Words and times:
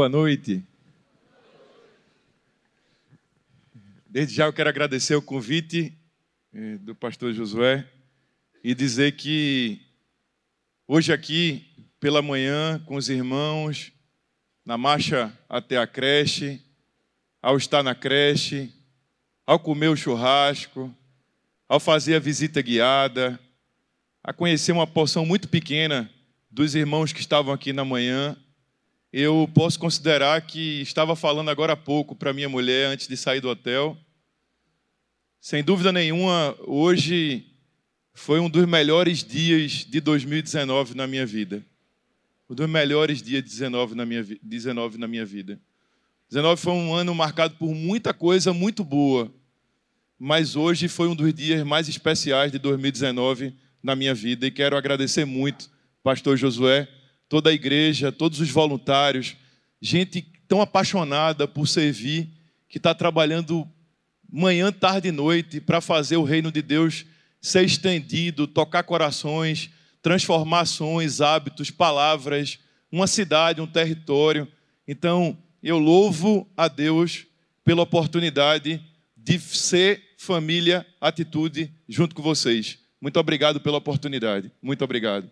Boa 0.00 0.08
noite. 0.08 0.64
Desde 4.08 4.34
já 4.34 4.46
eu 4.46 4.52
quero 4.54 4.70
agradecer 4.70 5.14
o 5.14 5.20
convite 5.20 5.92
eh, 6.54 6.78
do 6.78 6.94
pastor 6.94 7.34
Josué 7.34 7.86
e 8.64 8.74
dizer 8.74 9.12
que 9.12 9.78
hoje 10.88 11.12
aqui, 11.12 11.66
pela 12.00 12.22
manhã, 12.22 12.82
com 12.86 12.96
os 12.96 13.10
irmãos, 13.10 13.92
na 14.64 14.78
marcha 14.78 15.38
até 15.46 15.76
a 15.76 15.86
creche, 15.86 16.64
ao 17.42 17.58
estar 17.58 17.82
na 17.82 17.94
creche, 17.94 18.72
ao 19.46 19.60
comer 19.60 19.88
o 19.88 19.96
churrasco, 19.96 20.90
ao 21.68 21.78
fazer 21.78 22.14
a 22.14 22.20
visita 22.20 22.62
guiada, 22.62 23.38
a 24.24 24.32
conhecer 24.32 24.72
uma 24.72 24.86
porção 24.86 25.26
muito 25.26 25.46
pequena 25.46 26.10
dos 26.50 26.74
irmãos 26.74 27.12
que 27.12 27.20
estavam 27.20 27.52
aqui 27.52 27.70
na 27.70 27.84
manhã, 27.84 28.34
eu 29.12 29.50
posso 29.52 29.78
considerar 29.78 30.40
que 30.42 30.80
estava 30.82 31.16
falando 31.16 31.50
agora 31.50 31.72
há 31.72 31.76
pouco 31.76 32.14
para 32.14 32.32
minha 32.32 32.48
mulher 32.48 32.86
antes 32.86 33.08
de 33.08 33.16
sair 33.16 33.40
do 33.40 33.48
hotel. 33.48 33.96
Sem 35.40 35.64
dúvida 35.64 35.90
nenhuma, 35.90 36.56
hoje 36.60 37.46
foi 38.14 38.38
um 38.38 38.48
dos 38.48 38.66
melhores 38.66 39.24
dias 39.24 39.84
de 39.84 40.00
2019 40.00 40.94
na 40.94 41.06
minha 41.06 41.26
vida. 41.26 41.64
Um 42.48 42.54
dos 42.54 42.68
melhores 42.68 43.20
dias 43.20 43.42
de 43.42 43.50
19 43.50 43.94
na 43.94 44.06
minha, 44.06 44.24
19 44.42 44.98
na 44.98 45.08
minha 45.08 45.26
vida. 45.26 45.60
19 46.28 46.60
foi 46.60 46.72
um 46.72 46.94
ano 46.94 47.12
marcado 47.12 47.54
por 47.56 47.74
muita 47.74 48.14
coisa 48.14 48.52
muito 48.52 48.84
boa, 48.84 49.32
mas 50.16 50.54
hoje 50.54 50.86
foi 50.86 51.08
um 51.08 51.16
dos 51.16 51.34
dias 51.34 51.64
mais 51.64 51.88
especiais 51.88 52.52
de 52.52 52.58
2019 52.58 53.54
na 53.82 53.96
minha 53.96 54.14
vida 54.14 54.46
e 54.46 54.50
quero 54.50 54.76
agradecer 54.76 55.24
muito, 55.24 55.68
Pastor 56.02 56.36
Josué, 56.36 56.86
toda 57.30 57.48
a 57.48 57.52
igreja, 57.52 58.10
todos 58.10 58.40
os 58.40 58.50
voluntários, 58.50 59.36
gente 59.80 60.20
tão 60.48 60.60
apaixonada 60.60 61.46
por 61.46 61.68
servir, 61.68 62.28
que 62.68 62.76
está 62.76 62.92
trabalhando 62.92 63.66
manhã, 64.30 64.72
tarde 64.72 65.08
e 65.08 65.12
noite 65.12 65.60
para 65.60 65.80
fazer 65.80 66.16
o 66.16 66.24
reino 66.24 66.50
de 66.50 66.60
Deus 66.60 67.06
ser 67.40 67.64
estendido, 67.64 68.48
tocar 68.48 68.82
corações, 68.82 69.70
transformações, 70.02 71.20
hábitos, 71.20 71.70
palavras, 71.70 72.58
uma 72.90 73.06
cidade, 73.06 73.60
um 73.60 73.66
território. 73.66 74.48
Então, 74.86 75.38
eu 75.62 75.78
louvo 75.78 76.50
a 76.56 76.66
Deus 76.66 77.26
pela 77.64 77.82
oportunidade 77.82 78.84
de 79.16 79.38
ser 79.38 80.02
família, 80.18 80.84
atitude 81.00 81.72
junto 81.88 82.12
com 82.12 82.22
vocês. 82.22 82.78
Muito 83.00 83.20
obrigado 83.20 83.60
pela 83.60 83.78
oportunidade. 83.78 84.50
Muito 84.60 84.82
obrigado. 84.82 85.30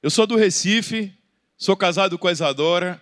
Eu 0.00 0.10
sou 0.10 0.28
do 0.28 0.36
Recife, 0.36 1.12
sou 1.56 1.76
casado 1.76 2.16
com 2.16 2.28
a 2.28 2.32
Isadora. 2.32 3.00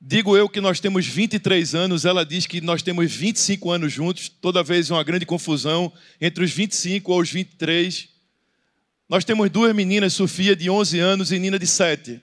Digo 0.00 0.36
eu 0.36 0.48
que 0.48 0.60
nós 0.60 0.80
temos 0.80 1.06
23 1.06 1.76
anos, 1.76 2.04
ela 2.04 2.26
diz 2.26 2.48
que 2.48 2.60
nós 2.60 2.82
temos 2.82 3.12
25 3.14 3.70
anos 3.70 3.92
juntos, 3.92 4.28
toda 4.28 4.64
vez 4.64 4.90
uma 4.90 5.04
grande 5.04 5.24
confusão 5.24 5.92
entre 6.20 6.42
os 6.42 6.50
25 6.50 7.12
ou 7.12 7.20
os 7.20 7.30
23. 7.30 8.08
Nós 9.08 9.24
temos 9.24 9.48
duas 9.50 9.72
meninas, 9.72 10.14
Sofia 10.14 10.56
de 10.56 10.68
11 10.68 10.98
anos 10.98 11.30
e 11.30 11.38
Nina 11.38 11.60
de 11.60 11.66
7. 11.68 12.20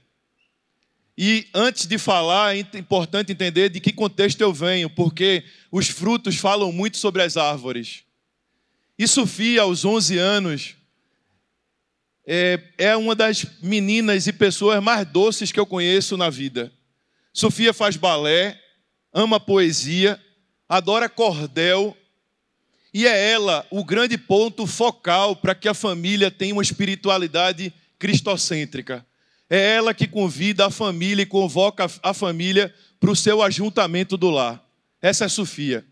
E 1.18 1.48
antes 1.54 1.86
de 1.86 1.98
falar, 1.98 2.58
é 2.58 2.60
importante 2.78 3.32
entender 3.32 3.70
de 3.70 3.80
que 3.80 3.94
contexto 3.94 4.42
eu 4.42 4.52
venho, 4.52 4.90
porque 4.90 5.46
os 5.72 5.88
frutos 5.88 6.36
falam 6.36 6.74
muito 6.74 6.98
sobre 6.98 7.22
as 7.22 7.38
árvores. 7.38 8.04
E 8.98 9.08
Sofia, 9.08 9.62
aos 9.62 9.86
11 9.86 10.18
anos, 10.18 10.76
é, 12.32 12.60
é 12.78 12.96
uma 12.96 13.16
das 13.16 13.44
meninas 13.60 14.28
e 14.28 14.32
pessoas 14.32 14.84
mais 14.84 15.04
doces 15.08 15.52
que 15.52 15.60
eu 15.60 15.66
conheço 15.66 16.16
na 16.16 16.30
vida. 16.30 16.72
Sofia 17.34 17.74
faz 17.74 17.98
balé, 17.98 18.56
ama 19.12 19.40
poesia, 19.40 20.22
adora 20.68 21.10
cordel, 21.10 21.98
e 22.94 23.08
é 23.08 23.32
ela 23.32 23.66
o 23.72 23.84
grande 23.84 24.16
ponto 24.16 24.68
focal 24.68 25.36
para 25.36 25.56
que 25.56 25.68
a 25.68 25.74
família 25.74 26.30
tenha 26.30 26.54
uma 26.54 26.62
espiritualidade 26.62 27.74
cristocêntrica. 27.98 29.04
É 29.50 29.74
ela 29.74 29.92
que 29.92 30.06
convida 30.06 30.68
a 30.68 30.70
família 30.70 31.24
e 31.24 31.26
convoca 31.26 31.88
a 32.04 32.14
família 32.14 32.72
para 33.00 33.10
o 33.10 33.16
seu 33.16 33.42
ajuntamento 33.42 34.16
do 34.16 34.30
lar. 34.30 34.64
Essa 35.02 35.26
é 35.26 35.28
Sofia. 35.28 35.84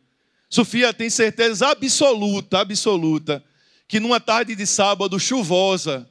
Sofia 0.47 0.93
tem 0.93 1.09
certeza 1.09 1.69
absoluta, 1.69 2.59
absoluta, 2.59 3.43
que 3.87 3.99
numa 3.99 4.19
tarde 4.19 4.53
de 4.53 4.67
sábado 4.67 5.19
chuvosa, 5.19 6.07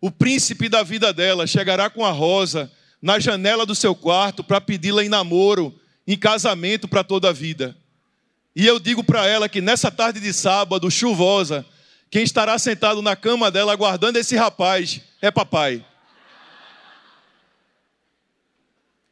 o 0.00 0.10
príncipe 0.10 0.68
da 0.68 0.82
vida 0.82 1.12
dela 1.12 1.46
chegará 1.46 1.90
com 1.90 2.04
a 2.04 2.10
rosa 2.10 2.70
na 3.02 3.18
janela 3.18 3.66
do 3.66 3.74
seu 3.74 3.94
quarto 3.94 4.42
para 4.42 4.60
pedi-la 4.60 5.04
em 5.04 5.08
namoro, 5.08 5.78
em 6.06 6.16
casamento 6.16 6.88
para 6.88 7.04
toda 7.04 7.28
a 7.28 7.32
vida. 7.32 7.76
E 8.56 8.66
eu 8.66 8.80
digo 8.80 9.04
para 9.04 9.26
ela 9.26 9.48
que 9.48 9.60
nessa 9.60 9.90
tarde 9.90 10.20
de 10.20 10.32
sábado, 10.32 10.90
chuvosa, 10.90 11.64
quem 12.10 12.22
estará 12.22 12.58
sentado 12.58 13.00
na 13.00 13.14
cama 13.14 13.50
dela 13.50 13.72
aguardando 13.72 14.18
esse 14.18 14.36
rapaz 14.36 15.00
é 15.20 15.30
papai. 15.30 15.84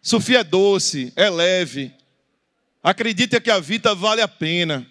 Sofia 0.01 0.41
é 0.41 0.45
doce, 0.45 1.13
é 1.15 1.29
leve. 1.29 1.95
Acredita 2.83 3.41
que 3.41 3.51
a 3.51 3.61
vida 3.61 3.95
vale 3.95 4.23
a 4.23 4.29
pena. 4.29 4.87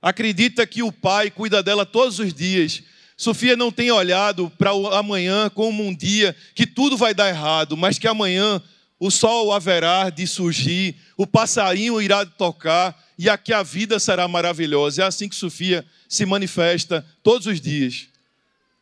Acredita 0.00 0.66
que 0.66 0.82
o 0.82 0.92
pai 0.92 1.30
cuida 1.30 1.62
dela 1.62 1.86
todos 1.86 2.18
os 2.18 2.32
dias 2.32 2.82
Sofia 3.18 3.56
não 3.56 3.72
tem 3.72 3.90
olhado 3.90 4.48
para 4.56 4.72
o 4.72 4.86
amanhã 4.94 5.50
como 5.50 5.84
um 5.84 5.92
dia 5.92 6.36
que 6.54 6.64
tudo 6.64 6.96
vai 6.96 7.12
dar 7.12 7.28
errado, 7.28 7.76
mas 7.76 7.98
que 7.98 8.06
amanhã 8.06 8.62
o 8.96 9.10
sol 9.10 9.52
haverá 9.52 10.08
de 10.08 10.24
surgir, 10.24 10.94
o 11.16 11.26
passarinho 11.26 12.00
irá 12.00 12.24
tocar 12.24 12.96
e 13.18 13.28
aqui 13.28 13.52
a 13.52 13.64
vida 13.64 13.98
será 13.98 14.28
maravilhosa. 14.28 15.02
É 15.02 15.04
assim 15.04 15.28
que 15.28 15.34
Sofia 15.34 15.84
se 16.08 16.24
manifesta 16.24 17.04
todos 17.20 17.48
os 17.48 17.60
dias. 17.60 18.06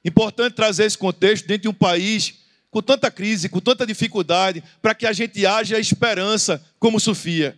Importante 0.04 0.52
trazer 0.52 0.84
esse 0.84 0.98
contexto 0.98 1.46
dentro 1.46 1.62
de 1.62 1.69
um 1.69 1.75
país 1.75 2.34
com 2.70 2.82
tanta 2.82 3.10
crise, 3.10 3.48
com 3.48 3.58
tanta 3.58 3.86
dificuldade, 3.86 4.62
para 4.82 4.94
que 4.94 5.06
a 5.06 5.14
gente 5.14 5.46
haja 5.46 5.78
esperança 5.78 6.62
como 6.78 7.00
Sofia. 7.00 7.56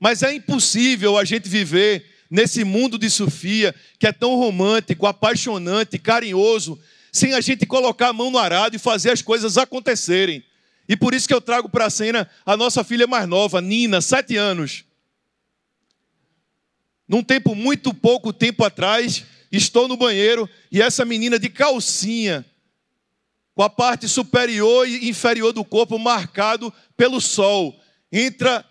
Mas 0.00 0.22
é 0.22 0.32
impossível 0.32 1.18
a 1.18 1.24
gente 1.24 1.50
viver 1.50 2.11
nesse 2.32 2.64
mundo 2.64 2.98
de 2.98 3.10
Sofia, 3.10 3.74
que 3.98 4.06
é 4.06 4.12
tão 4.12 4.36
romântico, 4.36 5.06
apaixonante, 5.06 5.98
carinhoso, 5.98 6.80
sem 7.12 7.34
a 7.34 7.42
gente 7.42 7.66
colocar 7.66 8.08
a 8.08 8.12
mão 8.14 8.30
no 8.30 8.38
arado 8.38 8.74
e 8.74 8.78
fazer 8.78 9.10
as 9.10 9.20
coisas 9.20 9.58
acontecerem. 9.58 10.42
E 10.88 10.96
por 10.96 11.12
isso 11.12 11.28
que 11.28 11.34
eu 11.34 11.42
trago 11.42 11.68
para 11.68 11.84
a 11.84 11.90
cena 11.90 12.26
a 12.46 12.56
nossa 12.56 12.82
filha 12.82 13.06
mais 13.06 13.28
nova, 13.28 13.60
Nina, 13.60 14.00
sete 14.00 14.34
anos. 14.34 14.82
Num 17.06 17.22
tempo 17.22 17.54
muito 17.54 17.92
pouco 17.92 18.32
tempo 18.32 18.64
atrás, 18.64 19.26
estou 19.52 19.86
no 19.86 19.98
banheiro 19.98 20.48
e 20.70 20.80
essa 20.80 21.04
menina 21.04 21.38
de 21.38 21.50
calcinha, 21.50 22.46
com 23.54 23.62
a 23.62 23.68
parte 23.68 24.08
superior 24.08 24.88
e 24.88 25.06
inferior 25.06 25.52
do 25.52 25.62
corpo 25.62 25.98
marcado 25.98 26.72
pelo 26.96 27.20
sol, 27.20 27.78
entra 28.10 28.64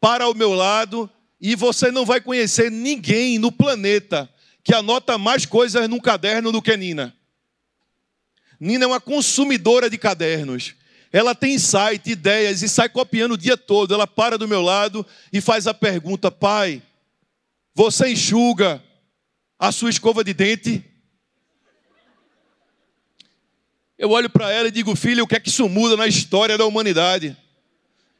para 0.00 0.28
o 0.28 0.34
meu 0.34 0.54
lado 0.54 1.10
e 1.42 1.56
você 1.56 1.90
não 1.90 2.06
vai 2.06 2.20
conhecer 2.20 2.70
ninguém 2.70 3.36
no 3.36 3.50
planeta 3.50 4.32
que 4.62 4.72
anota 4.72 5.18
mais 5.18 5.44
coisas 5.44 5.88
num 5.88 5.98
caderno 5.98 6.52
do 6.52 6.62
que 6.62 6.76
Nina. 6.76 7.12
Nina 8.60 8.84
é 8.84 8.86
uma 8.86 9.00
consumidora 9.00 9.90
de 9.90 9.98
cadernos. 9.98 10.76
Ela 11.12 11.34
tem 11.34 11.58
site, 11.58 12.12
ideias 12.12 12.62
e 12.62 12.68
sai 12.68 12.88
copiando 12.88 13.32
o 13.32 13.36
dia 13.36 13.56
todo. 13.56 13.92
Ela 13.92 14.06
para 14.06 14.38
do 14.38 14.46
meu 14.46 14.62
lado 14.62 15.04
e 15.32 15.40
faz 15.40 15.66
a 15.66 15.74
pergunta: 15.74 16.30
Pai, 16.30 16.80
você 17.74 18.12
enxuga 18.12 18.80
a 19.58 19.72
sua 19.72 19.90
escova 19.90 20.22
de 20.22 20.32
dente? 20.32 20.84
Eu 23.98 24.10
olho 24.10 24.30
para 24.30 24.52
ela 24.52 24.68
e 24.68 24.70
digo: 24.70 24.94
Filha, 24.94 25.24
o 25.24 25.26
que 25.26 25.34
é 25.34 25.40
que 25.40 25.48
isso 25.48 25.68
muda 25.68 25.96
na 25.96 26.06
história 26.06 26.56
da 26.56 26.64
humanidade? 26.64 27.36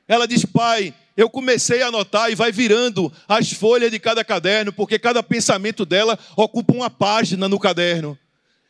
Ela 0.08 0.26
diz: 0.26 0.44
Pai, 0.44 0.92
eu 1.16 1.28
comecei 1.28 1.82
a 1.82 1.88
anotar 1.88 2.30
e 2.30 2.34
vai 2.34 2.50
virando 2.50 3.12
as 3.28 3.52
folhas 3.52 3.90
de 3.90 3.98
cada 3.98 4.24
caderno, 4.24 4.72
porque 4.72 4.98
cada 4.98 5.22
pensamento 5.22 5.84
dela 5.84 6.18
ocupa 6.36 6.72
uma 6.72 6.88
página 6.88 7.48
no 7.48 7.58
caderno. 7.58 8.18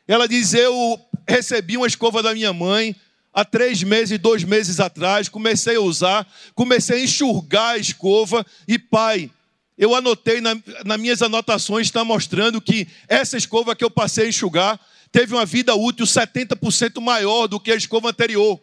Ela 0.07 0.27
diz: 0.27 0.53
Eu 0.55 1.01
recebi 1.29 1.77
uma 1.77 1.87
escova 1.87 2.23
da 2.23 2.35
minha 2.35 2.53
mãe 2.53 2.97
há 3.33 3.45
três 3.45 3.83
meses, 3.83 4.19
dois 4.19 4.45
meses 4.45 4.81
atrás, 4.81 5.29
comecei 5.29 5.77
a 5.77 5.81
usar, 5.81 6.27
comecei 6.55 7.01
a 7.01 7.05
enxugar 7.05 7.75
a 7.75 7.79
escova 7.79 8.45
e, 8.69 8.79
pai, 8.79 9.31
eu 9.79 9.95
anotei 9.95 10.41
na, 10.41 10.55
nas 10.85 11.01
minhas 11.01 11.23
anotações, 11.23 11.87
está 11.87 12.05
mostrando 12.05 12.61
que 12.61 12.87
essa 13.09 13.37
escova 13.37 13.75
que 13.75 13.85
eu 13.85 13.91
passei 13.91 14.27
a 14.27 14.29
enxugar 14.29 14.79
teve 15.11 15.35
uma 15.35 15.47
vida 15.47 15.75
útil 15.75 16.07
70% 16.07 17.01
maior 17.01 17.47
do 17.47 17.59
que 17.59 17.73
a 17.73 17.77
escova 17.77 18.11
anterior. 18.11 18.61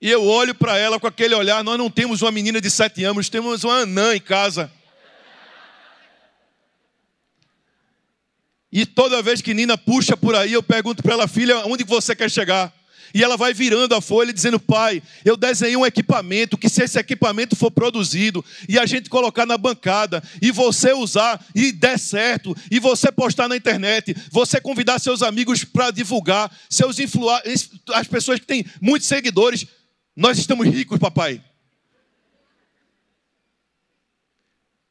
E 0.00 0.10
eu 0.10 0.24
olho 0.24 0.54
para 0.54 0.76
ela 0.76 1.00
com 1.00 1.06
aquele 1.06 1.34
olhar. 1.34 1.64
Nós 1.64 1.78
não 1.78 1.90
temos 1.90 2.22
uma 2.22 2.30
menina 2.30 2.60
de 2.60 2.70
sete 2.70 3.02
anos, 3.04 3.28
temos 3.28 3.64
uma 3.64 3.78
anã 3.80 4.14
em 4.14 4.20
casa. 4.20 4.70
E 8.70 8.84
toda 8.84 9.22
vez 9.22 9.40
que 9.40 9.54
Nina 9.54 9.78
puxa 9.78 10.16
por 10.16 10.34
aí, 10.34 10.52
eu 10.52 10.62
pergunto 10.62 11.02
para 11.02 11.14
ela, 11.14 11.26
filha, 11.26 11.64
onde 11.66 11.82
você 11.82 12.14
quer 12.14 12.30
chegar? 12.30 12.74
E 13.14 13.24
ela 13.24 13.36
vai 13.36 13.54
virando 13.54 13.94
a 13.94 14.00
folha 14.02 14.32
dizendo: 14.32 14.60
Pai, 14.60 15.02
eu 15.24 15.36
desenhei 15.36 15.76
um 15.76 15.86
equipamento 15.86 16.58
que, 16.58 16.68
se 16.68 16.82
esse 16.82 16.98
equipamento 16.98 17.56
for 17.56 17.70
produzido 17.70 18.44
e 18.68 18.78
a 18.78 18.84
gente 18.84 19.08
colocar 19.08 19.46
na 19.46 19.56
bancada 19.56 20.22
e 20.42 20.50
você 20.50 20.92
usar 20.92 21.42
e 21.54 21.72
der 21.72 21.98
certo, 21.98 22.54
e 22.70 22.78
você 22.78 23.10
postar 23.10 23.48
na 23.48 23.56
internet, 23.56 24.14
você 24.30 24.60
convidar 24.60 24.98
seus 24.98 25.22
amigos 25.22 25.64
para 25.64 25.90
divulgar, 25.90 26.54
seus 26.68 26.98
influ... 26.98 27.28
as 27.94 28.06
pessoas 28.06 28.38
que 28.38 28.46
têm 28.46 28.66
muitos 28.80 29.08
seguidores, 29.08 29.66
nós 30.16 30.38
estamos 30.38 30.66
ricos, 30.66 30.98
papai. 30.98 31.44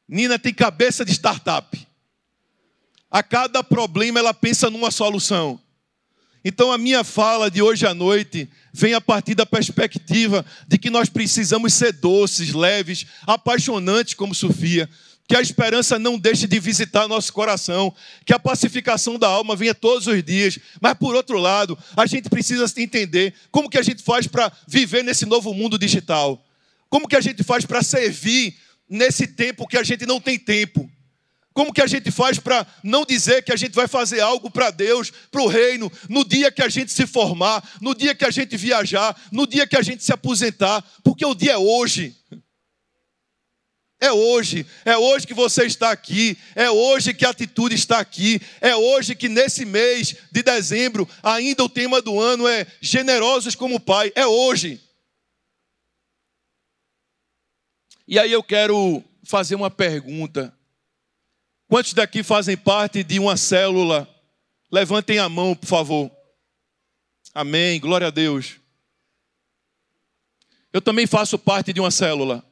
Nina 0.08 0.38
tem 0.38 0.54
cabeça 0.54 1.04
de 1.04 1.10
startup. 1.10 1.86
A 3.10 3.22
cada 3.24 3.64
problema 3.64 4.20
ela 4.20 4.32
pensa 4.32 4.70
numa 4.70 4.92
solução. 4.92 5.60
Então 6.44 6.70
a 6.70 6.78
minha 6.78 7.02
fala 7.02 7.50
de 7.50 7.60
hoje 7.60 7.84
à 7.84 7.92
noite 7.92 8.48
vem 8.72 8.94
a 8.94 9.00
partir 9.00 9.34
da 9.34 9.44
perspectiva 9.44 10.46
de 10.68 10.78
que 10.78 10.90
nós 10.90 11.08
precisamos 11.08 11.74
ser 11.74 11.92
doces, 11.92 12.52
leves, 12.52 13.04
apaixonantes 13.26 14.14
como 14.14 14.32
Sofia, 14.32 14.88
que 15.28 15.36
a 15.36 15.40
esperança 15.40 15.98
não 15.98 16.18
deixe 16.18 16.46
de 16.46 16.60
visitar 16.60 17.08
nosso 17.08 17.32
coração, 17.32 17.94
que 18.24 18.32
a 18.32 18.38
pacificação 18.38 19.18
da 19.18 19.28
alma 19.28 19.56
venha 19.56 19.74
todos 19.74 20.06
os 20.06 20.22
dias. 20.22 20.58
Mas 20.80 20.94
por 20.94 21.14
outro 21.14 21.38
lado, 21.38 21.76
a 21.96 22.06
gente 22.06 22.28
precisa 22.28 22.64
entender 22.80 23.34
como 23.50 23.68
que 23.68 23.78
a 23.78 23.82
gente 23.82 24.02
faz 24.02 24.26
para 24.26 24.52
viver 24.68 25.02
nesse 25.02 25.26
novo 25.26 25.52
mundo 25.52 25.78
digital. 25.78 26.44
Como 26.88 27.08
que 27.08 27.16
a 27.16 27.20
gente 27.20 27.42
faz 27.42 27.64
para 27.64 27.82
servir 27.82 28.56
nesse 28.88 29.26
tempo 29.26 29.66
que 29.66 29.76
a 29.76 29.82
gente 29.82 30.06
não 30.06 30.20
tem 30.20 30.38
tempo? 30.38 30.88
Como 31.52 31.72
que 31.72 31.80
a 31.80 31.86
gente 31.86 32.10
faz 32.10 32.38
para 32.38 32.66
não 32.84 33.04
dizer 33.04 33.42
que 33.42 33.50
a 33.50 33.56
gente 33.56 33.74
vai 33.74 33.88
fazer 33.88 34.20
algo 34.20 34.50
para 34.50 34.70
Deus, 34.70 35.10
para 35.30 35.40
o 35.40 35.46
reino, 35.46 35.90
no 36.06 36.22
dia 36.22 36.52
que 36.52 36.62
a 36.62 36.68
gente 36.68 36.92
se 36.92 37.06
formar, 37.06 37.66
no 37.80 37.94
dia 37.94 38.14
que 38.14 38.26
a 38.26 38.30
gente 38.30 38.56
viajar, 38.58 39.16
no 39.32 39.46
dia 39.46 39.66
que 39.66 39.74
a 39.74 39.80
gente 39.80 40.04
se 40.04 40.12
aposentar, 40.12 40.84
porque 41.02 41.24
o 41.24 41.34
dia 41.34 41.52
é 41.52 41.58
hoje. 41.58 42.14
É 43.98 44.12
hoje, 44.12 44.66
é 44.84 44.96
hoje 44.96 45.26
que 45.26 45.32
você 45.32 45.64
está 45.64 45.90
aqui, 45.90 46.36
é 46.54 46.70
hoje 46.70 47.14
que 47.14 47.24
a 47.24 47.30
atitude 47.30 47.74
está 47.74 47.98
aqui, 47.98 48.40
é 48.60 48.76
hoje 48.76 49.14
que 49.14 49.28
nesse 49.28 49.64
mês 49.64 50.16
de 50.30 50.42
dezembro, 50.42 51.08
ainda 51.22 51.64
o 51.64 51.68
tema 51.68 52.02
do 52.02 52.20
ano 52.20 52.46
é 52.46 52.66
generosos 52.80 53.54
como 53.54 53.80
Pai, 53.80 54.12
é 54.14 54.26
hoje. 54.26 54.80
E 58.06 58.18
aí 58.18 58.30
eu 58.30 58.42
quero 58.42 59.02
fazer 59.24 59.54
uma 59.54 59.70
pergunta 59.70 60.56
Quantos 61.68 61.94
daqui 61.94 62.22
fazem 62.22 62.56
parte 62.56 63.02
de 63.02 63.18
uma 63.18 63.36
célula? 63.36 64.08
Levantem 64.70 65.18
a 65.18 65.28
mão, 65.28 65.54
por 65.54 65.66
favor. 65.66 66.10
Amém. 67.34 67.80
Glória 67.80 68.06
a 68.06 68.10
Deus. 68.10 68.56
Eu 70.72 70.80
também 70.80 71.06
faço 71.06 71.38
parte 71.38 71.72
de 71.72 71.80
uma 71.80 71.90
célula. 71.90 72.44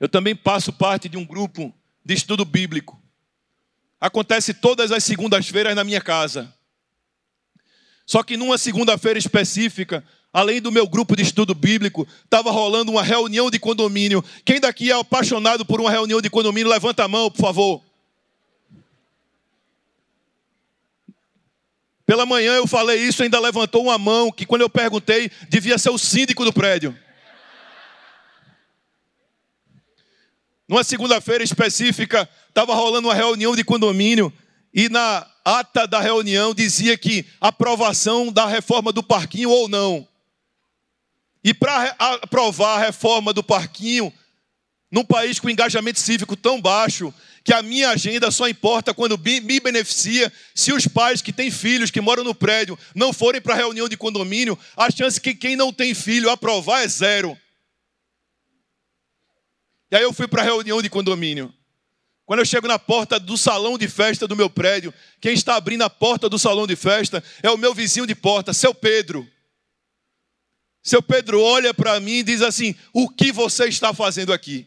Eu 0.00 0.08
também 0.08 0.38
faço 0.42 0.72
parte 0.72 1.08
de 1.08 1.16
um 1.16 1.24
grupo 1.24 1.72
de 2.04 2.14
estudo 2.14 2.44
bíblico. 2.44 3.00
Acontece 4.00 4.52
todas 4.52 4.92
as 4.92 5.02
segundas-feiras 5.04 5.74
na 5.74 5.84
minha 5.84 6.00
casa. 6.00 6.52
Só 8.06 8.22
que 8.22 8.36
numa 8.36 8.58
segunda-feira 8.58 9.18
específica, 9.18 10.04
além 10.32 10.60
do 10.60 10.70
meu 10.70 10.86
grupo 10.86 11.16
de 11.16 11.22
estudo 11.22 11.54
bíblico, 11.54 12.06
estava 12.24 12.50
rolando 12.50 12.92
uma 12.92 13.02
reunião 13.02 13.50
de 13.50 13.58
condomínio. 13.58 14.22
Quem 14.44 14.60
daqui 14.60 14.90
é 14.90 14.94
apaixonado 14.94 15.64
por 15.64 15.80
uma 15.80 15.90
reunião 15.90 16.20
de 16.20 16.28
condomínio, 16.28 16.70
levanta 16.70 17.04
a 17.04 17.08
mão, 17.08 17.30
por 17.30 17.40
favor. 17.40 17.82
Pela 22.04 22.26
manhã 22.26 22.52
eu 22.56 22.66
falei 22.66 23.00
isso, 23.00 23.22
ainda 23.22 23.40
levantou 23.40 23.84
uma 23.84 23.96
mão, 23.96 24.30
que 24.30 24.44
quando 24.44 24.60
eu 24.60 24.68
perguntei, 24.68 25.30
devia 25.48 25.78
ser 25.78 25.88
o 25.88 25.96
síndico 25.96 26.44
do 26.44 26.52
prédio. 26.52 26.94
Numa 30.68 30.82
segunda-feira 30.82 31.44
específica, 31.44 32.28
estava 32.48 32.74
rolando 32.74 33.08
uma 33.08 33.14
reunião 33.14 33.54
de 33.54 33.62
condomínio, 33.62 34.32
e 34.72 34.88
na 34.88 35.26
ata 35.44 35.86
da 35.86 36.00
reunião 36.00 36.54
dizia 36.54 36.96
que 36.96 37.26
aprovação 37.40 38.32
da 38.32 38.46
reforma 38.46 38.92
do 38.92 39.02
parquinho 39.02 39.50
ou 39.50 39.68
não. 39.68 40.08
E 41.44 41.52
para 41.52 41.94
aprovar 41.98 42.76
a 42.76 42.86
reforma 42.86 43.32
do 43.32 43.42
parquinho, 43.42 44.12
num 44.90 45.04
país 45.04 45.38
com 45.38 45.50
engajamento 45.50 46.00
cívico 46.00 46.34
tão 46.34 46.60
baixo, 46.60 47.12
que 47.44 47.52
a 47.52 47.62
minha 47.62 47.90
agenda 47.90 48.30
só 48.30 48.48
importa 48.48 48.94
quando 48.94 49.18
me 49.18 49.60
beneficia, 49.60 50.32
se 50.54 50.72
os 50.72 50.88
pais 50.88 51.20
que 51.20 51.32
têm 51.32 51.50
filhos 51.50 51.90
que 51.90 52.00
moram 52.00 52.24
no 52.24 52.34
prédio 52.34 52.78
não 52.94 53.12
forem 53.12 53.40
para 53.40 53.52
a 53.52 53.58
reunião 53.58 53.86
de 53.86 53.98
condomínio, 53.98 54.58
a 54.74 54.90
chance 54.90 55.20
que 55.20 55.34
quem 55.34 55.54
não 55.54 55.70
tem 55.70 55.92
filho 55.92 56.30
aprovar 56.30 56.82
é 56.82 56.88
zero. 56.88 57.38
E 59.94 59.96
aí 59.96 60.02
eu 60.02 60.12
fui 60.12 60.26
para 60.26 60.42
a 60.42 60.44
reunião 60.44 60.82
de 60.82 60.90
condomínio. 60.90 61.54
Quando 62.26 62.40
eu 62.40 62.44
chego 62.44 62.66
na 62.66 62.80
porta 62.80 63.20
do 63.20 63.38
salão 63.38 63.78
de 63.78 63.86
festa 63.86 64.26
do 64.26 64.34
meu 64.34 64.50
prédio, 64.50 64.92
quem 65.20 65.32
está 65.32 65.54
abrindo 65.54 65.82
a 65.82 65.88
porta 65.88 66.28
do 66.28 66.36
salão 66.36 66.66
de 66.66 66.74
festa 66.74 67.22
é 67.40 67.48
o 67.48 67.56
meu 67.56 67.72
vizinho 67.72 68.04
de 68.04 68.12
porta, 68.12 68.52
seu 68.52 68.74
Pedro. 68.74 69.24
Seu 70.82 71.00
Pedro 71.00 71.40
olha 71.40 71.72
para 71.72 72.00
mim 72.00 72.14
e 72.14 72.22
diz 72.24 72.42
assim: 72.42 72.74
O 72.92 73.08
que 73.08 73.30
você 73.30 73.66
está 73.66 73.94
fazendo 73.94 74.32
aqui? 74.32 74.66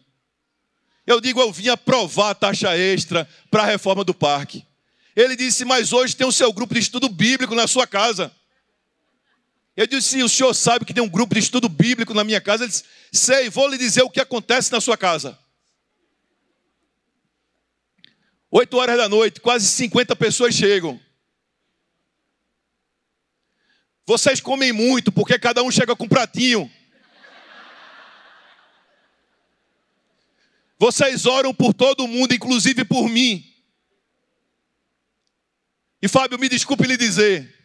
Eu 1.06 1.20
digo: 1.20 1.42
Eu 1.42 1.52
vim 1.52 1.68
aprovar 1.68 2.30
a 2.30 2.36
taxa 2.36 2.78
extra 2.78 3.28
para 3.52 3.64
a 3.64 3.66
reforma 3.66 4.06
do 4.06 4.14
parque. 4.14 4.66
Ele 5.14 5.36
disse: 5.36 5.66
Mas 5.66 5.92
hoje 5.92 6.16
tem 6.16 6.26
o 6.26 6.32
seu 6.32 6.54
grupo 6.54 6.74
de 6.74 6.80
estudo 6.80 7.10
bíblico 7.10 7.54
na 7.54 7.68
sua 7.68 7.86
casa. 7.86 8.34
Eu 9.78 9.86
disse: 9.86 10.24
O 10.24 10.28
senhor 10.28 10.56
sabe 10.56 10.84
que 10.84 10.94
tem 10.94 11.04
um 11.04 11.08
grupo 11.08 11.36
de 11.36 11.40
estudo 11.40 11.70
bíblico 11.70 12.12
na 12.16 12.24
minha 12.24 12.42
casa? 12.42 12.64
Ele 12.64 12.72
disse: 12.72 12.84
Sei, 13.12 13.48
vou 13.48 13.68
lhe 13.68 13.78
dizer 13.78 14.02
o 14.02 14.10
que 14.10 14.20
acontece 14.20 14.72
na 14.72 14.82
sua 14.82 14.98
casa. 14.98 15.38
Oito 18.50 18.76
horas 18.78 18.98
da 18.98 19.08
noite, 19.08 19.40
quase 19.40 19.68
50 19.68 20.16
pessoas 20.16 20.56
chegam. 20.56 21.00
Vocês 24.04 24.42
comem 24.42 24.74
muito 24.74 25.12
porque 25.12 25.38
cada 25.38 25.62
um 25.62 25.70
chega 25.70 25.96
com 25.96 26.06
um 26.06 26.10
pratinho. 26.10 26.72
Vocês 30.80 31.26
oram 31.26 31.54
por 31.54 31.74
todo 31.74 32.08
mundo, 32.08 32.34
inclusive 32.34 32.84
por 32.84 33.10
mim. 33.10 33.44
E 36.02 36.08
Fábio, 36.08 36.40
me 36.40 36.48
desculpe 36.48 36.88
lhe 36.88 36.96
dizer, 36.96 37.57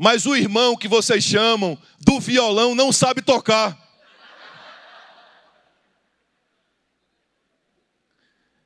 mas 0.00 0.26
o 0.26 0.36
irmão 0.36 0.76
que 0.76 0.86
vocês 0.86 1.24
chamam 1.24 1.76
do 1.98 2.20
violão 2.20 2.72
não 2.72 2.92
sabe 2.92 3.20
tocar. 3.20 3.76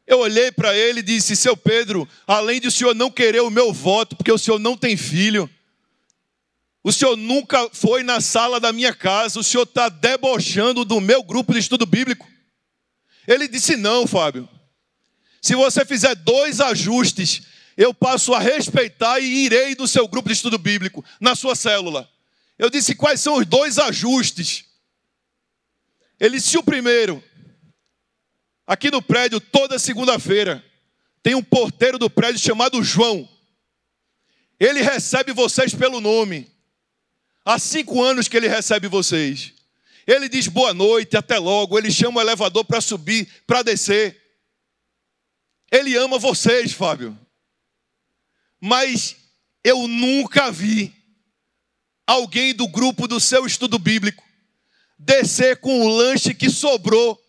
Eu 0.07 0.19
olhei 0.19 0.53
para 0.53 0.77
ele 0.77 1.01
e 1.01 1.03
disse: 1.03 1.35
Seu 1.35 1.57
Pedro, 1.57 2.07
além 2.27 2.61
de 2.61 2.69
o 2.69 2.71
senhor 2.71 2.95
não 2.95 3.11
querer 3.11 3.41
o 3.41 3.49
meu 3.49 3.73
voto, 3.73 4.15
porque 4.15 4.31
o 4.31 4.37
senhor 4.37 4.59
não 4.59 4.77
tem 4.77 4.95
filho, 4.95 5.49
o 6.85 6.93
senhor 6.93 7.17
nunca 7.17 7.67
foi 7.73 8.03
na 8.03 8.21
sala 8.21 8.61
da 8.61 8.71
minha 8.71 8.95
casa, 8.95 9.41
o 9.41 9.45
senhor 9.45 9.63
está 9.63 9.89
debochando 9.89 10.85
do 10.85 11.01
meu 11.01 11.23
grupo 11.23 11.55
de 11.55 11.61
estudo 11.61 11.87
bíblico. 11.87 12.29
Ele 13.27 13.49
disse: 13.49 13.75
Não, 13.75 14.07
Fábio. 14.07 14.47
Se 15.41 15.55
você 15.55 15.83
fizer 15.87 16.15
dois 16.15 16.61
ajustes, 16.61 17.43
eu 17.83 17.93
passo 17.93 18.33
a 18.33 18.39
respeitar 18.39 19.19
e 19.21 19.45
irei 19.45 19.75
do 19.75 19.89
seu 19.89 20.07
grupo 20.07 20.29
de 20.29 20.35
estudo 20.35 20.59
bíblico, 20.59 21.05
na 21.21 21.35
sua 21.35 21.57
célula. 21.57 22.09
Eu 22.59 22.71
disse: 22.71 22.95
Quais 22.95 23.21
são 23.21 23.37
os 23.37 23.47
dois 23.47 23.79
ajustes? 23.79 24.65
Ele 26.21 26.37
disse: 26.39 26.57
O 26.57 26.63
primeiro, 26.63 27.23
aqui 28.67 28.91
no 28.91 29.03
prédio, 29.03 29.41
toda 29.41 29.79
segunda-feira, 29.79 30.65
tem 31.23 31.35
um 31.35 31.43
porteiro 31.43 31.99
do 31.99 32.09
prédio 32.09 32.41
chamado 32.41 32.83
João. 32.83 33.29
Ele 34.61 34.81
recebe 34.81 35.33
vocês 35.33 35.75
pelo 35.75 36.01
nome. 36.01 36.49
Há 37.45 37.59
cinco 37.59 38.01
anos 38.01 38.29
que 38.29 38.37
ele 38.37 38.47
recebe 38.47 38.87
vocês. 38.87 39.53
Ele 40.07 40.29
diz 40.29 40.47
boa 40.47 40.73
noite, 40.73 41.17
até 41.17 41.39
logo. 41.39 41.77
Ele 41.77 41.91
chama 41.91 42.19
o 42.19 42.23
elevador 42.23 42.65
para 42.65 42.81
subir, 42.81 43.29
para 43.45 43.63
descer. 43.63 44.21
Ele 45.71 45.97
ama 45.97 46.19
vocês, 46.19 46.73
Fábio. 46.73 47.19
Mas 48.65 49.17
eu 49.65 49.89
nunca 49.89 50.53
vi 50.53 50.95
alguém 52.07 52.55
do 52.55 52.69
grupo 52.69 53.09
do 53.09 53.19
seu 53.19 53.45
estudo 53.45 53.77
bíblico 53.77 54.23
descer 54.97 55.57
com 55.57 55.81
o 55.81 55.89
lanche 55.89 56.33
que 56.33 56.49
sobrou 56.49 57.21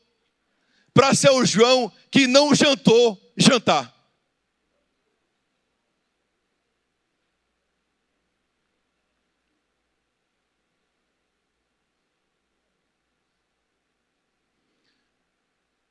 para 0.94 1.16
seu 1.16 1.44
João 1.44 1.92
que 2.12 2.28
não 2.28 2.54
jantou 2.54 3.20
jantar. 3.36 3.92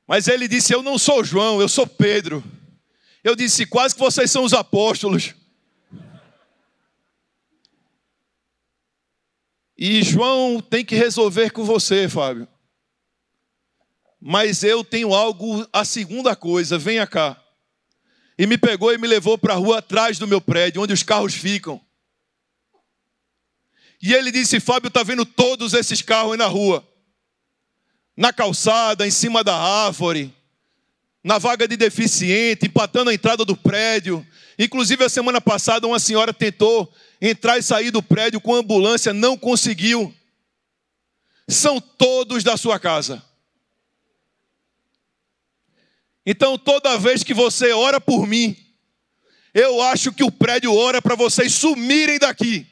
Mas 0.07 0.29
ele 0.29 0.47
disse: 0.47 0.73
Eu 0.73 0.81
não 0.81 0.97
sou 0.97 1.21
João, 1.21 1.59
eu 1.59 1.67
sou 1.67 1.85
Pedro. 1.85 2.41
Eu 3.23 3.35
disse: 3.35 3.65
quase 3.65 3.95
que 3.95 4.01
vocês 4.01 4.29
são 4.29 4.43
os 4.43 4.53
apóstolos. 4.53 5.33
E 9.77 10.03
João 10.03 10.61
tem 10.61 10.85
que 10.85 10.95
resolver 10.95 11.51
com 11.51 11.63
você, 11.63 12.07
Fábio. 12.07 12.47
Mas 14.19 14.63
eu 14.63 14.83
tenho 14.83 15.13
algo, 15.13 15.67
a 15.73 15.83
segunda 15.83 16.35
coisa, 16.35 16.77
venha 16.77 17.05
cá. 17.05 17.41
E 18.37 18.47
me 18.47 18.57
pegou 18.57 18.93
e 18.93 18.97
me 18.97 19.07
levou 19.07 19.37
para 19.37 19.53
a 19.53 19.57
rua 19.57 19.79
atrás 19.79 20.17
do 20.17 20.27
meu 20.27 20.39
prédio, 20.39 20.81
onde 20.81 20.93
os 20.93 21.03
carros 21.03 21.33
ficam. 21.33 21.81
E 24.01 24.13
ele 24.13 24.31
disse: 24.31 24.59
Fábio, 24.59 24.89
está 24.89 25.03
vendo 25.03 25.25
todos 25.25 25.73
esses 25.73 26.01
carros 26.01 26.33
aí 26.33 26.37
na 26.37 26.47
rua? 26.47 26.87
Na 28.15 28.31
calçada, 28.31 29.07
em 29.07 29.11
cima 29.11 29.43
da 29.43 29.55
árvore, 29.55 30.33
na 31.23 31.37
vaga 31.37 31.67
de 31.67 31.77
deficiente, 31.77 32.65
empatando 32.65 33.09
a 33.09 33.13
entrada 33.13 33.45
do 33.45 33.55
prédio. 33.55 34.25
Inclusive, 34.59 35.05
a 35.05 35.09
semana 35.09 35.39
passada, 35.39 35.87
uma 35.87 35.99
senhora 35.99 36.33
tentou 36.33 36.91
entrar 37.21 37.57
e 37.57 37.63
sair 37.63 37.91
do 37.91 38.03
prédio 38.03 38.41
com 38.41 38.53
ambulância, 38.53 39.13
não 39.13 39.37
conseguiu. 39.37 40.13
São 41.47 41.79
todos 41.79 42.43
da 42.43 42.57
sua 42.57 42.77
casa. 42.77 43.23
Então, 46.25 46.57
toda 46.57 46.97
vez 46.97 47.23
que 47.23 47.33
você 47.33 47.71
ora 47.71 47.99
por 47.99 48.27
mim, 48.27 48.55
eu 49.53 49.81
acho 49.81 50.11
que 50.11 50.23
o 50.23 50.31
prédio 50.31 50.73
ora 50.73 51.01
para 51.01 51.15
vocês 51.15 51.53
sumirem 51.53 52.19
daqui. 52.19 52.65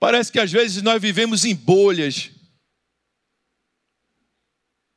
Parece 0.00 0.30
que 0.30 0.38
às 0.38 0.50
vezes 0.50 0.82
nós 0.82 1.00
vivemos 1.00 1.44
em 1.44 1.54
bolhas. 1.54 2.30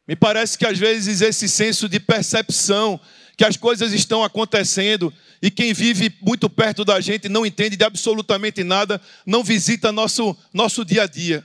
Me 0.08 0.16
parece 0.16 0.58
que 0.58 0.66
às 0.66 0.78
vezes 0.78 1.22
esse 1.22 1.48
senso 1.48 1.90
de 1.90 2.00
percepção 2.00 3.00
que 3.38 3.46
as 3.46 3.58
coisas 3.58 3.94
estão 3.94 4.24
acontecendo 4.24 5.12
e 5.42 5.50
quem 5.50 5.74
vive 5.74 6.14
muito 6.22 6.50
perto 6.50 6.86
da 6.86 7.00
gente 7.00 7.28
não 7.28 7.46
entende 7.46 7.76
de 7.76 7.84
absolutamente 7.84 8.64
nada, 8.64 9.02
não 9.26 9.44
visita 9.44 9.92
nosso, 9.92 10.38
nosso 10.54 10.86
dia 10.86 11.04
a 11.04 11.08
dia. 11.08 11.44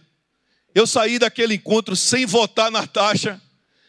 Eu 0.75 0.87
saí 0.87 1.19
daquele 1.19 1.55
encontro 1.55 1.97
sem 1.97 2.27
votar 2.27 2.71
na 2.71 2.87
taxa, 2.87 3.41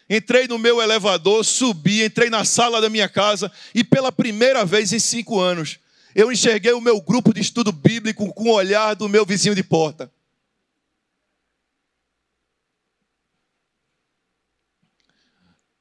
entrei 0.09 0.47
no 0.47 0.57
meu 0.57 0.81
elevador, 0.81 1.43
subi, 1.43 2.01
entrei 2.01 2.29
na 2.29 2.45
sala 2.45 2.79
da 2.79 2.89
minha 2.89 3.09
casa 3.09 3.51
e 3.75 3.83
pela 3.83 4.12
primeira 4.12 4.63
vez 4.63 4.93
em 4.93 5.00
cinco 5.00 5.38
anos 5.38 5.79
eu 6.17 6.31
enxerguei 6.31 6.74
o 6.74 6.81
meu 6.81 7.00
grupo 7.00 7.31
de 7.31 7.41
estudo 7.41 7.71
bíblico 7.71 8.33
com 8.33 8.45
o 8.45 8.53
olhar 8.53 8.95
do 8.95 9.07
meu 9.07 9.24
vizinho 9.24 9.53
de 9.53 9.62
porta. 9.62 10.12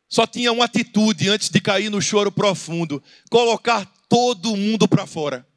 Só 0.06 0.26
tinha 0.26 0.52
uma 0.52 0.66
atitude 0.66 1.30
antes 1.30 1.48
de 1.48 1.58
cair 1.58 1.88
no 1.88 2.02
choro 2.02 2.30
profundo: 2.30 3.02
colocar 3.30 3.86
todo 4.10 4.54
mundo 4.54 4.86
para 4.86 5.06
fora. 5.06 5.48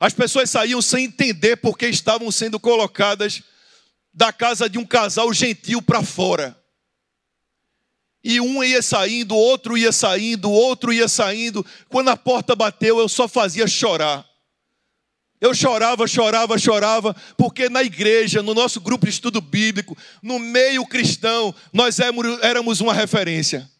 As 0.00 0.12
pessoas 0.12 0.50
saíam 0.50 0.82
sem 0.82 1.04
entender 1.04 1.54
porque 1.58 1.86
estavam 1.86 2.28
sendo 2.32 2.58
colocadas 2.58 3.40
da 4.12 4.32
casa 4.32 4.68
de 4.68 4.78
um 4.78 4.84
casal 4.84 5.32
gentil 5.32 5.80
para 5.80 6.02
fora. 6.02 6.60
E 8.24 8.40
um 8.40 8.64
ia 8.64 8.80
saindo, 8.80 9.36
outro 9.36 9.76
ia 9.76 9.92
saindo, 9.92 10.50
outro 10.50 10.90
ia 10.90 11.06
saindo. 11.06 11.64
Quando 11.90 12.08
a 12.08 12.16
porta 12.16 12.56
bateu, 12.56 12.98
eu 12.98 13.08
só 13.08 13.28
fazia 13.28 13.66
chorar. 13.66 14.26
Eu 15.38 15.54
chorava, 15.54 16.06
chorava, 16.06 16.58
chorava, 16.58 17.14
porque 17.36 17.68
na 17.68 17.82
igreja, 17.82 18.42
no 18.42 18.54
nosso 18.54 18.80
grupo 18.80 19.04
de 19.04 19.12
estudo 19.12 19.42
bíblico, 19.42 19.94
no 20.22 20.38
meio 20.38 20.86
cristão, 20.86 21.54
nós 21.70 21.98
éramos 22.40 22.80
uma 22.80 22.94
referência. 22.94 23.70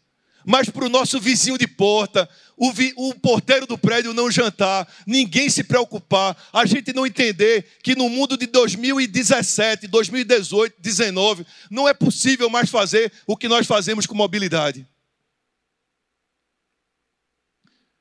Mas 0.44 0.68
para 0.68 0.84
o 0.84 0.88
nosso 0.88 1.18
vizinho 1.18 1.56
de 1.56 1.66
porta, 1.66 2.28
o, 2.56 2.70
vi, 2.72 2.92
o, 2.96 3.14
porteiro 3.14 3.66
do 3.66 3.78
prédio 3.78 4.12
não 4.12 4.30
jantar, 4.30 4.86
ninguém 5.06 5.48
se 5.48 5.64
preocupar, 5.64 6.36
a 6.52 6.66
gente 6.66 6.92
não 6.92 7.06
entender 7.06 7.66
que 7.82 7.96
no 7.96 8.08
mundo 8.08 8.36
de 8.36 8.46
2017, 8.46 9.88
2018, 9.88 10.74
2019, 10.80 11.46
não 11.70 11.88
é 11.88 11.94
possível 11.94 12.50
mais 12.50 12.70
fazer 12.70 13.10
o 13.26 13.36
que 13.36 13.48
nós 13.48 13.66
fazemos 13.66 14.06
com 14.06 14.14
mobilidade. 14.14 14.86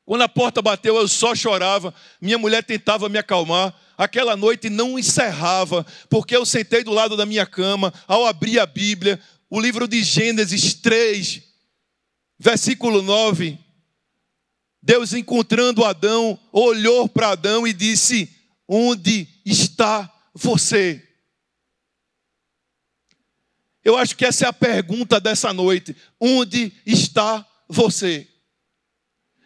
Quando 0.06 0.24
a 0.24 0.30
porta 0.30 0.62
bateu, 0.62 0.98
eu 0.98 1.08
só 1.08 1.34
chorava, 1.34 1.94
minha 2.20 2.38
mulher 2.38 2.62
tentava 2.64 3.08
me 3.08 3.18
acalmar. 3.18 3.74
Aquela 3.98 4.36
noite 4.36 4.70
não 4.70 5.00
encerrava, 5.00 5.86
porque 6.10 6.36
eu 6.36 6.46
sentei 6.46 6.84
do 6.84 6.92
lado 6.92 7.16
da 7.16 7.26
minha 7.26 7.46
cama, 7.46 7.94
ao 8.06 8.26
abrir 8.26 8.60
a 8.60 8.66
Bíblia, 8.66 9.20
o 9.50 9.62
livro 9.62 9.88
de 9.88 10.04
Gênesis 10.04 10.74
3, 10.74 11.53
versículo 12.44 13.02
9, 13.02 13.58
Deus 14.82 15.14
encontrando 15.14 15.86
Adão, 15.86 16.38
olhou 16.52 17.08
para 17.08 17.30
Adão 17.30 17.66
e 17.66 17.72
disse: 17.72 18.30
Onde 18.68 19.30
está 19.46 20.14
você? 20.34 21.02
Eu 23.82 23.98
acho 23.98 24.18
que 24.18 24.26
essa 24.26 24.46
é 24.46 24.50
a 24.50 24.54
pergunta 24.54 25.22
dessa 25.22 25.54
noite. 25.54 25.96
Onde 26.20 26.74
está 26.86 27.48
você? 27.70 28.28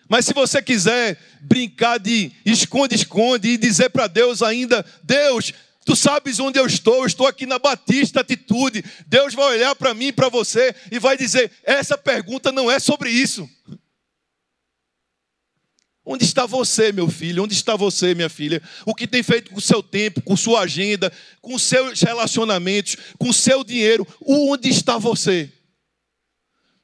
Mas 0.10 0.26
se 0.26 0.34
você 0.34 0.60
quiser 0.60 1.20
brincar 1.42 2.00
de 2.00 2.32
esconde-esconde 2.44 3.50
e 3.50 3.58
dizer 3.58 3.92
para 3.92 4.08
Deus 4.08 4.42
ainda: 4.42 4.84
Deus, 5.04 5.54
tu 5.88 5.96
sabes 5.96 6.38
onde 6.38 6.60
eu 6.60 6.66
estou, 6.66 6.96
eu 6.96 7.06
estou 7.06 7.26
aqui 7.26 7.46
na 7.46 7.58
Batista 7.58 8.20
Atitude. 8.20 8.84
Deus 9.08 9.34
vai 9.34 9.46
olhar 9.56 9.74
para 9.74 9.94
mim, 9.94 10.12
para 10.12 10.28
você 10.28 10.76
e 10.92 11.00
vai 11.00 11.16
dizer: 11.16 11.50
essa 11.64 11.98
pergunta 11.98 12.52
não 12.52 12.70
é 12.70 12.78
sobre 12.78 13.10
isso. 13.10 13.50
Onde 16.04 16.26
está 16.26 16.46
você, 16.46 16.92
meu 16.92 17.10
filho? 17.10 17.44
Onde 17.44 17.54
está 17.54 17.78
você, 17.78 18.14
minha 18.14 18.28
filha? 18.28 18.62
O 18.86 18.94
que 18.94 19.08
tem 19.08 19.24
feito 19.24 19.52
com 19.52 19.58
o 19.58 19.62
seu 19.62 19.82
tempo, 19.82 20.22
com 20.22 20.36
sua 20.36 20.62
agenda, 20.62 21.12
com 21.42 21.58
seus 21.58 22.02
relacionamentos, 22.02 22.98
com 23.18 23.32
seu 23.32 23.64
dinheiro? 23.64 24.06
Onde 24.26 24.68
está 24.68 24.98
você? 24.98 25.50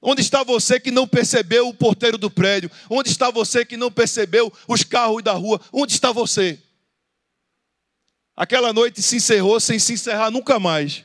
Onde 0.01 0.22
está 0.22 0.43
você 0.43 0.79
que 0.79 0.91
não 0.91 1.05
percebeu 1.05 1.67
o 1.67 1.74
porteiro 1.74 2.17
do 2.17 2.31
prédio? 2.31 2.72
Onde 2.89 3.10
está 3.10 3.29
você 3.29 3.65
que 3.65 3.75
não 3.75 3.91
percebeu 3.91 4.51
os 4.65 4.83
carros 4.83 5.22
da 5.22 5.33
rua? 5.33 5.60
Onde 5.74 5.91
está 5.91 6.13
você? 6.13 6.62
Aquela 8.36 8.74
noite 8.74 9.02
se 9.02 9.18
encerrou 9.18 9.60
sem 9.60 9.78
se 9.78 9.94
encerrar 9.94 10.32
nunca 10.32 10.60
mais. 10.60 11.04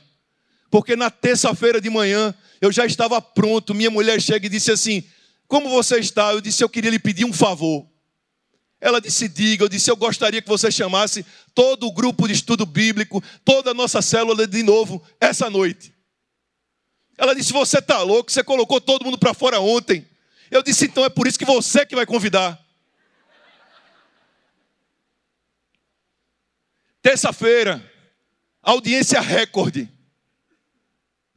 Porque 0.71 0.95
na 0.95 1.09
terça-feira 1.09 1.79
de 1.79 1.89
manhã 1.89 2.33
eu 2.59 2.71
já 2.71 2.85
estava 2.85 3.21
pronto. 3.21 3.73
Minha 3.73 3.89
mulher 3.89 4.21
chega 4.21 4.45
e 4.45 4.49
disse 4.49 4.71
assim: 4.71 5.03
Como 5.47 5.69
você 5.69 5.99
está? 5.99 6.31
Eu 6.31 6.41
disse: 6.41 6.63
Eu 6.63 6.69
queria 6.69 6.91
lhe 6.91 6.99
pedir 6.99 7.25
um 7.25 7.33
favor. 7.33 7.87
Ela 8.81 8.99
disse: 8.99 9.27
Diga, 9.27 9.63
eu 9.63 9.69
disse: 9.69 9.91
Eu 9.91 9.95
gostaria 9.95 10.41
que 10.41 10.47
você 10.47 10.71
chamasse 10.71 11.25
todo 11.53 11.85
o 11.85 11.91
grupo 11.91 12.27
de 12.27 12.33
estudo 12.33 12.65
bíblico, 12.65 13.23
toda 13.43 13.71
a 13.71 13.73
nossa 13.73 14.01
célula 14.01 14.47
de 14.47 14.63
novo, 14.63 15.01
essa 15.19 15.49
noite. 15.49 15.93
Ela 17.17 17.35
disse: 17.35 17.51
Você 17.53 17.79
está 17.79 18.01
louco, 18.01 18.31
você 18.31 18.43
colocou 18.43 18.81
todo 18.81 19.05
mundo 19.05 19.17
para 19.17 19.33
fora 19.33 19.59
ontem. 19.59 20.07
Eu 20.49 20.63
disse: 20.63 20.85
Então 20.85 21.05
é 21.05 21.09
por 21.09 21.27
isso 21.27 21.37
que 21.37 21.45
você 21.45 21.85
que 21.85 21.95
vai 21.95 22.05
convidar. 22.05 22.59
Terça-feira, 27.01 27.83
audiência 28.61 29.19
recorde. 29.21 29.89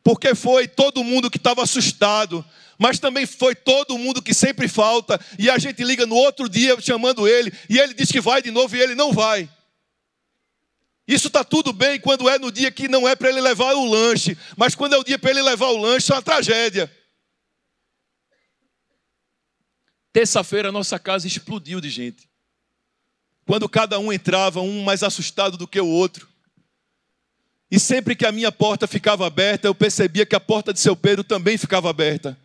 Porque 0.03 0.35
foi 0.35 0.67
todo 0.67 1.05
mundo 1.05 1.31
que 1.31 1.37
estava 1.37 1.63
assustado, 1.63 2.45
mas 2.79 2.99
também 2.99 3.25
foi 3.27 3.55
todo 3.55 3.97
mundo 3.97 4.21
que 4.21 4.35
sempre 4.35 4.67
falta, 4.67 5.21
e 5.39 5.49
a 5.49 5.59
gente 5.59 5.85
liga 5.85 6.05
no 6.05 6.17
outro 6.17 6.49
dia 6.49 6.81
chamando 6.81 7.29
ele, 7.29 7.53
e 7.71 7.79
ele 7.79 7.95
diz 7.95 8.11
que 8.11 8.21
vai 8.21 8.43
de 8.43 8.51
novo 8.51 8.75
e 8.75 8.81
ele 8.81 8.97
não 8.97 9.13
vai. 9.13 9.49
Isso 11.07 11.29
está 11.29 11.45
tudo 11.45 11.73
bem 11.73 12.01
quando 12.01 12.29
é 12.29 12.39
no 12.39 12.51
dia 12.51 12.71
que 12.71 12.89
não 12.89 13.07
é 13.07 13.15
para 13.15 13.29
ele 13.29 13.41
levar 13.41 13.75
o 13.75 13.85
lanche, 13.85 14.37
mas 14.57 14.75
quando 14.75 14.95
é 14.95 14.99
o 14.99 15.05
dia 15.05 15.19
para 15.19 15.31
ele 15.31 15.43
levar 15.43 15.69
o 15.69 15.77
lanche, 15.77 16.11
é 16.11 16.15
uma 16.17 16.23
tragédia. 16.23 16.91
Terça-feira 20.13 20.73
nossa 20.73 20.99
casa 20.99 21.27
explodiu 21.27 21.81
de 21.81 21.89
gente. 21.89 22.32
Quando 23.47 23.69
cada 23.69 23.99
um 23.99 24.13
entrava, 24.13 24.61
um 24.61 24.83
mais 24.83 25.03
assustado 25.03 25.57
do 25.57 25.67
que 25.67 25.81
o 25.81 25.87
outro. 25.87 26.29
E 27.71 27.81
sempre 27.81 28.15
que 28.15 28.27
a 28.27 28.33
minha 28.33 28.53
porta 28.53 28.87
ficava 28.87 29.27
aberta, 29.27 29.67
eu 29.67 29.75
percebia 29.75 30.27
que 30.27 30.37
a 30.37 30.41
porta 30.41 30.73
de 30.73 30.81
seu 30.81 30.95
Pedro 30.95 31.25
também 31.25 31.57
ficava 31.57 31.89
aberta. 31.89 32.39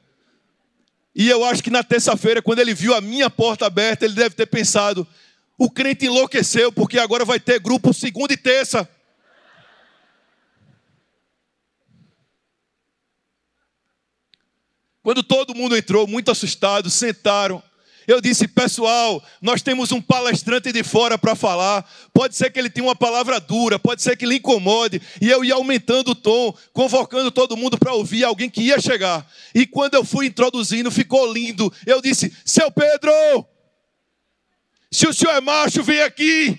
E 1.13 1.27
eu 1.30 1.44
acho 1.44 1.63
que 1.63 1.70
na 1.70 1.84
terça-feira, 1.84 2.42
quando 2.42 2.60
ele 2.60 2.74
viu 2.74 2.94
a 2.94 3.01
minha 3.01 3.30
porta 3.30 3.66
aberta, 3.66 4.06
ele 4.06 4.13
deve 4.13 4.36
ter 4.36 4.46
pensado: 4.46 5.06
o 5.58 5.70
crente 5.70 6.06
enlouqueceu, 6.06 6.72
porque 6.72 7.00
agora 7.00 7.25
vai 7.25 7.39
ter 7.39 7.60
grupo 7.60 7.94
segunda 7.94 8.34
e 8.34 8.38
terça. 8.38 8.88
Quando 15.01 15.24
todo 15.24 15.56
mundo 15.56 15.75
entrou, 15.75 16.06
muito 16.06 16.30
assustado, 16.30 16.89
sentaram. 16.89 17.63
Eu 18.07 18.21
disse, 18.21 18.47
pessoal, 18.47 19.21
nós 19.41 19.61
temos 19.61 19.91
um 19.91 20.01
palestrante 20.01 20.71
de 20.71 20.81
fora 20.81 21.17
para 21.17 21.35
falar. 21.35 21.85
Pode 22.13 22.37
ser 22.37 22.49
que 22.49 22.57
ele 22.57 22.69
tenha 22.69 22.87
uma 22.87 22.95
palavra 22.95 23.37
dura, 23.37 23.77
pode 23.77 24.01
ser 24.01 24.15
que 24.15 24.25
lhe 24.25 24.37
incomode. 24.37 25.01
E 25.21 25.29
eu 25.29 25.43
ia 25.43 25.55
aumentando 25.55 26.11
o 26.11 26.15
tom, 26.15 26.55
convocando 26.71 27.29
todo 27.29 27.57
mundo 27.57 27.77
para 27.77 27.93
ouvir 27.93 28.23
alguém 28.23 28.49
que 28.49 28.61
ia 28.61 28.79
chegar. 28.79 29.29
E 29.53 29.67
quando 29.67 29.95
eu 29.95 30.05
fui 30.05 30.27
introduzindo, 30.27 30.89
ficou 30.89 31.31
lindo. 31.31 31.71
Eu 31.85 32.01
disse, 32.01 32.33
seu 32.45 32.71
Pedro, 32.71 33.11
se 34.89 35.05
o 35.05 35.13
senhor 35.13 35.33
é 35.33 35.41
macho, 35.41 35.83
vem 35.83 36.01
aqui. 36.01 36.57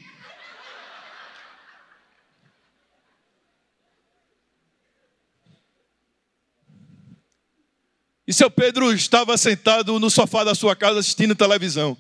E 8.28 8.32
seu 8.34 8.50
Pedro 8.50 8.92
estava 8.92 9.38
sentado 9.38 9.98
no 9.98 10.10
sofá 10.10 10.44
da 10.44 10.54
sua 10.54 10.76
casa 10.76 11.00
assistindo 11.00 11.34
televisão, 11.34 11.96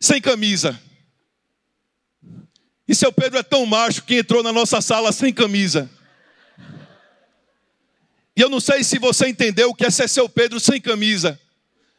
sem 0.00 0.20
camisa. 0.20 0.76
E 2.88 2.96
seu 2.96 3.12
Pedro 3.12 3.38
é 3.38 3.44
tão 3.44 3.64
macho 3.64 4.02
que 4.02 4.16
entrou 4.16 4.42
na 4.42 4.52
nossa 4.52 4.80
sala 4.80 5.12
sem 5.12 5.32
camisa. 5.32 5.88
E 8.36 8.40
eu 8.40 8.50
não 8.50 8.58
sei 8.58 8.82
se 8.82 8.98
você 8.98 9.28
entendeu 9.28 9.70
o 9.70 9.74
que 9.74 9.86
é 9.86 9.90
ser 9.90 10.08
seu 10.08 10.28
Pedro 10.28 10.58
sem 10.58 10.80
camisa, 10.80 11.40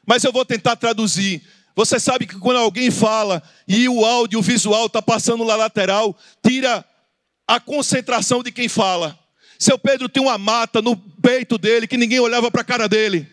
mas 0.06 0.26
eu 0.26 0.34
vou 0.34 0.44
tentar 0.44 0.76
traduzir. 0.76 1.42
Você 1.78 2.02
sabe 2.02 2.28
que 2.28 2.38
quando 2.38 2.58
alguém 2.58 2.92
fala 2.92 3.42
e 3.66 3.88
o 3.88 4.04
áudio, 4.04 4.40
o 4.40 4.44
visual 4.44 4.88
está 4.88 5.02
passando 5.02 5.46
na 5.46 5.56
lateral, 5.56 6.18
tira 6.46 6.84
a 7.48 7.62
concentração 7.62 8.44
de 8.44 8.52
quem 8.52 8.68
fala. 8.68 9.18
Seu 9.60 9.78
Pedro 9.78 10.08
tinha 10.08 10.24
uma 10.24 10.38
mata 10.38 10.82
no 10.82 10.96
peito 10.96 11.58
dele 11.58 11.86
que 11.86 11.98
ninguém 11.98 12.22
olhava 12.22 12.50
para 12.50 12.62
a 12.62 12.64
cara 12.64 12.88
dele. 12.88 13.30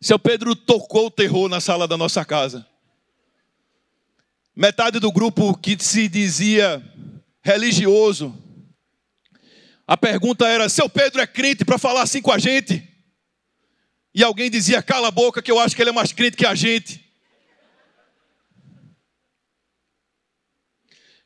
Seu 0.00 0.18
Pedro 0.18 0.56
tocou 0.56 1.06
o 1.06 1.10
terror 1.10 1.48
na 1.48 1.60
sala 1.60 1.86
da 1.86 1.96
nossa 1.96 2.24
casa. 2.24 2.66
Metade 4.54 4.98
do 4.98 5.12
grupo 5.12 5.56
que 5.56 5.76
se 5.78 6.08
dizia 6.08 6.82
religioso 7.40 8.36
a 9.86 9.96
pergunta 9.96 10.46
era: 10.48 10.68
seu 10.68 10.88
Pedro 10.88 11.20
é 11.20 11.26
crente 11.26 11.64
para 11.64 11.78
falar 11.78 12.02
assim 12.02 12.20
com 12.20 12.32
a 12.32 12.38
gente? 12.38 12.86
E 14.14 14.24
alguém 14.24 14.50
dizia: 14.50 14.82
cala 14.82 15.08
a 15.08 15.10
boca, 15.10 15.40
que 15.40 15.50
eu 15.50 15.60
acho 15.60 15.76
que 15.76 15.82
ele 15.82 15.90
é 15.90 15.92
mais 15.92 16.12
crente 16.12 16.36
que 16.36 16.46
a 16.46 16.54
gente. 16.54 17.04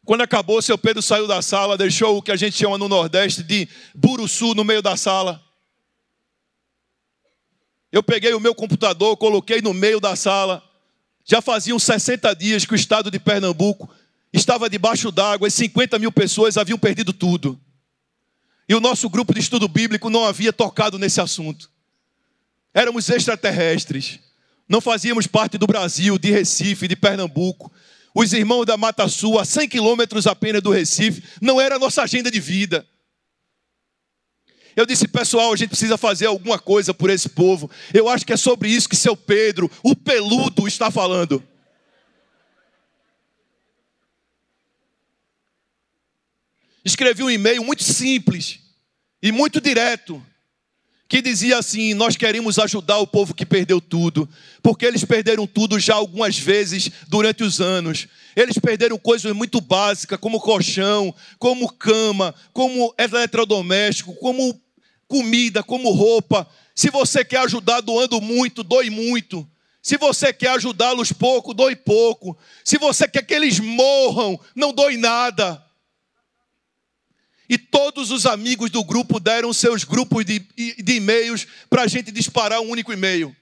Quando 0.05 0.23
acabou, 0.23 0.61
seu 0.61 0.77
Pedro 0.77 1.01
saiu 1.01 1.27
da 1.29 1.41
sala, 1.41 1.79
deixou 1.79 2.19
o 2.19 2.23
que 2.23 2.33
a 2.33 2.37
gente 2.37 2.57
chama 2.57 2.77
no 2.77 2.89
Nordeste 2.89 3.43
de 3.45 3.69
buruçu 3.95 4.55
no 4.55 4.65
meio 4.65 4.83
da 4.83 4.97
sala. 4.97 5.41
Eu 7.93 8.03
peguei 8.03 8.35
o 8.35 8.41
meu 8.41 8.55
computador, 8.55 9.17
coloquei 9.17 9.61
no 9.63 9.73
meio 9.73 10.01
da 10.01 10.17
sala. 10.17 10.63
Já 11.25 11.41
faziam 11.41 11.79
60 11.79 12.35
dias 12.35 12.65
que 12.65 12.73
o 12.73 12.77
estado 12.77 13.11
de 13.11 13.21
Pernambuco 13.21 13.89
estava 14.33 14.69
debaixo 14.69 15.13
d'água 15.13 15.47
e 15.47 15.51
50 15.51 15.99
mil 15.99 16.11
pessoas 16.11 16.57
haviam 16.57 16.79
perdido 16.79 17.13
tudo. 17.13 17.61
E 18.71 18.75
o 18.77 18.79
nosso 18.79 19.11
grupo 19.11 19.35
de 19.35 19.41
estudo 19.41 19.67
bíblico 19.67 20.09
não 20.09 20.25
havia 20.25 20.53
tocado 20.53 20.97
nesse 20.97 21.21
assunto. 21.21 21.69
Éramos 22.73 23.11
extraterrestres. 23.11 24.21
Não 24.69 24.81
fazíamos 24.81 25.27
parte 25.27 25.59
do 25.59 25.67
Brasil, 25.67 26.17
de 26.17 26.31
Recife, 26.31 26.87
de 26.87 26.95
Pernambuco. 26.95 27.73
Os 28.15 28.33
irmãos 28.33 28.65
da 28.65 28.77
Mata 28.77 29.09
Sul, 29.09 29.41
a 29.41 29.45
100 29.45 29.69
quilômetros 29.69 30.25
apenas 30.25 30.63
do 30.63 30.71
Recife, 30.71 31.21
não 31.43 31.61
era 31.61 31.75
a 31.75 31.79
nossa 31.81 32.05
agenda 32.05 32.31
de 32.31 32.39
vida. 32.39 32.87
Eu 34.77 34.87
disse, 34.87 35.09
pessoal, 35.09 35.53
a 35.53 35.57
gente 35.57 35.71
precisa 35.71 35.99
fazer 35.99 36.27
alguma 36.27 36.57
coisa 36.57 36.95
por 36.95 37.11
esse 37.11 37.29
povo. 37.29 37.69
Eu 37.93 38.09
acho 38.09 38.25
que 38.25 38.33
é 38.33 38.37
sobre 38.37 38.69
isso 38.69 38.89
que 38.89 38.95
seu 38.95 39.17
Pedro, 39.17 39.69
o 39.83 39.97
peludo, 39.97 40.69
está 40.69 40.93
falando. 40.93 41.43
Escrevi 46.85 47.23
um 47.23 47.31
e-mail 47.31 47.65
muito 47.65 47.83
simples 47.83 48.61
e 49.23 49.31
muito 49.31 49.61
direto, 49.61 50.25
que 51.09 51.21
dizia 51.21 51.59
assim: 51.59 51.93
Nós 51.95 52.17
queremos 52.17 52.59
ajudar 52.59 52.99
o 52.99 53.07
povo 53.07 53.35
que 53.35 53.45
perdeu 53.45 53.81
tudo, 53.81 54.29
porque 54.63 54.87
eles 54.87 55.05
perderam 55.05 55.47
tudo 55.47 55.79
já 55.79 55.95
algumas 55.95 56.39
vezes 56.39 56.91
durante 57.09 57.43
os 57.43 57.61
anos. 57.61 58.07
Eles 58.37 58.59
perderam 58.59 58.97
coisas 58.97 59.33
muito 59.35 59.61
básicas, 59.61 60.19
como 60.19 60.41
colchão, 60.41 61.15
como 61.39 61.73
cama, 61.73 62.35
como 62.53 62.95
eletrodoméstico, 62.97 64.15
como 64.15 64.59
comida, 65.09 65.63
como 65.63 65.91
roupa. 65.91 66.49
Se 66.75 66.89
você 66.91 67.25
quer 67.25 67.41
ajudar 67.41 67.81
doando 67.81 68.21
muito, 68.21 68.63
doe 68.63 68.89
muito. 68.89 69.47
Se 69.83 69.97
você 69.97 70.33
quer 70.33 70.51
ajudá-los 70.51 71.11
pouco, 71.11 71.53
doe 71.53 71.75
pouco. 71.75 72.39
Se 72.65 72.79
você 72.79 73.09
quer 73.09 73.23
que 73.23 73.35
eles 73.35 73.59
morram, 73.59 74.39
não 74.55 74.73
doe 74.73 74.97
nada. 74.97 75.63
E 77.51 77.59
todos 77.59 78.13
os 78.13 78.27
amigos 78.27 78.71
do 78.71 78.85
grupo 78.85 79.19
deram 79.19 79.53
seus 79.53 79.83
grupos 79.83 80.25
de, 80.25 80.39
de 80.39 80.93
e-mails 80.93 81.49
para 81.69 81.83
a 81.83 81.89
gente 81.89 82.13
disparar 82.13 82.61
um 82.61 82.71
único 82.71 82.93
e-mail. 82.93 83.35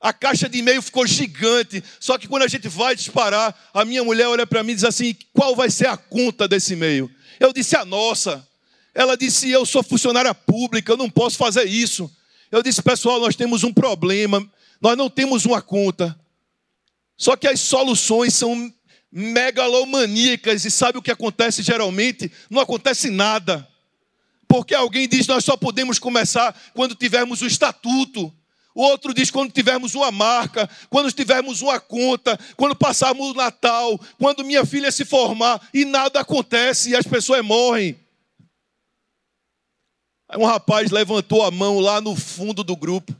A 0.00 0.14
caixa 0.14 0.48
de 0.48 0.56
e-mail 0.56 0.80
ficou 0.80 1.06
gigante. 1.06 1.84
Só 2.00 2.16
que 2.16 2.26
quando 2.26 2.44
a 2.44 2.48
gente 2.48 2.68
vai 2.68 2.96
disparar, 2.96 3.54
a 3.74 3.84
minha 3.84 4.02
mulher 4.02 4.28
olha 4.28 4.46
para 4.46 4.64
mim 4.64 4.72
e 4.72 4.76
diz 4.76 4.84
assim: 4.84 5.14
qual 5.30 5.54
vai 5.54 5.70
ser 5.70 5.88
a 5.88 5.96
conta 5.98 6.48
desse 6.48 6.72
e-mail? 6.72 7.10
Eu 7.38 7.52
disse: 7.52 7.76
a 7.76 7.84
nossa. 7.84 8.48
Ela 8.94 9.14
disse: 9.14 9.50
eu 9.50 9.66
sou 9.66 9.82
funcionária 9.82 10.34
pública, 10.34 10.90
eu 10.90 10.96
não 10.96 11.10
posso 11.10 11.36
fazer 11.36 11.64
isso. 11.64 12.10
Eu 12.50 12.62
disse: 12.62 12.80
pessoal, 12.80 13.20
nós 13.20 13.36
temos 13.36 13.62
um 13.62 13.74
problema, 13.74 14.42
nós 14.80 14.96
não 14.96 15.10
temos 15.10 15.44
uma 15.44 15.60
conta. 15.60 16.18
Só 17.14 17.36
que 17.36 17.46
as 17.46 17.60
soluções 17.60 18.32
são 18.32 18.72
megalomaníacas 19.12 20.64
e 20.64 20.70
sabe 20.70 20.98
o 20.98 21.02
que 21.02 21.10
acontece 21.10 21.62
geralmente? 21.62 22.30
Não 22.48 22.60
acontece 22.60 23.10
nada. 23.10 23.66
Porque 24.46 24.74
alguém 24.74 25.08
diz 25.08 25.26
nós 25.26 25.44
só 25.44 25.56
podemos 25.56 25.98
começar 25.98 26.58
quando 26.74 26.94
tivermos 26.94 27.42
o 27.42 27.46
estatuto. 27.46 28.32
O 28.74 28.82
outro 28.82 29.12
diz 29.12 29.30
quando 29.30 29.52
tivermos 29.52 29.94
uma 29.94 30.12
marca, 30.12 30.68
quando 30.88 31.10
tivermos 31.10 31.60
uma 31.60 31.80
conta, 31.80 32.38
quando 32.56 32.74
passarmos 32.74 33.30
o 33.30 33.34
Natal, 33.34 33.98
quando 34.18 34.44
minha 34.44 34.64
filha 34.64 34.92
se 34.92 35.04
formar 35.04 35.60
e 35.74 35.84
nada 35.84 36.20
acontece 36.20 36.90
e 36.90 36.96
as 36.96 37.06
pessoas 37.06 37.44
morrem. 37.44 37.98
Aí 40.28 40.38
um 40.38 40.44
rapaz 40.44 40.92
levantou 40.92 41.42
a 41.42 41.50
mão 41.50 41.80
lá 41.80 42.00
no 42.00 42.14
fundo 42.14 42.62
do 42.62 42.76
grupo. 42.76 43.14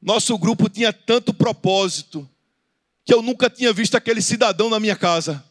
Nosso 0.00 0.38
grupo 0.38 0.68
tinha 0.68 0.92
tanto 0.92 1.34
propósito 1.34 2.28
que 3.06 3.14
eu 3.14 3.22
nunca 3.22 3.48
tinha 3.48 3.72
visto 3.72 3.94
aquele 3.94 4.20
cidadão 4.20 4.68
na 4.68 4.80
minha 4.80 4.96
casa. 4.96 5.42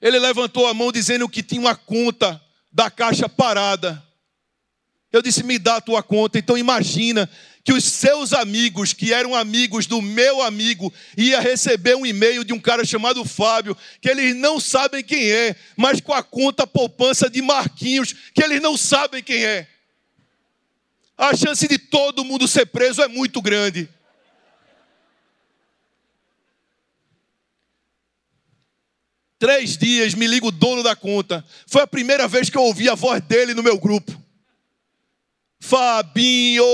Ele 0.00 0.20
levantou 0.20 0.68
a 0.68 0.72
mão 0.72 0.92
dizendo 0.92 1.28
que 1.28 1.42
tinha 1.42 1.60
uma 1.60 1.74
conta 1.74 2.40
da 2.72 2.88
caixa 2.88 3.28
parada. 3.28 4.00
Eu 5.12 5.20
disse: 5.20 5.42
Me 5.42 5.58
dá 5.58 5.76
a 5.76 5.80
tua 5.80 6.00
conta. 6.00 6.38
Então 6.38 6.56
imagina 6.56 7.28
que 7.64 7.72
os 7.72 7.84
seus 7.84 8.32
amigos, 8.32 8.92
que 8.92 9.12
eram 9.12 9.34
amigos 9.34 9.84
do 9.84 10.00
meu 10.00 10.40
amigo, 10.42 10.94
ia 11.16 11.40
receber 11.40 11.96
um 11.96 12.06
e-mail 12.06 12.44
de 12.44 12.52
um 12.52 12.60
cara 12.60 12.84
chamado 12.84 13.24
Fábio, 13.24 13.76
que 14.00 14.08
eles 14.08 14.36
não 14.36 14.60
sabem 14.60 15.02
quem 15.02 15.28
é, 15.28 15.56
mas 15.76 16.00
com 16.00 16.14
a 16.14 16.22
conta 16.22 16.68
poupança 16.68 17.28
de 17.28 17.42
Marquinhos, 17.42 18.14
que 18.32 18.44
eles 18.44 18.62
não 18.62 18.76
sabem 18.76 19.24
quem 19.24 19.44
é. 19.44 19.66
A 21.16 21.34
chance 21.34 21.66
de 21.66 21.78
todo 21.78 22.24
mundo 22.24 22.46
ser 22.46 22.66
preso 22.66 23.02
é 23.02 23.08
muito 23.08 23.42
grande. 23.42 23.88
Três 29.38 29.78
dias 29.78 30.14
me 30.14 30.26
liga 30.26 30.46
o 30.46 30.50
dono 30.50 30.82
da 30.82 30.96
conta. 30.96 31.44
Foi 31.66 31.82
a 31.82 31.86
primeira 31.86 32.26
vez 32.26 32.50
que 32.50 32.58
eu 32.58 32.62
ouvi 32.62 32.88
a 32.88 32.96
voz 32.96 33.22
dele 33.22 33.54
no 33.54 33.62
meu 33.62 33.78
grupo. 33.78 34.20
Fabinho. 35.60 36.64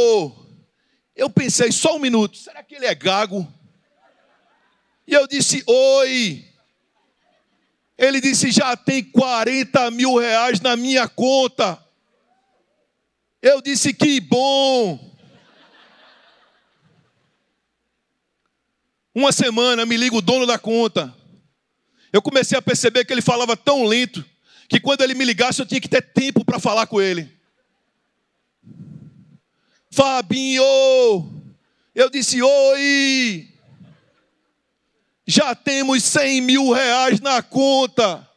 Eu 1.15 1.29
pensei 1.29 1.71
só 1.71 1.97
um 1.97 1.99
minuto. 1.99 2.39
Será 2.39 2.63
que 2.63 2.75
ele 2.75 2.87
é 2.87 2.95
gago? 2.95 3.47
E 5.07 5.13
eu 5.13 5.27
disse: 5.27 5.63
Oi. 5.67 6.43
Ele 7.99 8.21
disse: 8.21 8.51
Já 8.51 8.75
tem 8.75 9.05
40 9.05 9.91
mil 9.91 10.17
reais 10.17 10.59
na 10.59 10.75
minha 10.75 11.07
conta. 11.07 11.79
Eu 13.43 13.61
disse: 13.61 13.93
Que 13.93 14.21
bom. 14.21 15.13
Uma 19.15 19.33
semana 19.33 19.85
me 19.85 19.99
liga 19.99 20.17
o 20.17 20.23
dono 20.23 20.47
da 20.47 20.59
conta 20.59 21.15
eu 22.13 22.23
comecei 22.23 22.57
a 22.57 22.63
perceber 22.63 23.05
que 23.05 23.13
ele 23.13 23.23
falava 23.23 23.57
tão 23.57 23.85
lento 23.85 24.25
que 24.69 24.81
quando 24.81 25.03
ele 25.03 25.15
me 25.15 25.25
ligasse 25.25 25.61
eu 25.61 25.67
tinha 25.67 25.81
que 25.81 25.89
ter 25.89 26.03
tempo 26.03 26.45
para 26.45 26.59
falar 26.59 26.87
com 26.87 27.01
ele. 27.01 27.31
Fabinho, 29.91 30.63
eu 31.95 32.11
disse 32.11 32.43
oi. 32.43 33.49
já 35.27 35.55
temos 35.55 36.03
100 36.03 36.41
mil 36.41 36.73
reais 36.73 37.21
na 37.21 37.43
conta. 37.43 38.29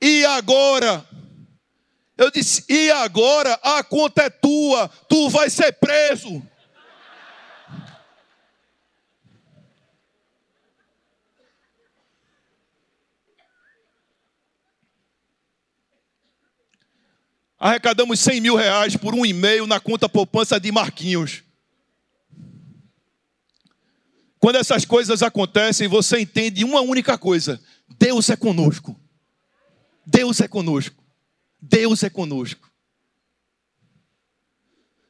E 0.00 0.24
agora? 0.24 1.04
Eu 2.16 2.30
disse: 2.30 2.64
e 2.68 2.90
agora? 2.90 3.54
A 3.62 3.82
conta 3.82 4.22
é 4.22 4.30
tua, 4.30 4.88
tu 5.08 5.28
vai 5.30 5.50
ser 5.50 5.72
preso. 5.72 6.42
Arrecadamos 17.60 18.18
100 18.20 18.40
mil 18.40 18.56
reais 18.56 18.96
por 18.96 19.14
um 19.14 19.26
e-mail 19.26 19.66
na 19.66 19.78
conta 19.78 20.08
poupança 20.08 20.58
de 20.58 20.72
Marquinhos. 20.72 21.42
Quando 24.38 24.56
essas 24.56 24.86
coisas 24.86 25.22
acontecem, 25.22 25.86
você 25.86 26.18
entende 26.20 26.64
uma 26.64 26.80
única 26.80 27.18
coisa: 27.18 27.60
Deus 27.98 28.30
é 28.30 28.36
conosco. 28.36 28.98
Deus 30.06 30.40
é 30.40 30.48
conosco. 30.48 31.04
Deus 31.60 32.02
é 32.02 32.08
conosco. 32.08 32.70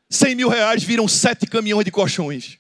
100 0.08 0.34
mil 0.34 0.48
reais 0.48 0.82
viram 0.82 1.06
sete 1.06 1.46
caminhões 1.46 1.84
de 1.84 1.92
colchões. 1.92 2.58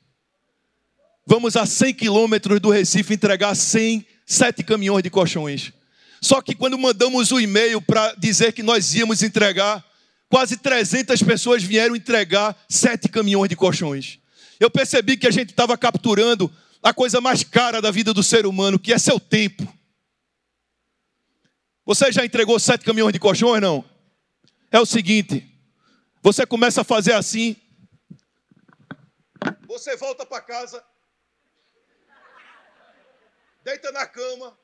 Vamos 1.26 1.56
a 1.56 1.66
100 1.66 1.94
quilômetros 1.94 2.60
do 2.60 2.70
Recife 2.70 3.14
entregar 3.14 3.56
100, 3.56 4.06
sete 4.24 4.62
caminhões 4.62 5.02
de 5.02 5.10
colchões. 5.10 5.72
Só 6.20 6.42
que 6.42 6.54
quando 6.54 6.78
mandamos 6.78 7.32
o 7.32 7.40
e-mail 7.40 7.80
para 7.80 8.14
dizer 8.14 8.52
que 8.52 8.62
nós 8.62 8.94
íamos 8.94 9.22
entregar, 9.22 9.84
quase 10.28 10.56
300 10.56 11.22
pessoas 11.22 11.62
vieram 11.62 11.96
entregar 11.96 12.56
sete 12.68 13.08
caminhões 13.08 13.48
de 13.48 13.56
colchões. 13.56 14.18
Eu 14.58 14.70
percebi 14.70 15.16
que 15.16 15.26
a 15.26 15.30
gente 15.30 15.50
estava 15.50 15.76
capturando 15.78 16.52
a 16.82 16.92
coisa 16.92 17.20
mais 17.20 17.42
cara 17.42 17.80
da 17.80 17.90
vida 17.90 18.12
do 18.12 18.22
ser 18.22 18.46
humano, 18.46 18.78
que 18.78 18.92
é 18.92 18.98
seu 18.98 19.18
tempo. 19.18 19.66
Você 21.86 22.12
já 22.12 22.24
entregou 22.24 22.58
sete 22.60 22.84
caminhões 22.84 23.12
de 23.12 23.18
colchões, 23.18 23.62
não? 23.62 23.84
É 24.70 24.78
o 24.78 24.86
seguinte: 24.86 25.44
você 26.22 26.44
começa 26.46 26.82
a 26.82 26.84
fazer 26.84 27.14
assim, 27.14 27.56
você 29.66 29.96
volta 29.96 30.26
para 30.26 30.42
casa, 30.42 30.84
deita 33.64 33.90
na 33.92 34.06
cama, 34.06 34.56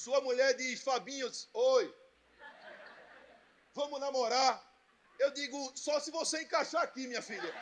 sua 0.00 0.18
mulher 0.22 0.56
diz, 0.56 0.82
Fabinho, 0.82 1.30
oi, 1.52 1.94
vamos 3.74 4.00
namorar. 4.00 4.58
Eu 5.18 5.30
digo, 5.30 5.72
só 5.74 6.00
se 6.00 6.10
você 6.10 6.40
encaixar 6.40 6.82
aqui, 6.82 7.06
minha 7.06 7.20
filha. 7.20 7.54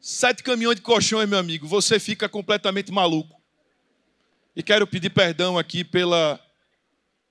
Sete 0.00 0.42
caminhões 0.42 0.74
de 0.74 0.82
colchões, 0.82 1.28
meu 1.28 1.38
amigo, 1.38 1.68
você 1.68 2.00
fica 2.00 2.28
completamente 2.28 2.90
maluco. 2.90 3.40
E 4.56 4.62
quero 4.64 4.88
pedir 4.88 5.10
perdão 5.10 5.56
aqui 5.56 5.84
pela 5.84 6.47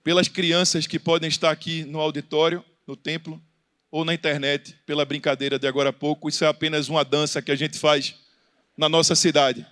pelas 0.07 0.29
crianças 0.29 0.87
que 0.87 0.97
podem 0.97 1.27
estar 1.27 1.51
aqui 1.51 1.83
no 1.83 1.99
auditório, 1.99 2.63
no 2.87 2.95
templo, 2.95 3.43
ou 3.91 4.05
na 4.05 4.13
internet, 4.13 4.73
pela 4.85 5.03
brincadeira 5.03 5.59
de 5.59 5.67
agora 5.67 5.89
a 5.89 5.91
pouco. 5.91 6.29
Isso 6.29 6.45
é 6.45 6.47
apenas 6.47 6.87
uma 6.87 7.03
dança 7.03 7.41
que 7.41 7.51
a 7.51 7.57
gente 7.57 7.77
faz 7.77 8.15
na 8.77 8.87
nossa 8.87 9.15
cidade. 9.15 9.67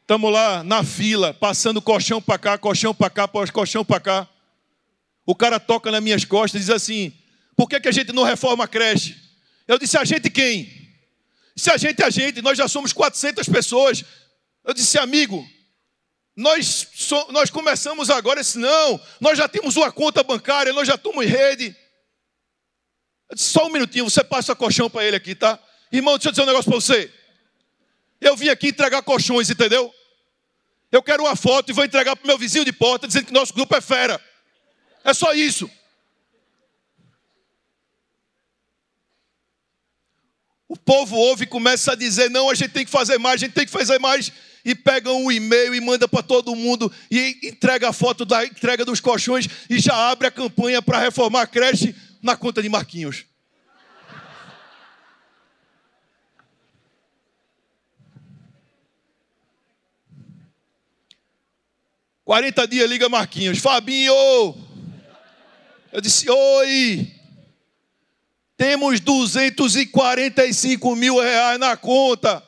Estamos 0.00 0.32
lá 0.32 0.64
na 0.64 0.82
fila, 0.82 1.34
passando 1.34 1.82
colchão 1.82 2.22
para 2.22 2.38
cá, 2.38 2.56
colchão 2.56 2.94
para 2.94 3.10
cá, 3.10 3.28
colchão 3.28 3.84
para 3.84 4.00
cá. 4.00 4.28
O 5.26 5.34
cara 5.34 5.60
toca 5.60 5.90
nas 5.90 6.02
minhas 6.02 6.24
costas 6.24 6.62
e 6.62 6.64
diz 6.64 6.70
assim: 6.70 7.12
por 7.54 7.68
que, 7.68 7.78
que 7.78 7.88
a 7.88 7.92
gente 7.92 8.10
não 8.10 8.22
reforma 8.22 8.64
a 8.64 8.68
creche? 8.68 9.23
Eu 9.66 9.78
disse: 9.78 9.96
a 9.96 10.04
gente 10.04 10.30
quem? 10.30 10.84
Se 11.56 11.70
a 11.70 11.76
gente 11.76 12.02
é 12.02 12.06
a 12.06 12.10
gente, 12.10 12.42
nós 12.42 12.58
já 12.58 12.66
somos 12.66 12.92
400 12.92 13.48
pessoas. 13.48 14.04
Eu 14.64 14.74
disse: 14.74 14.98
amigo, 14.98 15.46
nós, 16.36 16.88
so, 16.94 17.26
nós 17.30 17.50
começamos 17.50 18.10
agora. 18.10 18.40
Disse: 18.40 18.58
não, 18.58 19.00
nós 19.20 19.38
já 19.38 19.48
temos 19.48 19.76
uma 19.76 19.90
conta 19.92 20.22
bancária, 20.22 20.72
nós 20.72 20.86
já 20.86 20.94
estamos 20.94 21.24
em 21.24 21.28
rede. 21.28 21.76
Eu 23.28 23.36
disse: 23.36 23.50
só 23.50 23.66
um 23.66 23.70
minutinho, 23.70 24.08
você 24.08 24.22
passa 24.24 24.54
colchão 24.54 24.90
para 24.90 25.04
ele 25.04 25.16
aqui, 25.16 25.34
tá? 25.34 25.58
Irmão, 25.92 26.16
deixa 26.16 26.28
eu 26.28 26.32
dizer 26.32 26.42
um 26.42 26.46
negócio 26.46 26.70
para 26.70 26.80
você. 26.80 27.12
Eu 28.20 28.36
vim 28.36 28.48
aqui 28.48 28.68
entregar 28.68 29.02
colchões, 29.02 29.48
entendeu? 29.48 29.94
Eu 30.90 31.02
quero 31.02 31.24
uma 31.24 31.36
foto 31.36 31.70
e 31.70 31.72
vou 31.72 31.84
entregar 31.84 32.16
para 32.16 32.24
o 32.24 32.26
meu 32.26 32.38
vizinho 32.38 32.64
de 32.64 32.72
porta 32.72 33.06
dizendo 33.06 33.26
que 33.26 33.32
nosso 33.32 33.52
grupo 33.52 33.76
é 33.76 33.80
fera. 33.80 34.20
É 35.04 35.12
só 35.12 35.34
isso. 35.34 35.70
O 40.74 40.76
povo 40.76 41.14
ouve 41.14 41.44
e 41.44 41.46
começa 41.46 41.92
a 41.92 41.94
dizer: 41.94 42.28
não, 42.28 42.50
a 42.50 42.54
gente 42.54 42.72
tem 42.72 42.84
que 42.84 42.90
fazer 42.90 43.16
mais, 43.16 43.36
a 43.40 43.44
gente 43.46 43.54
tem 43.54 43.64
que 43.64 43.70
fazer 43.70 44.00
mais. 44.00 44.32
E 44.64 44.74
pegam 44.74 45.22
um 45.22 45.30
e-mail 45.30 45.72
e 45.72 45.80
manda 45.80 46.08
para 46.08 46.20
todo 46.20 46.56
mundo 46.56 46.90
e 47.08 47.38
entrega 47.44 47.90
a 47.90 47.92
foto 47.92 48.24
da 48.24 48.44
entrega 48.44 48.84
dos 48.84 48.98
colchões 48.98 49.46
e 49.70 49.78
já 49.78 49.94
abre 50.10 50.26
a 50.26 50.32
campanha 50.32 50.82
para 50.82 50.98
reformar 50.98 51.42
a 51.42 51.46
creche 51.46 51.94
na 52.20 52.36
conta 52.36 52.60
de 52.60 52.68
Marquinhos. 52.68 53.24
Quarenta 62.24 62.66
dias 62.66 62.90
liga 62.90 63.08
Marquinhos, 63.08 63.58
Fabinho. 63.58 64.12
Eu 65.92 66.00
disse, 66.00 66.28
oi. 66.28 67.23
Temos 68.56 69.00
245 69.00 70.94
mil 70.94 71.18
reais 71.20 71.58
na 71.58 71.76
conta. 71.76 72.42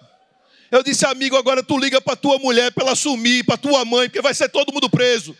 Eu 0.70 0.82
disse, 0.82 1.04
amigo, 1.06 1.36
agora 1.36 1.62
tu 1.62 1.78
liga 1.78 2.00
para 2.00 2.16
tua 2.16 2.38
mulher 2.38 2.72
para 2.72 2.84
ela 2.84 2.96
sumir, 2.96 3.44
para 3.44 3.56
tua 3.56 3.84
mãe, 3.84 4.08
porque 4.08 4.20
vai 4.20 4.34
ser 4.34 4.48
todo 4.48 4.72
mundo 4.72 4.90
preso. 4.90 5.36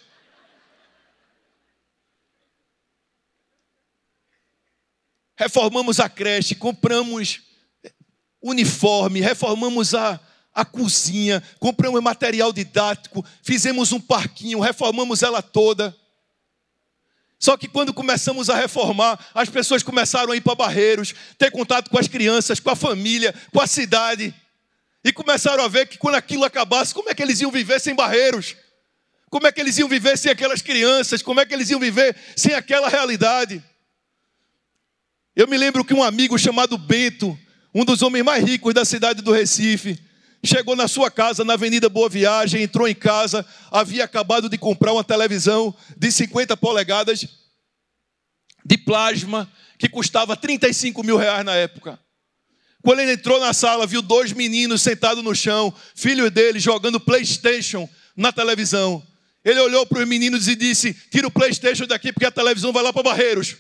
Reformamos 5.37 6.01
a 6.01 6.09
creche, 6.09 6.55
compramos 6.55 7.43
uniforme, 8.41 9.21
reformamos 9.21 9.95
a, 9.95 10.19
a 10.55 10.65
cozinha, 10.65 11.43
compramos 11.59 12.03
material 12.03 12.53
didático, 12.53 13.25
fizemos 13.43 13.93
um 13.93 14.01
parquinho, 14.01 14.61
reformamos 14.61 15.23
ela 15.23 15.43
toda. 15.43 15.95
Só 17.39 17.57
que 17.57 17.69
quando 17.69 17.93
começamos 17.93 18.49
a 18.49 18.57
reformar, 18.57 19.19
as 19.35 19.49
pessoas 19.49 19.83
começaram 19.83 20.33
a 20.33 20.37
ir 20.37 20.41
para 20.41 20.55
Barreiros, 20.55 21.15
ter 21.37 21.51
contato 21.51 21.91
com 21.91 21.99
as 21.99 22.09
crianças, 22.09 22.59
com 22.59 22.71
a 22.71 22.77
família, 22.77 23.35
com 23.53 23.61
a 23.61 23.67
cidade. 23.67 24.35
E 25.05 25.13
começaram 25.13 25.63
a 25.63 25.69
ver 25.69 25.87
que 25.87 25.99
quando 25.99 26.15
aquilo 26.15 26.45
acabasse, 26.45 26.95
como 26.95 27.11
é 27.11 27.15
que 27.15 27.23
eles 27.23 27.41
iam 27.41 27.51
viver 27.51 27.79
sem 27.81 27.95
Barreiros? 27.95 28.57
Como 29.29 29.47
é 29.47 29.53
que 29.53 29.61
eles 29.61 29.77
iam 29.79 29.89
viver 29.89 30.17
sem 30.17 30.33
aquelas 30.33 30.63
crianças? 30.63 31.23
Como 31.23 31.41
é 31.41 31.47
que 31.47 31.53
eles 31.53 31.69
iam 31.71 31.79
viver 31.79 32.17
sem 32.35 32.55
aquela 32.55 32.89
realidade? 32.89 33.63
Eu 35.35 35.47
me 35.47 35.59
lembro 35.59 35.85
que 35.85 35.93
um 35.93 36.03
amigo 36.03 36.39
chamado 36.39 36.79
Bento, 36.79 37.39
um 37.75 37.85
dos 37.85 38.01
homens 38.01 38.25
mais 38.25 38.43
ricos 38.43 38.73
da 38.73 38.85
cidade 38.85 39.21
do 39.21 39.33
Recife, 39.33 40.01
chegou 40.47 40.77
na 40.77 40.89
sua 40.89 41.11
casa, 41.11 41.45
na 41.45 41.55
Avenida 41.55 41.89
Boa 41.89 42.09
Viagem, 42.09 42.63
entrou 42.63 42.87
em 42.87 42.95
casa, 42.95 43.45
havia 43.71 44.05
acabado 44.05 44.49
de 44.49 44.57
comprar 44.57 44.93
uma 44.93 45.05
televisão 45.05 45.75
de 45.97 46.11
50 46.11 46.57
polegadas 46.57 47.27
de 48.65 48.79
plasma, 48.79 49.51
que 49.79 49.89
custava 49.89 50.37
35 50.37 51.03
mil 51.03 51.17
reais 51.17 51.45
na 51.45 51.55
época. 51.55 51.99
Quando 52.83 53.01
ele 53.01 53.13
entrou 53.13 53.41
na 53.41 53.53
sala, 53.53 53.87
viu 53.87 54.01
dois 54.01 54.33
meninos 54.33 54.83
sentados 54.83 55.23
no 55.23 55.35
chão, 55.35 55.75
filhos 55.95 56.31
dele, 56.31 56.59
jogando 56.61 57.01
PlayStation 57.01 57.89
na 58.17 58.33
televisão. 58.33 59.05
Ele 59.45 59.61
olhou 59.61 59.87
para 59.87 60.01
os 60.01 60.09
meninos 60.09 60.49
e 60.49 60.55
disse: 60.55 60.95
Tira 61.11 61.27
o 61.27 61.31
PlayStation 61.31 61.87
daqui, 61.87 62.13
porque 62.13 62.27
a 62.27 62.31
televisão 62.31 62.73
vai 62.73 62.83
lá 62.83 62.93
para 62.93 63.03
Barreiros. 63.03 63.57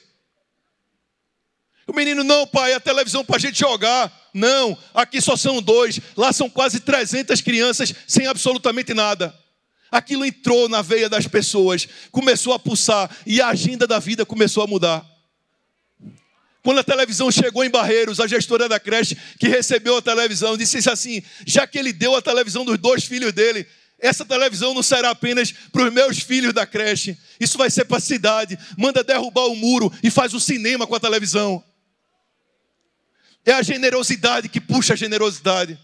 O 1.86 1.92
menino, 1.92 2.24
não, 2.24 2.46
pai, 2.46 2.72
a 2.72 2.80
televisão 2.80 3.24
para 3.24 3.36
a 3.36 3.38
gente 3.38 3.58
jogar. 3.60 4.12
Não, 4.34 4.76
aqui 4.92 5.20
só 5.20 5.36
são 5.36 5.62
dois. 5.62 6.00
Lá 6.16 6.32
são 6.32 6.50
quase 6.50 6.80
300 6.80 7.40
crianças 7.40 7.94
sem 8.06 8.26
absolutamente 8.26 8.92
nada. 8.92 9.34
Aquilo 9.90 10.24
entrou 10.24 10.68
na 10.68 10.82
veia 10.82 11.08
das 11.08 11.28
pessoas, 11.28 11.88
começou 12.10 12.52
a 12.52 12.58
pulsar 12.58 13.08
e 13.24 13.40
a 13.40 13.48
agenda 13.48 13.86
da 13.86 14.00
vida 14.00 14.26
começou 14.26 14.64
a 14.64 14.66
mudar. 14.66 15.06
Quando 16.60 16.80
a 16.80 16.84
televisão 16.84 17.30
chegou 17.30 17.64
em 17.64 17.70
Barreiros, 17.70 18.18
a 18.18 18.26
gestora 18.26 18.68
da 18.68 18.80
creche 18.80 19.16
que 19.38 19.46
recebeu 19.46 19.96
a 19.96 20.02
televisão 20.02 20.56
disse 20.56 20.90
assim: 20.90 21.22
já 21.46 21.64
que 21.64 21.78
ele 21.78 21.92
deu 21.92 22.16
a 22.16 22.20
televisão 22.20 22.64
dos 22.64 22.76
dois 22.76 23.04
filhos 23.04 23.32
dele, 23.32 23.64
essa 24.00 24.24
televisão 24.24 24.74
não 24.74 24.82
será 24.82 25.10
apenas 25.10 25.52
para 25.70 25.84
os 25.84 25.92
meus 25.92 26.18
filhos 26.18 26.52
da 26.52 26.66
creche. 26.66 27.16
Isso 27.38 27.56
vai 27.56 27.70
ser 27.70 27.84
para 27.84 27.98
a 27.98 28.00
cidade. 28.00 28.58
Manda 28.76 29.04
derrubar 29.04 29.46
o 29.46 29.54
muro 29.54 29.92
e 30.02 30.10
faz 30.10 30.34
um 30.34 30.40
cinema 30.40 30.86
com 30.88 30.96
a 30.96 31.00
televisão. 31.00 31.62
É 33.46 33.52
a 33.52 33.62
generosidade 33.62 34.48
que 34.48 34.60
puxa 34.60 34.94
a 34.94 34.96
generosidade. 34.96 35.78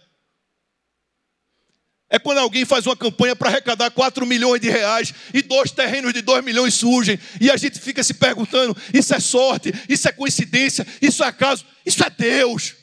É 2.11 2.19
quando 2.19 2.39
alguém 2.39 2.67
faz 2.67 2.85
uma 2.85 2.95
campanha 2.95 3.35
para 3.35 3.49
arrecadar 3.49 3.91
4 3.91 4.27
milhões 4.27 4.61
de 4.61 4.69
reais 4.69 5.15
e 5.33 5.41
dois 5.41 5.71
terrenos 5.71 6.13
de 6.13 6.21
2 6.21 6.45
milhões 6.45 6.75
surgem. 6.75 7.19
E 7.41 7.51
a 7.51 7.57
gente 7.57 7.81
fica 7.81 8.03
se 8.03 8.13
perguntando: 8.13 8.77
isso 8.93 9.15
é 9.15 9.21
sorte, 9.21 9.73
isso 9.89 10.07
é 10.07 10.13
coincidência, 10.13 10.87
isso 11.01 11.25
é 11.25 11.29
acaso, 11.29 11.65
isso 11.87 12.05
é 12.05 12.11
Deus. 12.11 12.75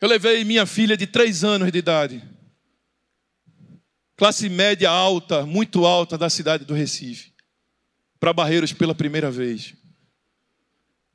Eu 0.00 0.08
levei 0.08 0.44
minha 0.44 0.64
filha 0.64 0.96
de 0.96 1.08
três 1.08 1.42
anos 1.42 1.72
de 1.72 1.78
idade, 1.78 2.22
classe 4.16 4.48
média 4.48 4.88
alta, 4.88 5.44
muito 5.44 5.84
alta 5.84 6.16
da 6.16 6.30
cidade 6.30 6.64
do 6.64 6.72
Recife, 6.72 7.32
para 8.20 8.32
Barreiros 8.32 8.72
pela 8.72 8.94
primeira 8.94 9.28
vez. 9.28 9.74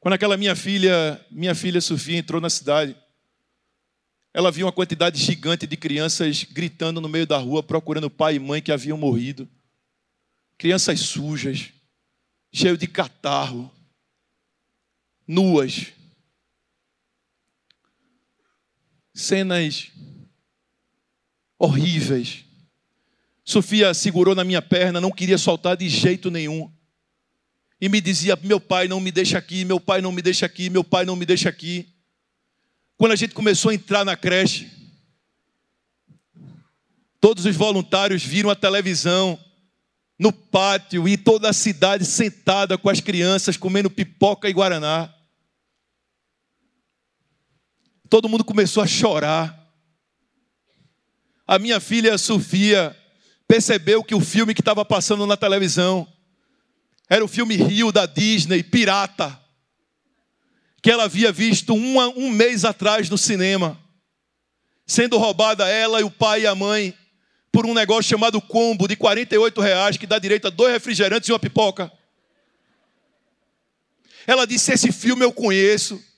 Quando 0.01 0.15
aquela 0.15 0.35
minha 0.35 0.53
filha, 0.53 1.25
minha 1.31 1.55
filha 1.55 1.79
Sofia 1.79 2.17
entrou 2.17 2.41
na 2.41 2.49
cidade, 2.49 2.93
ela 4.33 4.51
viu 4.51 4.65
uma 4.65 4.71
quantidade 4.73 5.17
gigante 5.17 5.65
de 5.65 5.77
crianças 5.77 6.43
gritando 6.43 6.99
no 6.99 7.07
meio 7.07 7.25
da 7.25 7.37
rua, 7.37 7.63
procurando 7.63 8.09
pai 8.09 8.35
e 8.35 8.39
mãe 8.39 8.61
que 8.61 8.71
haviam 8.71 8.97
morrido. 8.97 9.47
Crianças 10.57 10.99
sujas, 10.99 11.69
cheias 12.51 12.77
de 12.77 12.87
catarro, 12.87 13.71
nuas, 15.25 15.93
cenas 19.13 19.91
horríveis. 21.59 22.45
Sofia 23.45 23.93
segurou 23.93 24.33
na 24.33 24.43
minha 24.43 24.61
perna, 24.61 24.99
não 24.99 25.11
queria 25.11 25.37
soltar 25.37 25.77
de 25.77 25.87
jeito 25.87 26.31
nenhum. 26.31 26.71
E 27.79 27.87
me 27.89 28.01
dizia: 28.01 28.37
Meu 28.41 28.59
pai 28.59 28.87
não 28.87 28.99
me 28.99 29.11
deixa 29.11 29.37
aqui, 29.37 29.63
meu 29.65 29.79
pai 29.79 30.01
não 30.01 30.11
me 30.11 30.21
deixa 30.21 30.45
aqui, 30.45 30.69
meu 30.69 30.83
pai 30.83 31.05
não 31.05 31.15
me 31.15 31.25
deixa 31.25 31.49
aqui. 31.49 31.89
Quando 32.97 33.11
a 33.11 33.15
gente 33.15 33.33
começou 33.33 33.71
a 33.71 33.73
entrar 33.73 34.05
na 34.05 34.15
creche, 34.15 34.71
todos 37.19 37.45
os 37.45 37.55
voluntários 37.55 38.23
viram 38.23 38.49
a 38.49 38.55
televisão 38.55 39.37
no 40.17 40.31
pátio 40.31 41.07
e 41.07 41.17
toda 41.17 41.49
a 41.49 41.53
cidade 41.53 42.05
sentada 42.05 42.77
com 42.77 42.89
as 42.89 43.01
crianças 43.01 43.57
comendo 43.57 43.89
pipoca 43.89 44.47
e 44.47 44.53
guaraná 44.53 45.13
todo 48.13 48.29
mundo 48.29 48.43
começou 48.43 48.83
a 48.83 48.85
chorar. 48.85 49.73
A 51.47 51.57
minha 51.57 51.79
filha 51.79 52.15
Sofia 52.15 52.95
percebeu 53.47 54.03
que 54.03 54.13
o 54.13 54.19
filme 54.19 54.53
que 54.53 54.61
estava 54.61 54.85
passando 54.85 55.25
na 55.25 55.35
televisão 55.35 56.07
era 57.09 57.25
o 57.25 57.27
filme 57.27 57.55
Rio 57.55 57.91
da 57.91 58.05
Disney, 58.05 58.61
Pirata, 58.61 59.41
que 60.79 60.91
ela 60.91 61.05
havia 61.05 61.31
visto 61.31 61.73
um, 61.73 61.97
um 62.15 62.29
mês 62.29 62.63
atrás 62.63 63.09
no 63.09 63.17
cinema, 63.17 63.81
sendo 64.85 65.17
roubada 65.17 65.67
ela 65.67 65.99
e 65.99 66.03
o 66.03 66.11
pai 66.11 66.41
e 66.41 66.45
a 66.45 66.53
mãe 66.53 66.95
por 67.51 67.65
um 67.65 67.73
negócio 67.73 68.11
chamado 68.11 68.39
combo 68.39 68.87
de 68.87 68.95
48 68.95 69.59
reais, 69.59 69.97
que 69.97 70.05
dá 70.05 70.19
direito 70.19 70.45
a 70.45 70.51
dois 70.51 70.71
refrigerantes 70.71 71.29
e 71.29 71.31
uma 71.31 71.39
pipoca. 71.39 71.91
Ela 74.27 74.45
disse: 74.45 74.71
Esse 74.71 74.91
filme 74.91 75.25
eu 75.25 75.33
conheço. 75.33 76.12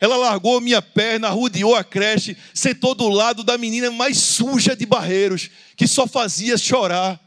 Ela 0.00 0.16
largou 0.16 0.60
minha 0.60 0.80
perna, 0.80 1.28
rodeou 1.28 1.74
a 1.74 1.82
creche, 1.82 2.36
sentou 2.54 2.94
do 2.94 3.08
lado 3.08 3.42
da 3.42 3.58
menina 3.58 3.90
mais 3.90 4.16
suja 4.18 4.76
de 4.76 4.86
Barreiros, 4.86 5.50
que 5.76 5.88
só 5.88 6.06
fazia 6.06 6.56
chorar. 6.56 7.20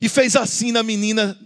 E 0.00 0.08
fez 0.08 0.34
assim 0.34 0.72
na 0.72 0.82
menina. 0.82 1.38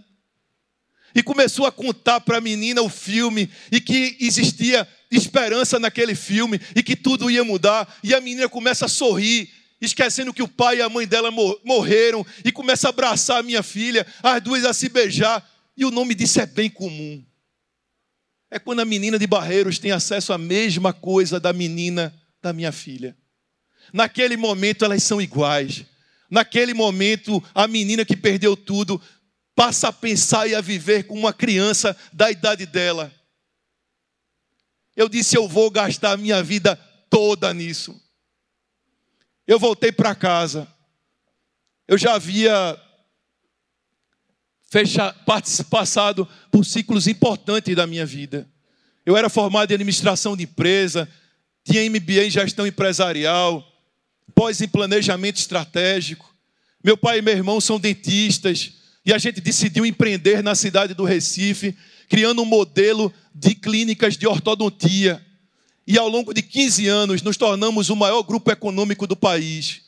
E 1.13 1.21
começou 1.21 1.65
a 1.65 1.71
contar 1.71 2.21
para 2.21 2.37
a 2.37 2.41
menina 2.41 2.81
o 2.81 2.89
filme 2.89 3.49
e 3.69 3.81
que 3.81 4.15
existia 4.19 4.87
esperança 5.11 5.77
naquele 5.77 6.15
filme 6.15 6.59
e 6.73 6.81
que 6.81 6.95
tudo 6.95 7.29
ia 7.29 7.43
mudar. 7.43 7.93
E 8.01 8.13
a 8.13 8.21
menina 8.21 8.47
começa 8.47 8.85
a 8.85 8.89
sorrir, 8.89 9.49
esquecendo 9.81 10.33
que 10.33 10.43
o 10.43 10.47
pai 10.47 10.77
e 10.77 10.81
a 10.81 10.89
mãe 10.89 11.05
dela 11.05 11.31
morreram, 11.63 12.25
e 12.45 12.51
começa 12.51 12.87
a 12.87 12.89
abraçar 12.89 13.39
a 13.39 13.43
minha 13.43 13.61
filha, 13.61 14.07
as 14.23 14.41
duas 14.41 14.63
a 14.63 14.73
se 14.73 14.87
beijar. 14.87 15.45
E 15.75 15.83
o 15.83 15.91
nome 15.91 16.15
disso 16.15 16.39
é 16.39 16.45
bem 16.45 16.69
comum. 16.69 17.21
É 18.55 18.59
quando 18.59 18.79
a 18.79 18.85
menina 18.85 19.19
de 19.19 19.27
Barreiros 19.27 19.79
tem 19.79 19.91
acesso 19.91 20.31
à 20.31 20.37
mesma 20.37 20.93
coisa 20.93 21.41
da 21.41 21.51
menina 21.51 22.17
da 22.41 22.53
minha 22.53 22.71
filha. 22.71 23.13
Naquele 23.91 24.37
momento 24.37 24.85
elas 24.85 25.03
são 25.03 25.19
iguais. 25.19 25.83
Naquele 26.31 26.73
momento, 26.73 27.43
a 27.53 27.67
menina 27.67 28.05
que 28.05 28.15
perdeu 28.15 28.55
tudo 28.55 29.01
passa 29.53 29.89
a 29.89 29.91
pensar 29.91 30.47
e 30.47 30.55
a 30.55 30.61
viver 30.61 31.03
com 31.03 31.19
uma 31.19 31.33
criança 31.33 31.97
da 32.13 32.31
idade 32.31 32.65
dela. 32.65 33.13
Eu 34.95 35.09
disse: 35.09 35.35
Eu 35.35 35.49
vou 35.49 35.69
gastar 35.69 36.13
a 36.13 36.17
minha 36.17 36.41
vida 36.41 36.77
toda 37.09 37.53
nisso. 37.53 38.01
Eu 39.45 39.59
voltei 39.59 39.91
para 39.91 40.15
casa. 40.15 40.65
Eu 41.85 41.97
já 41.97 42.13
havia 42.15 42.81
fecha, 44.75 45.15
passado 45.69 46.27
por 46.51 46.65
ciclos 46.65 47.07
importantes 47.07 47.73
da 47.73 47.87
minha 47.87 48.05
vida. 48.05 48.45
Eu 49.05 49.15
era 49.15 49.29
formado 49.29 49.71
em 49.71 49.75
administração 49.75 50.35
de 50.35 50.43
empresa, 50.43 51.07
tinha 51.63 51.89
MBA 51.89 52.25
em 52.25 52.29
gestão 52.29 52.67
empresarial, 52.67 53.65
pós 54.33 54.59
em 54.59 54.67
planejamento 54.67 55.37
estratégico. 55.37 56.35
Meu 56.83 56.97
pai 56.97 57.19
e 57.19 57.21
meu 57.21 57.33
irmão 57.33 57.61
são 57.61 57.79
dentistas 57.79 58.73
e 59.05 59.13
a 59.13 59.17
gente 59.17 59.39
decidiu 59.39 59.85
empreender 59.85 60.43
na 60.43 60.55
cidade 60.55 60.93
do 60.93 61.05
Recife, 61.05 61.73
criando 62.09 62.41
um 62.41 62.45
modelo 62.45 63.13
de 63.33 63.55
clínicas 63.55 64.17
de 64.17 64.27
ortodontia. 64.27 65.25
E 65.87 65.97
ao 65.97 66.09
longo 66.09 66.33
de 66.33 66.41
15 66.41 66.85
anos 66.85 67.21
nos 67.21 67.37
tornamos 67.37 67.89
o 67.89 67.95
maior 67.95 68.23
grupo 68.23 68.51
econômico 68.51 69.07
do 69.07 69.15
país 69.15 69.84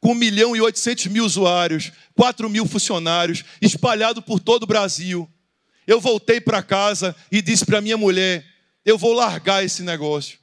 com 0.00 0.12
1 0.12 0.14
milhão 0.14 0.56
e 0.56 0.60
800 0.60 1.06
mil 1.06 1.24
usuários, 1.24 1.92
4 2.16 2.48
mil 2.48 2.66
funcionários, 2.66 3.44
espalhado 3.60 4.22
por 4.22 4.40
todo 4.40 4.62
o 4.62 4.66
Brasil. 4.66 5.28
Eu 5.86 6.00
voltei 6.00 6.40
para 6.40 6.62
casa 6.62 7.14
e 7.30 7.42
disse 7.42 7.66
para 7.66 7.80
minha 7.80 7.96
mulher: 7.96 8.44
eu 8.84 8.96
vou 8.96 9.12
largar 9.12 9.64
esse 9.64 9.82
negócio, 9.82 10.38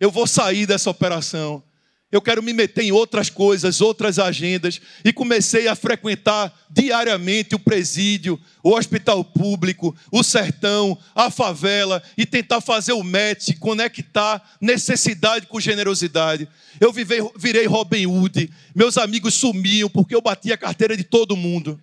eu 0.00 0.10
vou 0.10 0.26
sair 0.26 0.66
dessa 0.66 0.90
operação, 0.90 1.62
eu 2.10 2.22
quero 2.22 2.40
me 2.40 2.52
meter 2.52 2.84
em 2.84 2.92
outras 2.92 3.28
coisas, 3.28 3.80
outras 3.80 4.18
agendas, 4.18 4.80
e 5.04 5.12
comecei 5.12 5.66
a 5.66 5.74
frequentar 5.74 6.56
diariamente 6.70 7.56
o 7.56 7.58
presídio, 7.58 8.40
o 8.62 8.74
hospital 8.74 9.24
público, 9.24 9.94
o 10.12 10.22
sertão, 10.22 10.96
a 11.14 11.30
favela, 11.30 12.00
e 12.16 12.24
tentar 12.24 12.60
fazer 12.60 12.92
o 12.92 13.02
match, 13.02 13.58
conectar 13.58 14.56
necessidade 14.60 15.46
com 15.46 15.58
generosidade. 15.58 16.48
Eu 16.80 16.92
vivei, 16.92 17.18
virei 17.36 17.66
Robin 17.66 18.06
Hood, 18.06 18.50
meus 18.72 18.96
amigos 18.96 19.34
sumiam 19.34 19.88
porque 19.88 20.14
eu 20.14 20.22
batia 20.22 20.54
a 20.54 20.58
carteira 20.58 20.96
de 20.96 21.02
todo 21.02 21.36
mundo. 21.36 21.80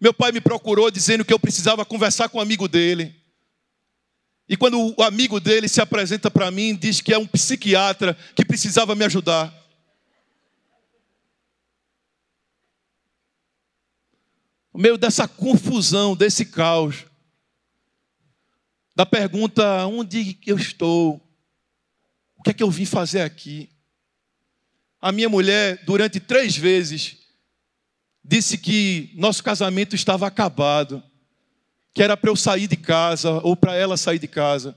Meu 0.00 0.14
pai 0.14 0.30
me 0.30 0.40
procurou 0.40 0.88
dizendo 0.88 1.24
que 1.24 1.32
eu 1.32 1.40
precisava 1.40 1.84
conversar 1.84 2.28
com 2.28 2.38
um 2.38 2.40
amigo 2.40 2.68
dele. 2.68 3.17
E 4.48 4.56
quando 4.56 4.94
o 4.96 5.02
amigo 5.02 5.38
dele 5.38 5.68
se 5.68 5.80
apresenta 5.80 6.30
para 6.30 6.50
mim, 6.50 6.74
diz 6.74 7.02
que 7.02 7.12
é 7.12 7.18
um 7.18 7.26
psiquiatra 7.26 8.16
que 8.34 8.44
precisava 8.44 8.94
me 8.94 9.04
ajudar. 9.04 9.54
No 14.72 14.80
meio 14.80 14.96
dessa 14.96 15.28
confusão, 15.28 16.16
desse 16.16 16.46
caos, 16.46 17.04
da 18.96 19.04
pergunta: 19.04 19.86
onde 19.86 20.38
eu 20.46 20.56
estou? 20.56 21.20
O 22.36 22.42
que 22.42 22.50
é 22.50 22.54
que 22.54 22.62
eu 22.62 22.70
vim 22.70 22.86
fazer 22.86 23.20
aqui? 23.20 23.68
A 25.00 25.12
minha 25.12 25.28
mulher, 25.28 25.84
durante 25.84 26.18
três 26.18 26.56
vezes, 26.56 27.18
disse 28.24 28.56
que 28.56 29.12
nosso 29.14 29.44
casamento 29.44 29.94
estava 29.94 30.26
acabado 30.26 31.02
que 31.98 32.02
era 32.04 32.16
para 32.16 32.30
eu 32.30 32.36
sair 32.36 32.68
de 32.68 32.76
casa 32.76 33.40
ou 33.42 33.56
para 33.56 33.74
ela 33.74 33.96
sair 33.96 34.20
de 34.20 34.28
casa. 34.28 34.76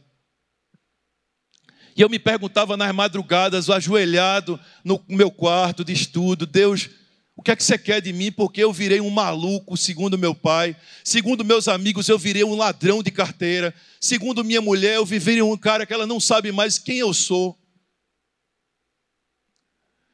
E 1.95 2.01
eu 2.01 2.10
me 2.10 2.17
perguntava 2.17 2.75
nas 2.75 2.91
madrugadas, 2.95 3.69
ajoelhado 3.69 4.60
no 4.84 4.99
meu 5.07 5.29
quarto 5.29 5.86
de 5.86 5.93
estudo, 5.93 6.47
Deus, 6.47 6.89
o 7.36 7.43
que 7.43 7.51
é 7.51 7.55
que 7.55 7.63
você 7.63 7.77
quer 7.77 8.01
de 8.01 8.12
mim? 8.12 8.31
Porque 8.31 8.63
eu 8.63 8.73
virei 8.73 8.99
um 8.99 9.12
maluco, 9.12 9.77
segundo 9.77 10.17
meu 10.17 10.34
pai. 10.34 10.75
Segundo 11.03 11.45
meus 11.45 11.67
amigos, 11.67 12.10
eu 12.10 12.17
virei 12.17 12.43
um 12.43 12.55
ladrão 12.55 13.03
de 13.03 13.12
carteira. 13.12 13.71
Segundo 13.99 14.43
minha 14.43 14.60
mulher, 14.60 14.95
eu 14.95 15.05
virei 15.05 15.43
um 15.43 15.55
cara 15.55 15.86
que 15.86 15.93
ela 15.93 16.07
não 16.07 16.19
sabe 16.19 16.51
mais 16.51 16.79
quem 16.79 16.97
eu 16.97 17.13
sou. 17.13 17.55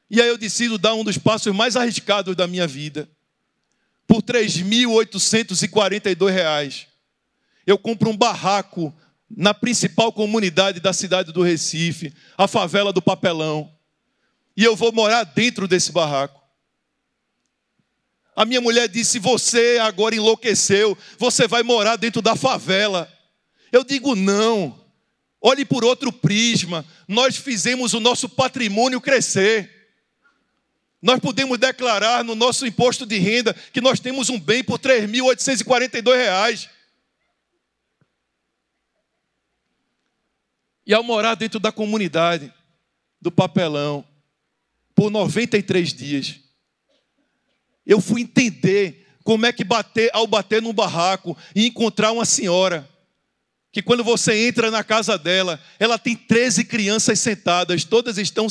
E 0.10 0.22
aí 0.22 0.28
eu 0.28 0.38
decido 0.38 0.78
dar 0.78 0.94
um 0.94 1.06
dos 1.06 1.18
passos 1.18 1.56
mais 1.56 1.78
arriscados 1.78 2.36
da 2.36 2.48
minha 2.48 2.68
vida. 2.68 3.10
por 4.06 4.22
3.842 4.22 6.34
reais. 6.34 6.97
Eu 7.68 7.78
compro 7.78 8.10
um 8.10 8.16
barraco 8.16 8.96
na 9.30 9.54
principal 9.54 10.14
comunidade 10.14 10.80
da 10.80 10.94
cidade 10.94 11.34
do 11.34 11.42
Recife, 11.42 12.14
a 12.38 12.48
favela 12.48 12.94
do 12.94 13.02
Papelão. 13.02 13.70
E 14.56 14.64
eu 14.64 14.74
vou 14.74 14.94
morar 14.94 15.26
dentro 15.26 15.68
desse 15.68 15.92
barraco. 15.92 16.42
A 18.34 18.46
minha 18.46 18.62
mulher 18.62 18.88
disse: 18.88 19.20
Você 19.20 19.80
agora 19.82 20.16
enlouqueceu, 20.16 20.98
você 21.18 21.46
vai 21.46 21.62
morar 21.62 21.98
dentro 21.98 22.22
da 22.22 22.38
favela. 22.38 23.12
Eu 23.70 23.84
digo: 23.84 24.16
Não, 24.16 24.80
olhe 25.42 25.66
por 25.66 25.84
outro 25.84 26.14
prisma. 26.14 26.86
Nós 27.06 27.36
fizemos 27.36 27.94
o 27.94 28.00
nosso 28.00 28.30
patrimônio 28.30 29.02
crescer. 29.02 29.90
Nós 31.02 31.20
podemos 31.20 31.58
declarar 31.58 32.24
no 32.24 32.34
nosso 32.34 32.66
imposto 32.66 33.06
de 33.06 33.18
renda 33.18 33.54
que 33.74 33.82
nós 33.82 34.00
temos 34.00 34.30
um 34.30 34.40
bem 34.40 34.64
por 34.64 34.80
R$ 34.80 35.02
3.842. 35.06 36.77
E 40.88 40.94
ao 40.94 41.04
morar 41.04 41.36
dentro 41.36 41.60
da 41.60 41.70
comunidade, 41.70 42.52
do 43.22 43.30
papelão, 43.30 44.06
por 44.96 45.12
93 45.12 45.94
dias, 45.94 46.40
eu 47.86 48.00
fui 48.00 48.22
entender 48.22 49.06
como 49.22 49.46
é 49.46 49.52
que 49.52 49.66
bater, 49.66 50.10
ao 50.14 50.26
bater 50.26 50.62
num 50.62 50.72
barraco 50.72 51.38
e 51.54 51.68
encontrar 51.68 52.14
uma 52.14 52.24
senhora, 52.24 52.88
que 53.70 53.82
quando 53.82 54.02
você 54.02 54.48
entra 54.48 54.72
na 54.72 54.82
casa 54.82 55.18
dela, 55.18 55.62
ela 55.78 56.00
tem 56.00 56.16
13 56.16 56.64
crianças 56.64 57.20
sentadas, 57.20 57.84
todas 57.84 58.18
estão 58.18 58.48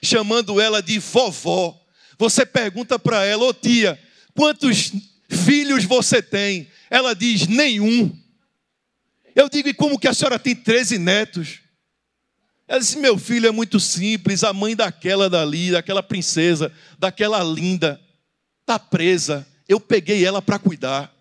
chamando 0.00 0.60
ela 0.60 0.80
de 0.80 1.00
vovó. 1.00 1.76
Você 2.16 2.46
pergunta 2.46 3.00
para 3.00 3.24
ela, 3.24 3.42
ô 3.42 3.48
oh, 3.48 3.54
tia, 3.54 4.00
quantos 4.32 4.92
filhos 5.28 5.82
você 5.82 6.22
tem? 6.22 6.70
Ela 6.88 7.14
diz, 7.14 7.48
nenhum. 7.48 8.16
Eu 9.34 9.48
digo, 9.48 9.68
e 9.68 9.74
como 9.74 9.98
que 9.98 10.06
a 10.06 10.14
senhora 10.14 10.38
tem 10.38 10.54
13 10.54 10.96
netos? 10.96 11.60
Ela 12.70 12.78
disse, 12.78 12.98
meu 12.98 13.18
filho 13.18 13.48
é 13.48 13.50
muito 13.50 13.80
simples, 13.80 14.44
a 14.44 14.52
mãe 14.52 14.76
daquela 14.76 15.28
dali, 15.28 15.72
daquela 15.72 16.04
princesa, 16.04 16.72
daquela 16.96 17.42
linda, 17.42 18.00
está 18.60 18.78
presa. 18.78 19.44
Eu 19.68 19.80
peguei 19.80 20.24
ela 20.24 20.40
para 20.40 20.56
cuidar. 20.56 21.12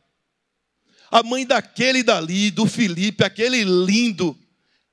A 1.09 1.23
mãe 1.23 1.47
daquele 1.47 2.03
dali, 2.03 2.51
do 2.51 2.67
Felipe, 2.67 3.23
aquele 3.23 3.63
lindo, 3.63 4.37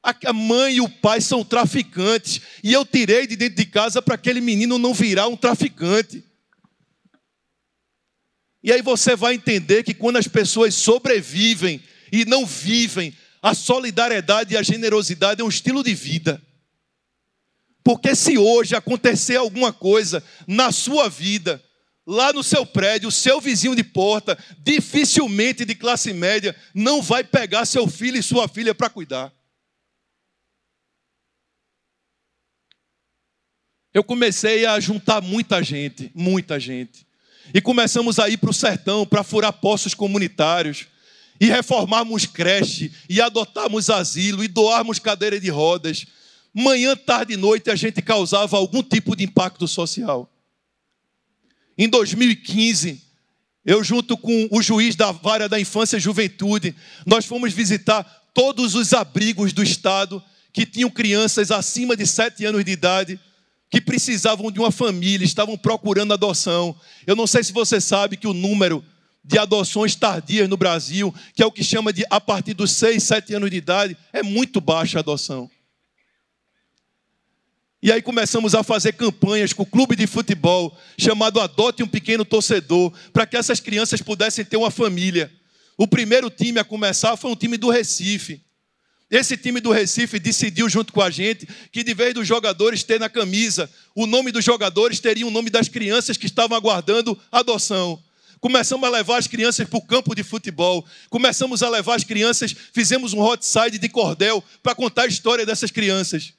a 0.03 0.33
mãe 0.33 0.77
e 0.77 0.81
o 0.81 0.89
pai 0.89 1.21
são 1.21 1.45
traficantes. 1.45 2.41
E 2.65 2.73
eu 2.73 2.87
tirei 2.87 3.27
de 3.27 3.37
dentro 3.37 3.57
de 3.57 3.67
casa 3.67 4.01
para 4.01 4.15
aquele 4.15 4.41
menino 4.41 4.79
não 4.79 4.95
virar 4.95 5.29
um 5.29 5.37
traficante. 5.37 6.25
E 8.63 8.73
aí 8.73 8.81
você 8.81 9.15
vai 9.15 9.35
entender 9.35 9.83
que 9.83 9.93
quando 9.93 10.17
as 10.17 10.27
pessoas 10.27 10.75
sobrevivem 10.75 11.83
e 12.11 12.25
não 12.25 12.47
vivem, 12.47 13.15
a 13.43 13.53
solidariedade 13.53 14.55
e 14.55 14.57
a 14.57 14.63
generosidade 14.63 15.43
é 15.43 15.45
um 15.45 15.51
estilo 15.51 15.85
de 15.85 15.95
vida. 15.95 16.46
Porque 17.87 18.17
se 18.17 18.37
hoje 18.37 18.75
acontecer 18.75 19.37
alguma 19.37 19.73
coisa 19.73 20.21
na 20.45 20.73
sua 20.73 21.09
vida, 21.09 21.63
lá 22.05 22.33
no 22.33 22.43
seu 22.43 22.67
prédio, 22.67 23.11
o 23.11 23.13
seu 23.13 23.41
vizinho 23.41 23.77
de 23.77 23.85
porta, 23.85 24.37
dificilmente 24.59 25.65
de 25.65 25.73
classe 25.73 26.13
média, 26.13 26.57
não 26.75 27.01
vai 27.01 27.23
pegar 27.23 27.65
seu 27.65 27.87
filho 27.87 28.17
e 28.17 28.23
sua 28.25 28.49
filha 28.49 28.75
para 28.75 28.91
cuidar. 28.91 29.33
eu 33.95 34.03
comecei 34.03 34.67
a 34.67 34.79
juntar 34.81 35.23
muita 35.23 35.63
gente, 35.63 36.11
muita 36.13 36.59
gente. 36.59 37.07
E 37.55 37.61
começamos 37.61 38.19
a 38.19 38.29
ir 38.29 38.37
para 38.37 38.51
o 38.51 38.53
sertão 38.53 39.07
para 39.07 39.23
furar 39.23 39.53
poços 39.53 39.95
comunitários, 39.95 40.89
e 41.41 41.47
reformarmos 41.47 42.27
creche, 42.27 42.93
e 43.09 43.21
adotarmos 43.21 43.89
asilo, 43.89 44.43
e 44.43 44.49
doarmos 44.49 44.99
cadeira 44.99 45.39
de 45.39 45.49
rodas. 45.49 46.05
Manhã, 46.59 46.97
tarde 46.97 47.35
e 47.35 47.37
noite 47.37 47.71
a 47.71 47.77
gente 47.77 48.01
causava 48.01 48.57
algum 48.57 48.83
tipo 48.83 49.15
de 49.15 49.25
impacto 49.25 49.69
social. 49.69 50.27
Em 51.77 51.87
2015, 51.87 53.03
eu, 53.63 53.85
junto 53.85 54.17
com 54.17 54.49
o 54.51 54.63
juiz 54.63 54.97
da 54.97 55.13
vara 55.13 55.51
da 55.51 55.61
infância 55.61 55.99
e 55.99 56.01
juventude, 56.01 56.75
nós 57.05 57.27
fomos 57.27 57.53
visitar 57.53 58.03
todos 58.33 58.75
os 58.75 58.95
abrigos 58.95 59.53
do 59.53 59.63
estado 59.63 60.25
que 60.51 60.65
tinham 60.65 60.89
crianças 60.89 61.51
acima 61.51 61.95
de 61.95 62.07
7 62.07 62.47
anos 62.47 62.65
de 62.65 62.71
idade 62.71 63.21
que 63.69 63.79
precisavam 63.79 64.51
de 64.51 64.59
uma 64.59 64.71
família, 64.71 65.27
estavam 65.27 65.59
procurando 65.59 66.15
adoção. 66.15 66.75
Eu 67.07 67.15
não 67.15 67.27
sei 67.27 67.45
se 67.45 67.53
você 67.53 67.83
sabe 67.83 68.17
que 68.17 68.27
o 68.27 68.33
número 68.33 68.83
de 69.23 69.39
adoções 69.39 69.95
tardias 69.95 70.49
no 70.49 70.57
Brasil, 70.57 71.15
que 71.35 71.43
é 71.43 71.47
o 71.47 71.53
que 71.53 71.63
chama 71.63 71.93
de 71.93 72.07
a 72.09 72.19
partir 72.19 72.55
dos 72.55 72.73
6, 72.73 73.03
7 73.03 73.35
anos 73.35 73.51
de 73.51 73.59
idade, 73.59 73.95
é 74.11 74.23
muito 74.23 74.59
baixa 74.59 74.99
a 74.99 75.01
adoção. 75.01 75.51
E 77.87 77.93
aí 77.93 78.03
começamos 78.03 78.53
a 78.53 78.65
fazer 78.65 78.95
campanhas 78.95 79.53
com 79.53 79.63
o 79.63 79.67
clube 79.67 79.95
de 79.95 80.09
futebol, 80.09 80.77
chamado 80.99 81.41
Adote 81.41 81.85
um 81.85 81.87
Pequeno 81.87 82.25
Torcedor, 82.25 82.93
para 83.13 83.25
que 83.25 83.37
essas 83.37 83.61
crianças 83.61 84.03
pudessem 84.03 84.45
ter 84.45 84.57
uma 84.57 84.73
família. 84.73 85.31
O 85.79 85.87
primeiro 85.87 86.29
time 86.29 86.59
a 86.59 86.65
começar 86.65 87.17
foi 87.17 87.31
um 87.31 87.37
time 87.37 87.57
do 87.57 87.71
Recife. 87.71 88.43
Esse 89.09 89.37
time 89.37 89.61
do 89.61 89.71
Recife 89.71 90.19
decidiu 90.19 90.69
junto 90.69 90.93
com 90.93 91.01
a 91.01 91.11
gente 91.11 91.47
que, 91.71 91.85
de 91.85 91.95
vez 91.95 92.13
dos 92.13 92.27
jogadores 92.27 92.83
ter 92.83 92.99
na 92.99 93.09
camisa 93.09 93.71
o 93.95 94.05
nome 94.05 94.33
dos 94.33 94.45
jogadores, 94.45 94.99
teria 94.99 95.25
o 95.25 95.31
nome 95.31 95.49
das 95.49 95.69
crianças 95.69 96.17
que 96.17 96.27
estavam 96.27 96.57
aguardando 96.57 97.17
adoção. 97.31 98.03
Começamos 98.41 98.85
a 98.85 98.91
levar 98.91 99.19
as 99.19 99.29
crianças 99.29 99.65
para 99.69 99.79
o 99.79 99.87
campo 99.87 100.13
de 100.13 100.25
futebol. 100.25 100.85
Começamos 101.09 101.63
a 101.63 101.69
levar 101.69 101.95
as 101.95 102.03
crianças, 102.03 102.53
fizemos 102.73 103.13
um 103.13 103.21
hot 103.21 103.47
side 103.47 103.79
de 103.79 103.89
cordel 103.89 104.43
para 104.61 104.75
contar 104.75 105.03
a 105.03 105.07
história 105.07 105.47
dessas 105.47 105.71
crianças. 105.71 106.35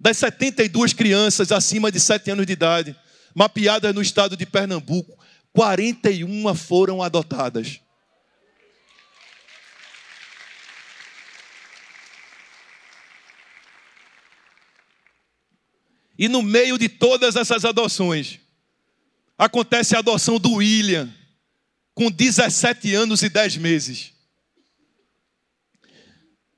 Das 0.00 0.16
72 0.18 0.92
crianças 0.92 1.50
acima 1.50 1.90
de 1.90 1.98
7 1.98 2.30
anos 2.30 2.46
de 2.46 2.52
idade, 2.52 2.96
mapeadas 3.34 3.94
no 3.94 4.00
estado 4.00 4.36
de 4.36 4.46
Pernambuco, 4.46 5.18
41 5.52 6.54
foram 6.54 7.02
adotadas. 7.02 7.80
E 16.18 16.28
no 16.28 16.42
meio 16.42 16.76
de 16.76 16.88
todas 16.88 17.36
essas 17.36 17.64
adoções, 17.64 18.40
acontece 19.36 19.94
a 19.94 20.00
adoção 20.00 20.38
do 20.38 20.54
William, 20.54 21.12
com 21.94 22.10
17 22.10 22.92
anos 22.94 23.22
e 23.22 23.28
10 23.28 23.56
meses. 23.56 24.12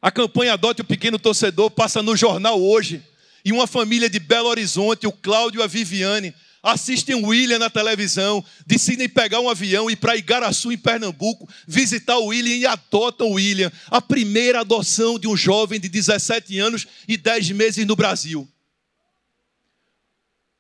A 0.01 0.11
campanha 0.11 0.55
Adote 0.55 0.81
o 0.81 0.85
Pequeno 0.85 1.19
Torcedor 1.19 1.71
passa 1.71 2.03
no 2.03 2.17
jornal 2.17 2.61
hoje. 2.61 3.07
E 3.45 3.53
uma 3.53 3.67
família 3.67 4.09
de 4.09 4.19
Belo 4.19 4.49
Horizonte, 4.49 5.07
o 5.07 5.13
Cláudio 5.13 5.61
e 5.61 5.65
a 5.65 5.67
Viviane, 5.67 6.35
assistem 6.63 7.15
o 7.15 7.29
William 7.29 7.59
na 7.59 7.71
televisão, 7.71 8.45
decidem 8.67 9.09
pegar 9.09 9.41
um 9.41 9.49
avião 9.49 9.89
e 9.89 9.95
ir 9.95 9.97
para 9.97 10.17
Igaraçu, 10.17 10.71
em 10.71 10.79
Pernambuco, 10.79 11.49
visitar 11.67 12.19
o 12.19 12.27
William 12.27 12.57
e 12.57 12.67
adotam 12.67 13.29
o 13.29 13.35
William. 13.35 13.73
A 13.87 14.01
primeira 14.01 14.61
adoção 14.61 15.19
de 15.19 15.27
um 15.27 15.37
jovem 15.37 15.81
de 15.81 15.89
17 15.89 16.59
anos 16.59 16.87
e 17.09 17.17
10 17.17 17.51
meses 17.53 17.87
no 17.87 17.97
Brasil. 17.97 18.49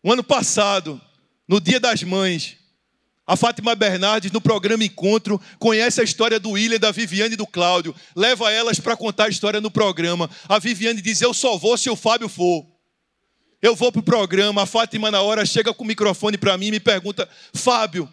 O 0.02 0.12
ano 0.12 0.24
passado, 0.24 0.98
no 1.46 1.60
Dia 1.60 1.78
das 1.78 2.02
Mães, 2.02 2.56
a 3.26 3.36
Fátima 3.36 3.74
Bernardes, 3.74 4.32
no 4.32 4.40
programa 4.40 4.84
Encontro, 4.84 5.40
conhece 5.58 6.00
a 6.00 6.04
história 6.04 6.40
do 6.40 6.50
William, 6.50 6.78
da 6.78 6.90
Viviane 6.90 7.34
e 7.34 7.36
do 7.36 7.46
Cláudio. 7.46 7.94
Leva 8.16 8.50
elas 8.50 8.80
para 8.80 8.96
contar 8.96 9.26
a 9.26 9.28
história 9.28 9.60
no 9.60 9.70
programa. 9.70 10.28
A 10.48 10.58
Viviane 10.58 11.00
diz: 11.00 11.20
Eu 11.20 11.32
só 11.32 11.56
vou 11.56 11.76
se 11.76 11.88
o 11.88 11.94
Fábio 11.94 12.28
for. 12.28 12.66
Eu 13.62 13.76
vou 13.76 13.92
para 13.92 14.00
o 14.00 14.02
programa. 14.02 14.62
A 14.62 14.66
Fátima, 14.66 15.10
na 15.10 15.20
hora, 15.20 15.46
chega 15.46 15.72
com 15.72 15.84
o 15.84 15.86
microfone 15.86 16.36
para 16.38 16.56
mim 16.58 16.66
e 16.66 16.70
me 16.72 16.80
pergunta: 16.80 17.28
Fábio, 17.54 18.12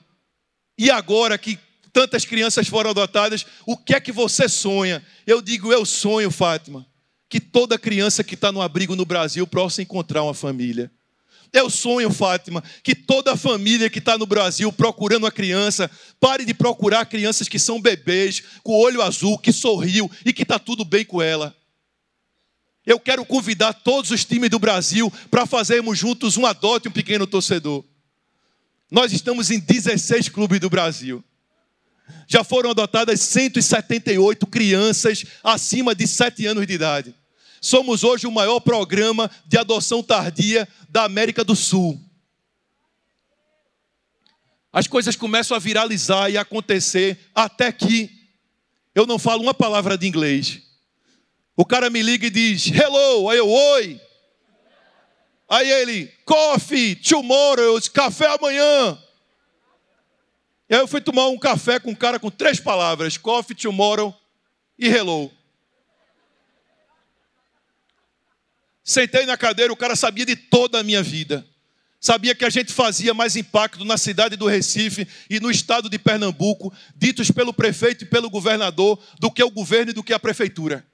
e 0.77 0.91
agora 0.91 1.37
que 1.37 1.57
tantas 1.91 2.23
crianças 2.23 2.67
foram 2.67 2.91
adotadas, 2.91 3.43
o 3.65 3.75
que 3.75 3.95
é 3.95 3.99
que 3.99 4.11
você 4.11 4.47
sonha? 4.47 5.03
Eu 5.25 5.41
digo: 5.41 5.73
Eu 5.73 5.83
sonho, 5.83 6.29
Fátima, 6.29 6.85
que 7.27 7.39
toda 7.39 7.79
criança 7.79 8.23
que 8.23 8.35
está 8.35 8.51
no 8.51 8.61
abrigo 8.61 8.95
no 8.95 9.05
Brasil 9.05 9.47
possa 9.47 9.81
encontrar 9.81 10.21
uma 10.21 10.33
família. 10.35 10.91
Eu 11.53 11.69
sonho, 11.69 12.11
Fátima, 12.11 12.63
que 12.83 12.93
toda 12.93 13.33
a 13.33 13.37
família 13.37 13.89
que 13.89 13.99
está 13.99 14.17
no 14.17 14.25
Brasil 14.25 14.71
procurando 14.71 15.23
uma 15.23 15.31
criança, 15.31 15.89
pare 16.19 16.45
de 16.45 16.53
procurar 16.53 17.05
crianças 17.05 17.47
que 17.47 17.57
são 17.57 17.81
bebês, 17.81 18.43
com 18.63 18.73
olho 18.73 19.01
azul, 19.01 19.37
que 19.37 19.51
sorriu 19.51 20.09
e 20.25 20.33
que 20.33 20.43
está 20.43 20.59
tudo 20.59 20.83
bem 20.83 21.05
com 21.05 21.21
ela. 21.21 21.55
Eu 22.85 22.99
quero 22.99 23.25
convidar 23.25 23.73
todos 23.73 24.11
os 24.11 24.23
times 24.23 24.49
do 24.49 24.59
Brasil 24.59 25.11
para 25.29 25.45
fazermos 25.45 25.97
juntos 25.97 26.37
um 26.37 26.45
adote 26.45 26.87
um 26.87 26.91
pequeno 26.91 27.27
torcedor. 27.27 27.83
Nós 28.89 29.11
estamos 29.11 29.51
em 29.51 29.59
16 29.59 30.29
clubes 30.29 30.59
do 30.59 30.69
Brasil. 30.69 31.23
Já 32.27 32.43
foram 32.43 32.71
adotadas 32.71 33.19
178 33.19 34.47
crianças 34.47 35.25
acima 35.43 35.93
de 35.93 36.07
7 36.07 36.45
anos 36.45 36.65
de 36.65 36.73
idade. 36.73 37.15
Somos 37.61 38.03
hoje 38.03 38.27
o 38.27 38.31
maior 38.31 38.59
programa 38.59 39.29
de 39.45 39.57
adoção 39.57 40.03
tardia 40.03 40.67
da 40.89 41.03
América 41.03 41.43
do 41.43 41.55
Sul. 41.55 41.99
as 44.77 44.85
coisas 44.85 45.15
começam 45.15 45.57
a 45.57 45.59
viralizar 45.59 46.29
e 46.29 46.37
acontecer 46.37 47.17
até 47.33 47.71
que 47.71 48.11
eu 48.93 49.07
não 49.07 49.17
falo 49.17 49.41
uma 49.41 49.53
palavra 49.53 49.97
de 49.97 50.05
inglês. 50.07 50.61
O 51.55 51.65
cara 51.65 51.89
me 51.89 52.03
liga 52.03 52.27
e 52.27 52.29
diz, 52.29 52.67
hello, 52.67 53.27
aí 53.27 53.39
eu, 53.39 53.49
oi. 53.49 53.99
Aí 55.49 55.71
ele, 55.71 56.07
coffee, 56.23 56.95
tomorrow, 56.95 57.81
café 57.91 58.27
amanhã. 58.27 59.01
E 60.69 60.75
aí 60.75 60.81
eu 60.81 60.87
fui 60.87 61.01
tomar 61.01 61.27
um 61.27 61.39
café 61.39 61.79
com 61.79 61.89
um 61.89 61.95
cara 61.95 62.19
com 62.19 62.29
três 62.29 62.59
palavras, 62.59 63.17
coffee, 63.17 63.55
tomorrow 63.55 64.13
e 64.77 64.87
hello. 64.87 65.31
Sentei 68.87 69.25
na 69.25 69.35
cadeira, 69.35 69.73
o 69.73 69.75
cara 69.75 69.97
sabia 69.97 70.25
de 70.25 70.37
toda 70.37 70.79
a 70.79 70.83
minha 70.83 71.03
vida. 71.03 71.45
Sabia 71.99 72.33
que 72.33 72.45
a 72.45 72.49
gente 72.49 72.71
fazia 72.71 73.13
mais 73.13 73.35
impacto 73.35 73.83
na 73.83 73.97
cidade 73.97 74.37
do 74.37 74.47
Recife 74.47 75.05
e 75.29 75.41
no 75.41 75.51
estado 75.51 75.89
de 75.89 75.99
Pernambuco, 75.99 76.73
ditos 76.95 77.29
pelo 77.29 77.53
prefeito 77.53 78.05
e 78.05 78.07
pelo 78.07 78.29
governador, 78.29 78.97
do 79.19 79.29
que 79.29 79.43
o 79.43 79.51
governo 79.51 79.91
e 79.91 79.93
do 79.93 80.01
que 80.01 80.13
a 80.13 80.19
prefeitura. 80.19 80.87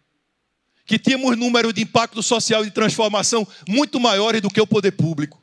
Que 0.88 0.98
tínhamos 0.98 1.38
número 1.38 1.72
de 1.72 1.84
impacto 1.84 2.24
social 2.24 2.64
e 2.64 2.66
de 2.66 2.72
transformação 2.72 3.48
muito 3.70 4.00
maiores 4.00 4.42
do 4.42 4.50
que 4.50 4.60
o 4.60 4.66
poder 4.66 4.94
público. 4.94 5.40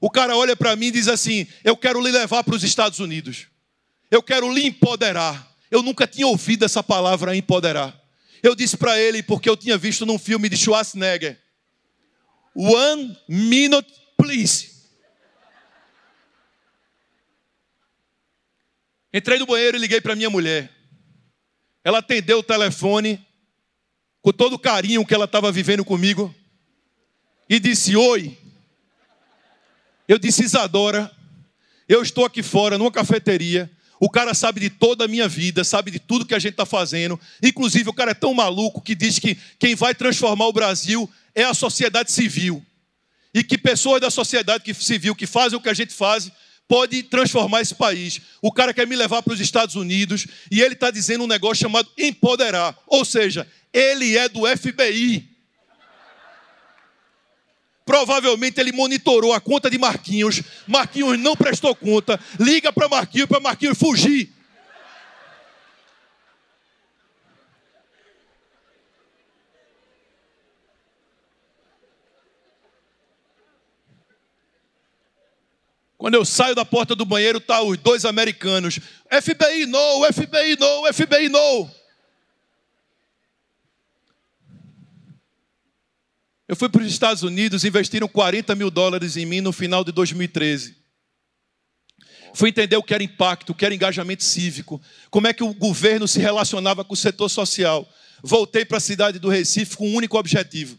O 0.00 0.08
cara 0.08 0.34
olha 0.34 0.56
para 0.56 0.74
mim 0.74 0.86
e 0.86 0.92
diz 0.92 1.08
assim: 1.08 1.46
Eu 1.62 1.76
quero 1.76 2.00
lhe 2.00 2.10
levar 2.10 2.42
para 2.42 2.54
os 2.54 2.64
Estados 2.64 3.00
Unidos. 3.00 3.48
Eu 4.10 4.22
quero 4.22 4.50
lhe 4.50 4.66
empoderar. 4.66 5.46
Eu 5.70 5.82
nunca 5.82 6.06
tinha 6.06 6.26
ouvido 6.26 6.64
essa 6.64 6.82
palavra 6.82 7.36
empoderar. 7.36 8.00
Eu 8.42 8.54
disse 8.54 8.78
para 8.78 8.98
ele, 8.98 9.22
porque 9.22 9.48
eu 9.48 9.58
tinha 9.58 9.76
visto 9.76 10.06
num 10.06 10.18
filme 10.18 10.48
de 10.48 10.56
Schwarzenegger: 10.56 11.38
One 12.54 13.16
minute 13.28 13.88
please. 14.16 14.70
Entrei 19.12 19.38
no 19.38 19.46
banheiro 19.46 19.76
e 19.76 19.80
liguei 19.80 20.00
para 20.00 20.14
minha 20.14 20.30
mulher. 20.30 20.70
Ela 21.82 21.98
atendeu 21.98 22.38
o 22.38 22.42
telefone 22.42 23.24
com 24.22 24.32
todo 24.32 24.54
o 24.54 24.58
carinho 24.58 25.04
que 25.04 25.14
ela 25.14 25.24
estava 25.24 25.50
vivendo 25.50 25.84
comigo 25.84 26.34
e 27.48 27.58
disse: 27.58 27.96
Oi. 27.96 28.38
Eu 30.06 30.18
disse: 30.18 30.44
Isadora, 30.44 31.10
eu 31.88 32.02
estou 32.02 32.24
aqui 32.24 32.42
fora 32.42 32.76
numa 32.78 32.90
cafeteria. 32.90 33.70
O 34.00 34.08
cara 34.08 34.32
sabe 34.32 34.60
de 34.60 34.70
toda 34.70 35.04
a 35.04 35.08
minha 35.08 35.28
vida, 35.28 35.62
sabe 35.62 35.90
de 35.90 35.98
tudo 35.98 36.24
que 36.24 36.34
a 36.34 36.38
gente 36.38 36.52
está 36.52 36.64
fazendo. 36.64 37.20
Inclusive, 37.42 37.90
o 37.90 37.92
cara 37.92 38.12
é 38.12 38.14
tão 38.14 38.32
maluco 38.32 38.80
que 38.80 38.94
diz 38.94 39.18
que 39.18 39.36
quem 39.58 39.74
vai 39.74 39.94
transformar 39.94 40.46
o 40.46 40.52
Brasil 40.52 41.08
é 41.34 41.44
a 41.44 41.52
sociedade 41.52 42.10
civil 42.10 42.64
e 43.34 43.44
que 43.44 43.58
pessoas 43.58 44.00
da 44.00 44.10
sociedade 44.10 44.72
civil 44.74 45.14
que 45.14 45.26
fazem 45.26 45.58
o 45.58 45.60
que 45.60 45.68
a 45.68 45.74
gente 45.74 45.92
faz 45.92 46.32
pode 46.66 47.02
transformar 47.02 47.60
esse 47.60 47.74
país. 47.74 48.22
O 48.40 48.50
cara 48.50 48.72
quer 48.72 48.86
me 48.86 48.96
levar 48.96 49.22
para 49.22 49.34
os 49.34 49.40
Estados 49.40 49.74
Unidos 49.74 50.26
e 50.50 50.62
ele 50.62 50.74
está 50.74 50.90
dizendo 50.90 51.24
um 51.24 51.26
negócio 51.26 51.62
chamado 51.62 51.88
empoderar, 51.98 52.78
ou 52.86 53.04
seja, 53.04 53.46
ele 53.70 54.16
é 54.16 54.28
do 54.30 54.46
FBI. 54.46 55.28
Provavelmente 57.84 58.60
ele 58.60 58.72
monitorou 58.72 59.32
a 59.32 59.40
conta 59.40 59.70
de 59.70 59.78
Marquinhos. 59.78 60.42
Marquinhos 60.66 61.18
não 61.18 61.34
prestou 61.34 61.74
conta. 61.74 62.20
Liga 62.38 62.72
para 62.72 62.88
Marquinhos 62.88 63.28
para 63.28 63.40
Marquinhos 63.40 63.78
fugir. 63.78 64.32
Quando 76.00 76.14
eu 76.14 76.24
saio 76.24 76.54
da 76.54 76.64
porta 76.64 76.96
do 76.96 77.04
banheiro, 77.04 77.38
tá 77.38 77.60
os 77.60 77.76
dois 77.76 78.06
americanos. 78.06 78.80
FBI 79.10 79.66
no, 79.66 80.10
FBI 80.10 80.56
no, 80.58 80.92
FBI 80.94 81.28
no. 81.28 81.79
Eu 86.50 86.56
fui 86.56 86.68
para 86.68 86.82
os 86.82 86.88
Estados 86.88 87.22
Unidos, 87.22 87.64
investiram 87.64 88.08
40 88.08 88.56
mil 88.56 88.72
dólares 88.72 89.16
em 89.16 89.24
mim 89.24 89.40
no 89.40 89.52
final 89.52 89.84
de 89.84 89.92
2013. 89.92 90.74
Fui 92.34 92.48
entender 92.48 92.76
o 92.76 92.82
que 92.82 92.92
era 92.92 93.04
impacto, 93.04 93.50
o 93.50 93.54
que 93.54 93.64
era 93.64 93.72
engajamento 93.72 94.24
cívico, 94.24 94.82
como 95.12 95.28
é 95.28 95.32
que 95.32 95.44
o 95.44 95.54
governo 95.54 96.08
se 96.08 96.18
relacionava 96.18 96.84
com 96.84 96.92
o 96.92 96.96
setor 96.96 97.28
social. 97.28 97.88
Voltei 98.20 98.64
para 98.64 98.78
a 98.78 98.80
cidade 98.80 99.20
do 99.20 99.28
Recife 99.28 99.76
com 99.76 99.88
um 99.88 99.94
único 99.94 100.18
objetivo: 100.18 100.76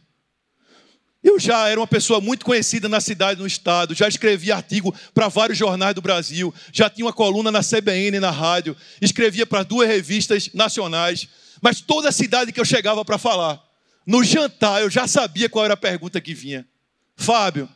eu 1.24 1.40
já 1.40 1.70
era 1.70 1.80
uma 1.80 1.88
pessoa 1.88 2.20
muito 2.20 2.46
conhecida 2.46 2.90
na 2.90 3.00
cidade, 3.00 3.40
no 3.40 3.48
estado, 3.48 3.96
já 3.96 4.10
escrevia 4.10 4.58
artigo 4.58 4.94
para 5.14 5.30
vários 5.30 5.58
jornais 5.58 5.96
do 5.96 6.02
Brasil, 6.02 6.54
já 6.74 6.90
tinha 6.90 7.06
uma 7.06 7.14
coluna 7.14 7.50
na 7.50 7.62
CBN, 7.64 8.20
na 8.20 8.30
rádio, 8.30 8.76
escrevia 9.02 9.46
para 9.46 9.64
duas 9.64 9.88
revistas 9.88 10.50
nacionais, 10.54 11.30
mas 11.62 11.80
toda 11.80 12.10
a 12.10 12.12
cidade 12.12 12.52
que 12.52 12.60
eu 12.60 12.66
chegava 12.66 13.06
para 13.06 13.18
falar, 13.18 13.71
no 14.06 14.24
jantar 14.24 14.82
eu 14.82 14.90
já 14.90 15.08
sabia 15.08 15.50
qual 15.50 15.66
era 15.66 15.74
a 15.74 15.78
pergunta 15.78 16.20
que 16.20 16.34
vinha. 16.34 16.68
Fábio, 17.16 17.70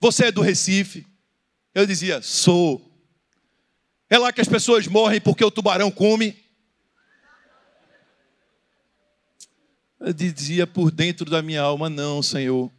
você 0.00 0.26
é 0.26 0.32
do 0.32 0.40
Recife? 0.40 1.06
Eu 1.74 1.86
dizia, 1.86 2.22
sou. 2.22 2.90
É 4.08 4.18
lá 4.18 4.32
que 4.32 4.40
as 4.40 4.48
pessoas 4.48 4.86
morrem 4.86 5.20
porque 5.20 5.44
o 5.44 5.50
tubarão 5.50 5.90
come? 5.90 6.36
Eu 9.98 10.12
dizia 10.12 10.66
por 10.66 10.90
dentro 10.90 11.28
da 11.30 11.42
minha 11.42 11.62
alma, 11.62 11.88
não, 11.88 12.22
Senhor. 12.22 12.70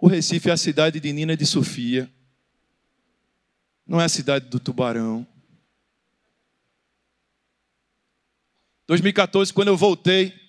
O 0.00 0.08
Recife 0.08 0.48
é 0.48 0.52
a 0.52 0.56
cidade 0.56 0.98
de 0.98 1.12
Nina 1.12 1.36
de 1.36 1.46
Sofia. 1.46 2.10
Não 3.86 4.00
é 4.00 4.04
a 4.04 4.08
cidade 4.08 4.48
do 4.48 4.58
tubarão. 4.58 5.26
2014, 8.86 9.52
quando 9.52 9.68
eu 9.68 9.76
voltei, 9.76 10.45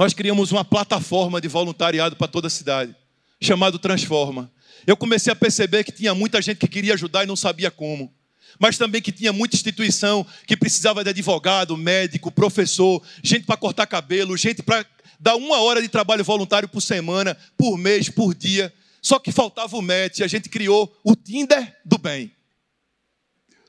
nós 0.00 0.14
criamos 0.14 0.50
uma 0.50 0.64
plataforma 0.64 1.42
de 1.42 1.46
voluntariado 1.46 2.16
para 2.16 2.26
toda 2.26 2.46
a 2.46 2.50
cidade, 2.50 2.96
chamado 3.38 3.78
Transforma. 3.78 4.50
Eu 4.86 4.96
comecei 4.96 5.30
a 5.30 5.36
perceber 5.36 5.84
que 5.84 5.92
tinha 5.92 6.14
muita 6.14 6.40
gente 6.40 6.56
que 6.56 6.66
queria 6.66 6.94
ajudar 6.94 7.24
e 7.24 7.26
não 7.26 7.36
sabia 7.36 7.70
como. 7.70 8.10
Mas 8.58 8.78
também 8.78 9.02
que 9.02 9.12
tinha 9.12 9.30
muita 9.30 9.56
instituição 9.56 10.26
que 10.46 10.56
precisava 10.56 11.04
de 11.04 11.10
advogado, 11.10 11.76
médico, 11.76 12.32
professor, 12.32 13.02
gente 13.22 13.44
para 13.44 13.58
cortar 13.58 13.86
cabelo, 13.86 14.38
gente 14.38 14.62
para 14.62 14.86
dar 15.20 15.36
uma 15.36 15.60
hora 15.60 15.82
de 15.82 15.88
trabalho 15.88 16.24
voluntário 16.24 16.66
por 16.66 16.80
semana, 16.80 17.36
por 17.58 17.76
mês, 17.76 18.08
por 18.08 18.34
dia. 18.34 18.72
Só 19.02 19.18
que 19.18 19.30
faltava 19.30 19.76
o 19.76 19.82
match 19.82 20.22
a 20.22 20.26
gente 20.26 20.48
criou 20.48 20.98
o 21.04 21.14
Tinder 21.14 21.76
do 21.84 21.98
bem. 21.98 22.32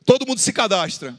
Todo 0.06 0.26
mundo 0.26 0.40
se 0.40 0.54
cadastra. 0.54 1.14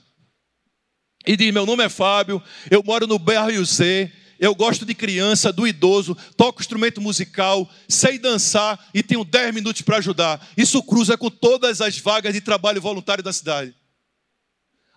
E 1.26 1.36
diz: 1.36 1.52
Meu 1.52 1.66
nome 1.66 1.84
é 1.84 1.90
Fábio, 1.90 2.42
eu 2.70 2.82
moro 2.82 3.06
no 3.06 3.18
bairro 3.18 3.66
C, 3.66 4.10
eu 4.42 4.56
gosto 4.56 4.84
de 4.84 4.92
criança, 4.92 5.52
do 5.52 5.68
idoso, 5.68 6.16
toco 6.36 6.60
instrumento 6.60 7.00
musical, 7.00 7.70
sei 7.88 8.18
dançar 8.18 8.88
e 8.92 9.00
tenho 9.00 9.24
10 9.24 9.54
minutos 9.54 9.82
para 9.82 9.98
ajudar. 9.98 10.44
Isso 10.56 10.82
cruza 10.82 11.16
com 11.16 11.30
todas 11.30 11.80
as 11.80 11.96
vagas 11.98 12.34
de 12.34 12.40
trabalho 12.40 12.80
voluntário 12.80 13.22
da 13.22 13.32
cidade. 13.32 13.72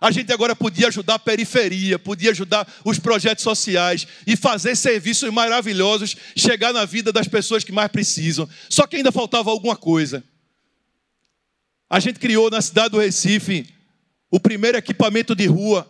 A 0.00 0.10
gente 0.10 0.32
agora 0.32 0.56
podia 0.56 0.88
ajudar 0.88 1.14
a 1.14 1.18
periferia, 1.20 1.96
podia 1.96 2.32
ajudar 2.32 2.66
os 2.84 2.98
projetos 2.98 3.44
sociais 3.44 4.04
e 4.26 4.34
fazer 4.34 4.74
serviços 4.74 5.32
maravilhosos 5.32 6.16
chegar 6.36 6.72
na 6.72 6.84
vida 6.84 7.12
das 7.12 7.28
pessoas 7.28 7.62
que 7.62 7.70
mais 7.70 7.88
precisam. 7.88 8.48
Só 8.68 8.84
que 8.84 8.96
ainda 8.96 9.12
faltava 9.12 9.48
alguma 9.48 9.76
coisa. 9.76 10.24
A 11.88 12.00
gente 12.00 12.18
criou 12.18 12.50
na 12.50 12.60
cidade 12.60 12.90
do 12.90 12.98
Recife 12.98 13.72
o 14.28 14.40
primeiro 14.40 14.76
equipamento 14.76 15.36
de 15.36 15.46
rua, 15.46 15.88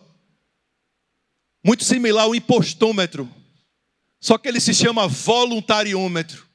muito 1.65 1.83
similar 1.83 2.25
ao 2.25 2.35
impostômetro, 2.35 3.27
só 4.19 4.37
que 4.37 4.47
ele 4.47 4.59
se 4.59 4.73
chama 4.73 5.07
voluntariômetro 5.07 6.45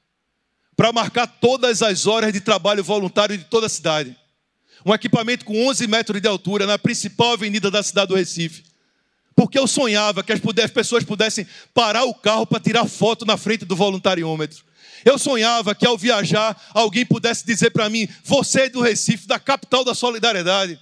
para 0.77 0.93
marcar 0.93 1.27
todas 1.27 1.83
as 1.83 2.07
horas 2.07 2.33
de 2.33 2.41
trabalho 2.41 2.83
voluntário 2.83 3.37
de 3.37 3.45
toda 3.45 3.67
a 3.67 3.71
cidade 3.71 4.17
um 4.85 4.93
equipamento 4.93 5.45
com 5.45 5.69
11 5.69 5.87
metros 5.87 6.21
de 6.21 6.29
altura 6.29 6.67
na 6.67 6.79
principal 6.79 7.33
avenida 7.33 7.71
da 7.71 7.83
cidade 7.83 8.09
do 8.09 8.17
Recife. 8.17 8.65
Porque 9.35 9.59
eu 9.59 9.67
sonhava 9.67 10.23
que 10.23 10.33
as 10.33 10.41
pessoas 10.71 11.05
pudessem 11.05 11.47
parar 11.73 12.05
o 12.05 12.15
carro 12.15 12.47
para 12.47 12.61
tirar 12.61 12.87
foto 12.87 13.25
na 13.25 13.37
frente 13.37 13.65
do 13.65 13.75
voluntariômetro. 13.75 14.63
Eu 15.05 15.19
sonhava 15.19 15.75
que 15.75 15.87
ao 15.87 15.97
viajar 15.97 16.61
alguém 16.75 17.07
pudesse 17.07 17.45
dizer 17.47 17.71
para 17.71 17.89
mim: 17.89 18.07
Você 18.25 18.63
é 18.63 18.69
do 18.69 18.81
Recife, 18.81 19.27
da 19.27 19.39
capital 19.39 19.85
da 19.85 19.95
solidariedade. 19.95 20.79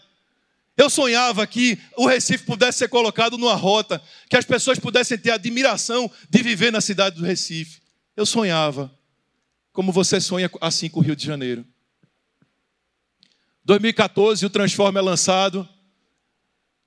Eu 0.81 0.89
sonhava 0.89 1.47
que 1.47 1.79
o 1.95 2.07
Recife 2.07 2.47
pudesse 2.47 2.79
ser 2.79 2.89
colocado 2.89 3.37
numa 3.37 3.55
rota, 3.55 4.03
que 4.31 4.37
as 4.37 4.47
pessoas 4.47 4.79
pudessem 4.79 5.19
ter 5.19 5.31
a 5.31 5.35
admiração 5.35 6.11
de 6.31 6.43
viver 6.43 6.73
na 6.73 6.81
cidade 6.81 7.17
do 7.17 7.23
Recife. 7.23 7.83
Eu 8.17 8.25
sonhava, 8.25 8.91
como 9.75 9.93
você 9.93 10.19
sonha 10.23 10.51
assim 10.59 10.89
com 10.89 11.01
o 11.01 11.03
Rio 11.03 11.15
de 11.15 11.27
Janeiro. 11.27 11.67
2014, 13.63 14.47
o 14.47 14.49
Transforma 14.49 15.01
é 15.01 15.03
lançado. 15.03 15.69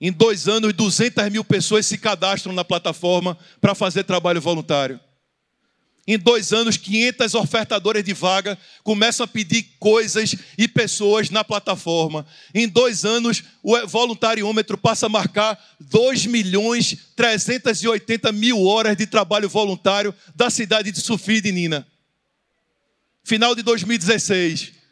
Em 0.02 0.12
dois 0.12 0.48
anos, 0.48 0.74
200 0.74 1.30
mil 1.30 1.46
pessoas 1.46 1.86
se 1.86 1.96
cadastram 2.00 2.52
na 2.52 2.66
plataforma 2.66 3.38
para 3.62 3.76
fazer 3.76 4.06
trabalho 4.06 4.42
voluntário. 4.42 5.00
Em 6.06 6.18
dois 6.18 6.52
anos, 6.52 6.76
500 6.76 7.34
ofertadoras 7.34 8.04
de 8.04 8.14
vaga 8.14 8.58
começam 8.84 9.24
a 9.24 9.28
pedir 9.28 9.64
coisas 9.80 10.36
e 10.58 10.68
pessoas 10.68 11.30
na 11.30 11.46
plataforma. 11.46 12.26
Em 12.54 12.68
dois 12.68 13.06
anos, 13.06 13.42
o 13.64 13.88
voluntariômetro 13.88 14.78
passa 14.78 15.06
a 15.06 15.10
marcar 15.10 15.58
2 15.80 16.26
milhões 16.26 16.98
380 17.16 18.34
mil 18.34 18.66
horas 18.66 18.98
de 18.98 19.08
trabalho 19.08 19.48
voluntário 19.48 20.14
da 20.36 20.50
cidade 20.50 20.92
de 20.92 21.00
Sufide, 21.00 21.52
Nina. 21.54 21.88
Final 23.24 23.56
de 23.56 23.64
2016. 23.64 24.83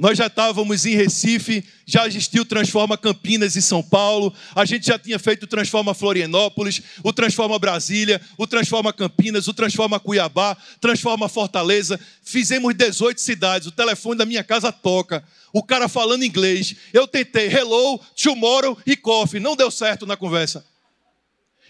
Nós 0.00 0.16
já 0.16 0.28
estávamos 0.28 0.86
em 0.86 0.96
Recife, 0.96 1.62
já 1.84 2.06
existiu 2.06 2.40
o 2.40 2.46
Transforma 2.46 2.96
Campinas 2.96 3.54
e 3.54 3.60
São 3.60 3.82
Paulo, 3.82 4.32
a 4.54 4.64
gente 4.64 4.86
já 4.86 4.98
tinha 4.98 5.18
feito 5.18 5.42
o 5.42 5.46
Transforma 5.46 5.92
Florianópolis, 5.92 6.80
o 7.04 7.12
Transforma 7.12 7.58
Brasília, 7.58 8.18
o 8.38 8.46
Transforma 8.46 8.94
Campinas, 8.94 9.46
o 9.46 9.52
Transforma 9.52 10.00
Cuiabá, 10.00 10.56
Transforma 10.80 11.28
Fortaleza. 11.28 12.00
Fizemos 12.22 12.74
18 12.74 13.20
cidades, 13.20 13.68
o 13.68 13.72
telefone 13.72 14.16
da 14.16 14.24
minha 14.24 14.42
casa 14.42 14.72
toca, 14.72 15.22
o 15.52 15.62
cara 15.62 15.86
falando 15.86 16.24
inglês. 16.24 16.74
Eu 16.94 17.06
tentei 17.06 17.48
hello, 17.48 18.00
tomorrow 18.16 18.78
e 18.86 18.96
coffee, 18.96 19.38
não 19.38 19.54
deu 19.54 19.70
certo 19.70 20.06
na 20.06 20.16
conversa. 20.16 20.64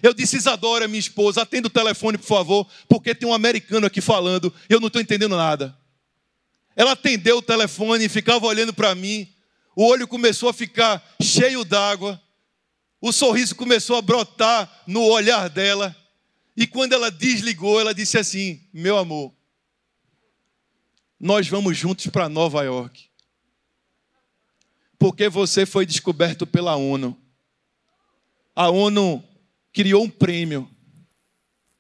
Eu 0.00 0.14
disse, 0.14 0.36
Isadora, 0.36 0.86
minha 0.86 1.00
esposa, 1.00 1.42
atenda 1.42 1.66
o 1.66 1.70
telefone, 1.70 2.16
por 2.16 2.28
favor, 2.28 2.64
porque 2.88 3.12
tem 3.12 3.28
um 3.28 3.34
americano 3.34 3.88
aqui 3.88 4.00
falando, 4.00 4.54
eu 4.68 4.78
não 4.78 4.86
estou 4.86 5.02
entendendo 5.02 5.36
nada. 5.36 5.79
Ela 6.80 6.92
atendeu 6.92 7.36
o 7.36 7.42
telefone 7.42 8.06
e 8.06 8.08
ficava 8.08 8.46
olhando 8.46 8.72
para 8.72 8.94
mim. 8.94 9.28
O 9.76 9.84
olho 9.84 10.08
começou 10.08 10.48
a 10.48 10.54
ficar 10.54 11.14
cheio 11.20 11.62
d'água. 11.62 12.18
O 12.98 13.12
sorriso 13.12 13.54
começou 13.54 13.96
a 13.96 14.00
brotar 14.00 14.82
no 14.86 15.02
olhar 15.02 15.50
dela. 15.50 15.94
E 16.56 16.66
quando 16.66 16.94
ela 16.94 17.10
desligou, 17.10 17.78
ela 17.78 17.92
disse 17.92 18.16
assim: 18.16 18.66
Meu 18.72 18.96
amor, 18.96 19.30
nós 21.20 21.46
vamos 21.46 21.76
juntos 21.76 22.06
para 22.06 22.30
Nova 22.30 22.62
York. 22.62 23.10
Porque 24.98 25.28
você 25.28 25.66
foi 25.66 25.84
descoberto 25.84 26.46
pela 26.46 26.76
ONU. 26.76 27.14
A 28.56 28.70
ONU 28.70 29.22
criou 29.70 30.04
um 30.04 30.08
prêmio 30.08 30.66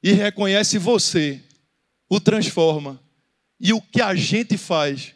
e 0.02 0.12
reconhece 0.12 0.76
você, 0.76 1.42
o 2.06 2.20
transforma 2.20 3.00
e 3.60 3.72
o 3.74 3.80
que 3.80 4.00
a 4.00 4.14
gente 4.14 4.56
faz 4.56 5.14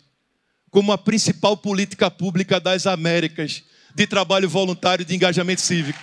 como 0.71 0.93
a 0.93 0.99
principal 0.99 1.57
política 1.57 2.11
pública 2.11 2.61
das 2.61 2.87
Américas 2.87 3.63
de 3.95 4.07
trabalho 4.07 4.49
voluntário 4.49 5.05
de 5.05 5.15
engajamento 5.15 5.61
cívico. 5.61 5.99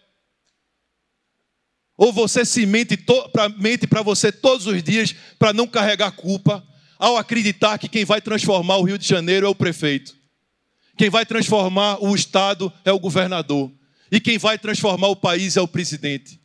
ou 1.95 2.11
você 2.11 2.43
se 2.43 2.65
mente 2.65 2.97
para 2.97 4.01
você 4.01 4.31
todos 4.31 4.65
os 4.65 4.81
dias 4.81 5.13
para 5.37 5.53
não 5.53 5.67
carregar 5.67 6.11
culpa, 6.13 6.65
ao 7.01 7.17
acreditar 7.17 7.79
que 7.79 7.89
quem 7.89 8.05
vai 8.05 8.21
transformar 8.21 8.77
o 8.77 8.83
Rio 8.83 8.95
de 8.95 9.07
Janeiro 9.07 9.47
é 9.47 9.49
o 9.49 9.55
prefeito, 9.55 10.15
quem 10.95 11.09
vai 11.09 11.25
transformar 11.25 11.97
o 11.99 12.13
Estado 12.13 12.71
é 12.85 12.91
o 12.91 12.99
governador, 12.99 13.71
e 14.11 14.19
quem 14.19 14.37
vai 14.37 14.59
transformar 14.59 15.07
o 15.07 15.15
país 15.15 15.57
é 15.57 15.61
o 15.61 15.67
presidente. 15.67 16.39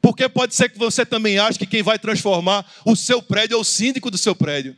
Porque 0.00 0.28
pode 0.28 0.54
ser 0.54 0.68
que 0.68 0.78
você 0.78 1.04
também 1.04 1.40
ache 1.40 1.58
que 1.58 1.66
quem 1.66 1.82
vai 1.82 1.98
transformar 1.98 2.64
o 2.84 2.94
seu 2.94 3.20
prédio 3.20 3.56
é 3.56 3.58
o 3.58 3.64
síndico 3.64 4.08
do 4.08 4.16
seu 4.16 4.36
prédio, 4.36 4.76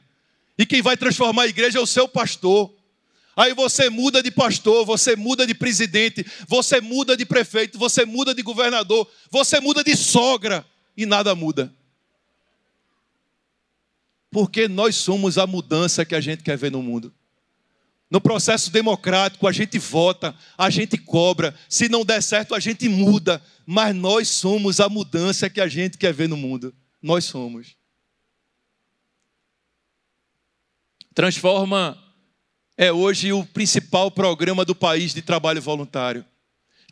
e 0.57 0.65
quem 0.65 0.81
vai 0.81 0.97
transformar 0.97 1.43
a 1.43 1.49
igreja 1.49 1.79
é 1.79 1.83
o 1.83 1.87
seu 1.87 2.09
pastor. 2.09 2.73
Aí 3.37 3.53
você 3.53 3.91
muda 3.91 4.23
de 4.23 4.31
pastor, 4.31 4.87
você 4.87 5.15
muda 5.15 5.47
de 5.47 5.55
presidente, 5.55 6.25
você 6.49 6.81
muda 6.81 7.15
de 7.15 7.27
prefeito, 7.27 7.79
você 7.79 8.07
muda 8.07 8.35
de 8.35 8.41
governador, 8.43 9.07
você 9.31 9.61
muda 9.61 9.85
de 9.85 9.95
sogra 9.95 10.65
e 10.97 11.05
nada 11.05 11.35
muda. 11.35 11.73
Porque 14.31 14.69
nós 14.69 14.97
somos 14.97 15.39
a 15.39 15.47
mudança 15.47 16.05
que 16.05 16.15
a 16.15 16.21
gente 16.21 16.43
quer 16.43 16.57
ver 16.57 16.71
no 16.71 16.83
mundo. 16.83 17.13
No 18.11 18.21
processo 18.21 18.71
democrático, 18.71 19.47
a 19.47 19.53
gente 19.53 19.79
vota, 19.79 20.35
a 20.57 20.71
gente 20.71 20.97
cobra. 20.97 21.55
Se 21.69 21.89
não 21.89 22.05
der 22.05 22.23
certo, 22.23 22.55
a 22.55 22.61
gente 22.61 22.89
muda. 22.89 23.43
Mas 23.67 23.95
nós 23.95 24.29
somos 24.29 24.81
a 24.81 24.89
mudança 24.89 25.51
que 25.51 25.61
a 25.61 25.69
gente 25.69 25.99
quer 25.99 26.13
ver 26.13 26.29
no 26.29 26.37
mundo. 26.37 26.75
Nós 27.03 27.25
somos. 27.25 27.77
Transforma 31.15 31.99
é 32.77 32.93
hoje 32.93 33.33
o 33.33 33.45
principal 33.45 34.09
programa 34.09 34.65
do 34.65 34.73
país 34.75 35.13
de 35.13 35.21
trabalho 35.21 35.61
voluntário. 35.61 36.25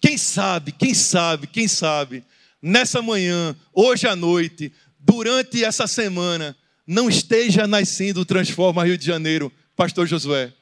Quem 0.02 0.18
sabe, 0.18 0.72
quem 0.72 0.92
sabe, 0.92 1.46
quem 1.46 1.68
sabe, 1.68 2.24
nessa 2.60 3.00
manhã, 3.00 3.56
hoje 3.72 4.08
à 4.08 4.16
noite, 4.16 4.72
durante 4.98 5.64
essa 5.64 5.86
semana, 5.86 6.56
não 6.86 7.08
esteja 7.08 7.66
nascendo 7.66 8.24
Transforma 8.24 8.84
Rio 8.84 8.96
de 8.96 9.04
Janeiro, 9.04 9.52
Pastor 9.74 10.06
Josué. 10.06 10.52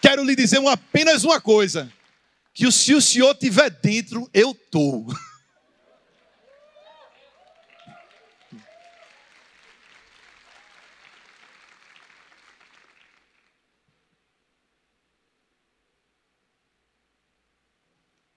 Quero 0.00 0.22
lhe 0.22 0.36
dizer 0.36 0.58
uma, 0.58 0.74
apenas 0.74 1.24
uma 1.24 1.40
coisa: 1.40 1.92
que 2.54 2.70
se 2.70 2.94
o 2.94 3.02
senhor 3.02 3.32
estiver 3.32 3.68
dentro, 3.68 4.30
eu 4.32 4.52
estou. 4.52 5.08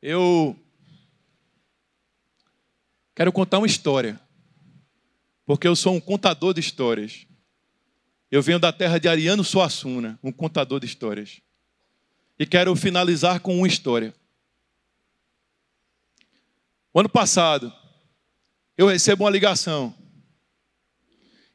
Eu 0.01 0.59
Quero 3.13 3.31
contar 3.31 3.57
uma 3.57 3.67
história, 3.67 4.19
porque 5.45 5.67
eu 5.67 5.75
sou 5.75 5.93
um 5.93 5.99
contador 5.99 6.53
de 6.53 6.59
histórias. 6.59 7.25
Eu 8.29 8.41
venho 8.41 8.59
da 8.59 8.71
terra 8.71 8.97
de 8.97 9.09
Ariano 9.09 9.43
Suassuna, 9.43 10.17
um 10.23 10.31
contador 10.31 10.79
de 10.79 10.85
histórias. 10.85 11.41
E 12.39 12.45
quero 12.45 12.73
finalizar 12.75 13.41
com 13.41 13.57
uma 13.57 13.67
história. 13.67 14.13
O 16.93 16.99
ano 16.99 17.09
passado, 17.09 17.71
eu 18.77 18.87
recebo 18.87 19.25
uma 19.25 19.29
ligação. 19.29 19.93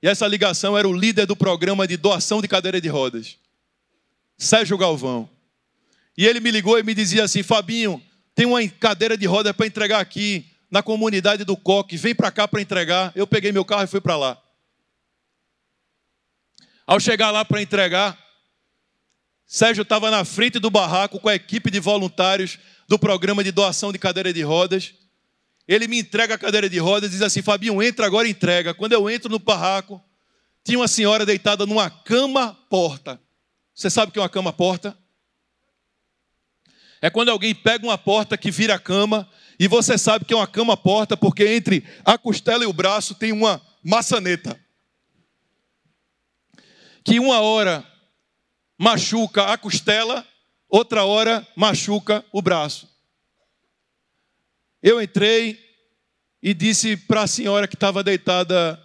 E 0.02 0.08
essa 0.08 0.26
ligação 0.26 0.76
era 0.76 0.86
o 0.86 0.92
líder 0.92 1.26
do 1.26 1.34
programa 1.34 1.86
de 1.86 1.96
doação 1.96 2.42
de 2.42 2.48
cadeira 2.48 2.80
de 2.80 2.88
rodas, 2.88 3.38
Sérgio 4.36 4.76
Galvão. 4.76 5.28
E 6.16 6.26
ele 6.26 6.40
me 6.40 6.50
ligou 6.50 6.78
e 6.78 6.82
me 6.82 6.94
dizia 6.94 7.24
assim: 7.24 7.42
Fabinho, 7.42 8.02
tem 8.34 8.44
uma 8.44 8.66
cadeira 8.68 9.16
de 9.16 9.26
rodas 9.26 9.56
para 9.56 9.66
entregar 9.66 10.00
aqui 10.00 10.46
na 10.70 10.82
comunidade 10.82 11.44
do 11.44 11.56
Coque, 11.56 11.96
vem 11.96 12.14
para 12.14 12.30
cá 12.30 12.46
para 12.48 12.60
entregar. 12.60 13.12
Eu 13.14 13.26
peguei 13.26 13.52
meu 13.52 13.64
carro 13.64 13.84
e 13.84 13.88
fui 13.88 14.00
para 14.00 14.16
lá. 14.16 14.42
Ao 16.86 17.00
chegar 17.00 17.30
lá 17.30 17.44
para 17.44 17.62
entregar, 17.62 18.18
Sérgio 19.46 19.82
estava 19.82 20.10
na 20.10 20.24
frente 20.24 20.58
do 20.58 20.70
barraco 20.70 21.20
com 21.20 21.28
a 21.28 21.34
equipe 21.34 21.70
de 21.70 21.80
voluntários 21.80 22.58
do 22.88 22.98
programa 22.98 23.44
de 23.44 23.52
doação 23.52 23.92
de 23.92 23.98
cadeira 23.98 24.32
de 24.32 24.42
rodas. 24.42 24.94
Ele 25.68 25.88
me 25.88 25.98
entrega 25.98 26.34
a 26.34 26.38
cadeira 26.38 26.68
de 26.68 26.78
rodas 26.78 27.10
e 27.10 27.12
diz 27.12 27.22
assim: 27.22 27.42
Fabinho, 27.42 27.82
entra 27.82 28.06
agora 28.06 28.28
e 28.28 28.30
entrega. 28.30 28.74
Quando 28.74 28.92
eu 28.92 29.08
entro 29.10 29.30
no 29.30 29.38
barraco, 29.38 30.02
tinha 30.64 30.78
uma 30.78 30.88
senhora 30.88 31.24
deitada 31.24 31.64
numa 31.66 31.88
cama-porta. 31.88 33.20
Você 33.74 33.90
sabe 33.90 34.10
o 34.10 34.12
que 34.12 34.18
é 34.18 34.22
uma 34.22 34.28
cama-porta? 34.28 34.96
É 37.00 37.10
quando 37.10 37.28
alguém 37.28 37.54
pega 37.54 37.84
uma 37.84 37.98
porta 37.98 38.36
que 38.36 38.50
vira 38.50 38.78
cama, 38.78 39.28
e 39.58 39.66
você 39.66 39.96
sabe 39.96 40.24
que 40.24 40.34
é 40.34 40.36
uma 40.36 40.46
cama-porta, 40.46 41.16
porque 41.16 41.46
entre 41.46 41.84
a 42.04 42.18
costela 42.18 42.64
e 42.64 42.66
o 42.66 42.72
braço 42.72 43.14
tem 43.14 43.32
uma 43.32 43.60
maçaneta. 43.82 44.58
Que 47.02 47.18
uma 47.18 47.40
hora 47.40 47.86
machuca 48.78 49.52
a 49.52 49.56
costela, 49.56 50.26
outra 50.68 51.04
hora 51.04 51.46
machuca 51.56 52.24
o 52.32 52.42
braço. 52.42 52.88
Eu 54.82 55.00
entrei 55.00 55.58
e 56.42 56.52
disse 56.52 56.96
para 56.96 57.22
a 57.22 57.26
senhora 57.26 57.66
que 57.66 57.76
estava 57.76 58.02
deitada: 58.02 58.80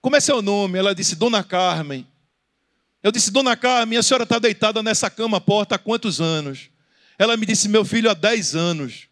Como 0.00 0.16
é 0.16 0.20
seu 0.20 0.40
nome? 0.40 0.78
Ela 0.78 0.94
disse: 0.94 1.16
Dona 1.16 1.42
Carmen. 1.42 2.06
Eu 3.02 3.10
disse: 3.10 3.30
Dona 3.30 3.56
Carmen, 3.56 3.98
a 3.98 4.02
senhora 4.02 4.24
está 4.24 4.38
deitada 4.38 4.82
nessa 4.82 5.10
cama 5.10 5.40
porta 5.40 5.74
há 5.74 5.78
quantos 5.78 6.20
anos? 6.20 6.70
Ela 7.18 7.36
me 7.36 7.44
disse: 7.44 7.68
Meu 7.68 7.84
filho, 7.84 8.08
há 8.08 8.14
10 8.14 8.54
anos. 8.54 9.09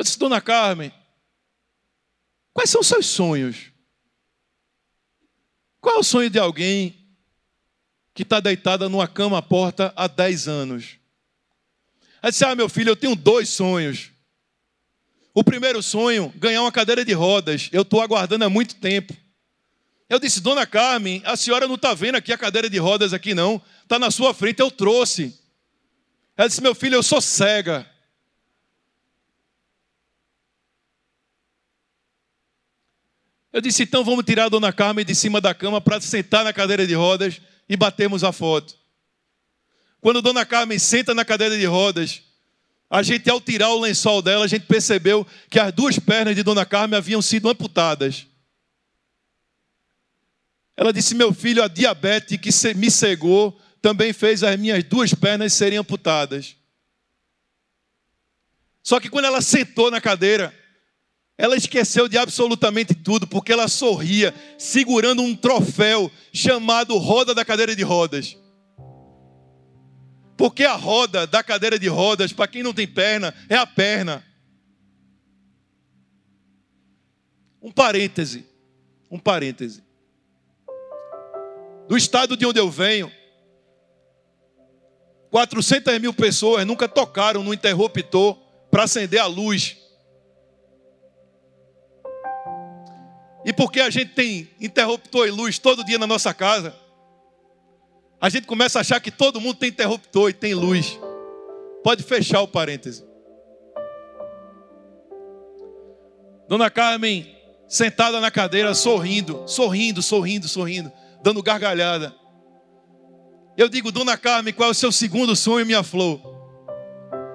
Eu 0.00 0.02
disse: 0.02 0.18
Dona 0.18 0.40
Carmen, 0.40 0.90
quais 2.54 2.70
são 2.70 2.82
seus 2.82 3.04
sonhos? 3.04 3.70
Qual 5.78 5.96
é 5.96 5.98
o 5.98 6.02
sonho 6.02 6.30
de 6.30 6.38
alguém 6.38 6.96
que 8.14 8.22
está 8.22 8.40
deitada 8.40 8.88
numa 8.88 9.06
cama 9.06 9.42
porta 9.42 9.92
há 9.94 10.06
10 10.06 10.48
anos? 10.48 10.96
Ela 12.22 12.30
disse: 12.30 12.46
Ah, 12.46 12.54
meu 12.54 12.66
filho, 12.66 12.88
eu 12.88 12.96
tenho 12.96 13.14
dois 13.14 13.50
sonhos. 13.50 14.10
O 15.34 15.44
primeiro 15.44 15.82
sonho, 15.82 16.32
ganhar 16.34 16.62
uma 16.62 16.72
cadeira 16.72 17.04
de 17.04 17.12
rodas. 17.12 17.68
Eu 17.70 17.82
estou 17.82 18.00
aguardando 18.00 18.46
há 18.46 18.48
muito 18.48 18.76
tempo. 18.76 19.14
Eu 20.08 20.18
disse, 20.18 20.40
dona 20.40 20.66
Carmen, 20.66 21.20
a 21.26 21.36
senhora 21.36 21.68
não 21.68 21.74
está 21.74 21.92
vendo 21.92 22.14
aqui 22.16 22.32
a 22.32 22.38
cadeira 22.38 22.70
de 22.70 22.78
rodas 22.78 23.12
aqui 23.12 23.34
não. 23.34 23.62
Está 23.82 23.98
na 23.98 24.10
sua 24.10 24.32
frente, 24.32 24.60
eu 24.60 24.70
trouxe. 24.70 25.38
Ela 26.38 26.48
disse, 26.48 26.62
meu 26.62 26.74
filho, 26.74 26.94
eu 26.94 27.02
sou 27.02 27.20
cega. 27.20 27.86
Eu 33.52 33.60
disse, 33.60 33.82
então 33.82 34.04
vamos 34.04 34.24
tirar 34.24 34.44
a 34.44 34.48
dona 34.48 34.72
Carmen 34.72 35.04
de 35.04 35.14
cima 35.14 35.40
da 35.40 35.52
cama 35.52 35.80
para 35.80 36.00
sentar 36.00 36.44
na 36.44 36.52
cadeira 36.52 36.86
de 36.86 36.94
rodas 36.94 37.40
e 37.68 37.76
batemos 37.76 38.22
a 38.22 38.32
foto. 38.32 38.74
Quando 40.00 40.22
Dona 40.22 40.46
Carmen 40.46 40.78
senta 40.78 41.14
na 41.14 41.24
cadeira 41.24 41.58
de 41.58 41.66
rodas, 41.66 42.22
a 42.88 43.02
gente, 43.02 43.28
ao 43.28 43.40
tirar 43.40 43.68
o 43.68 43.80
lençol 43.80 44.22
dela, 44.22 44.44
a 44.44 44.48
gente 44.48 44.66
percebeu 44.66 45.26
que 45.48 45.58
as 45.60 45.72
duas 45.72 45.98
pernas 45.98 46.34
de 46.34 46.42
Dona 46.42 46.64
Carmen 46.64 46.96
haviam 46.96 47.20
sido 47.20 47.48
amputadas. 47.48 48.26
Ela 50.76 50.92
disse: 50.92 51.14
Meu 51.14 51.32
filho, 51.34 51.62
a 51.62 51.68
diabetes 51.68 52.38
que 52.38 52.74
me 52.74 52.90
cegou 52.90 53.60
também 53.82 54.12
fez 54.12 54.42
as 54.42 54.58
minhas 54.58 54.82
duas 54.82 55.12
pernas 55.12 55.52
serem 55.52 55.78
amputadas. 55.78 56.56
Só 58.82 58.98
que 58.98 59.10
quando 59.10 59.26
ela 59.26 59.42
sentou 59.42 59.90
na 59.90 60.00
cadeira, 60.00 60.52
ela 61.40 61.56
esqueceu 61.56 62.06
de 62.06 62.18
absolutamente 62.18 62.94
tudo, 62.94 63.26
porque 63.26 63.50
ela 63.50 63.66
sorria, 63.66 64.34
segurando 64.58 65.22
um 65.22 65.34
troféu 65.34 66.12
chamado 66.34 66.98
Roda 66.98 67.34
da 67.34 67.46
Cadeira 67.46 67.74
de 67.74 67.82
Rodas. 67.82 68.36
Porque 70.36 70.64
a 70.64 70.74
roda 70.74 71.26
da 71.26 71.42
cadeira 71.42 71.78
de 71.78 71.86
rodas, 71.86 72.32
para 72.32 72.48
quem 72.48 72.62
não 72.62 72.72
tem 72.72 72.86
perna, 72.86 73.34
é 73.46 73.56
a 73.56 73.66
perna. 73.66 74.24
Um 77.60 77.70
parêntese, 77.70 78.46
um 79.10 79.18
parêntese. 79.18 79.84
Do 81.86 81.94
estado 81.94 82.38
de 82.38 82.46
onde 82.46 82.58
eu 82.58 82.70
venho, 82.70 83.12
400 85.30 85.98
mil 85.98 86.14
pessoas 86.14 86.66
nunca 86.66 86.88
tocaram 86.88 87.42
no 87.42 87.52
interruptor 87.52 88.38
para 88.70 88.84
acender 88.84 89.20
a 89.20 89.26
luz. 89.26 89.79
E 93.44 93.52
porque 93.52 93.80
a 93.80 93.90
gente 93.90 94.12
tem 94.12 94.50
interruptor 94.60 95.26
e 95.26 95.30
luz 95.30 95.58
todo 95.58 95.84
dia 95.84 95.98
na 95.98 96.06
nossa 96.06 96.34
casa, 96.34 96.74
a 98.20 98.28
gente 98.28 98.46
começa 98.46 98.78
a 98.78 98.82
achar 98.82 99.00
que 99.00 99.10
todo 99.10 99.40
mundo 99.40 99.56
tem 99.56 99.70
interruptor 99.70 100.28
e 100.28 100.34
tem 100.34 100.54
luz. 100.54 100.98
Pode 101.82 102.02
fechar 102.02 102.42
o 102.42 102.48
parêntese. 102.48 103.02
Dona 106.46 106.68
Carmen, 106.68 107.34
sentada 107.66 108.20
na 108.20 108.30
cadeira, 108.30 108.74
sorrindo, 108.74 109.44
sorrindo, 109.46 110.02
sorrindo, 110.02 110.48
sorrindo, 110.48 110.92
dando 111.22 111.42
gargalhada. 111.42 112.14
Eu 113.56 113.68
digo, 113.68 113.90
Dona 113.90 114.18
Carmen, 114.18 114.52
qual 114.52 114.68
é 114.68 114.72
o 114.72 114.74
seu 114.74 114.92
segundo 114.92 115.34
sonho, 115.34 115.64
minha 115.64 115.82
flor? 115.82 116.20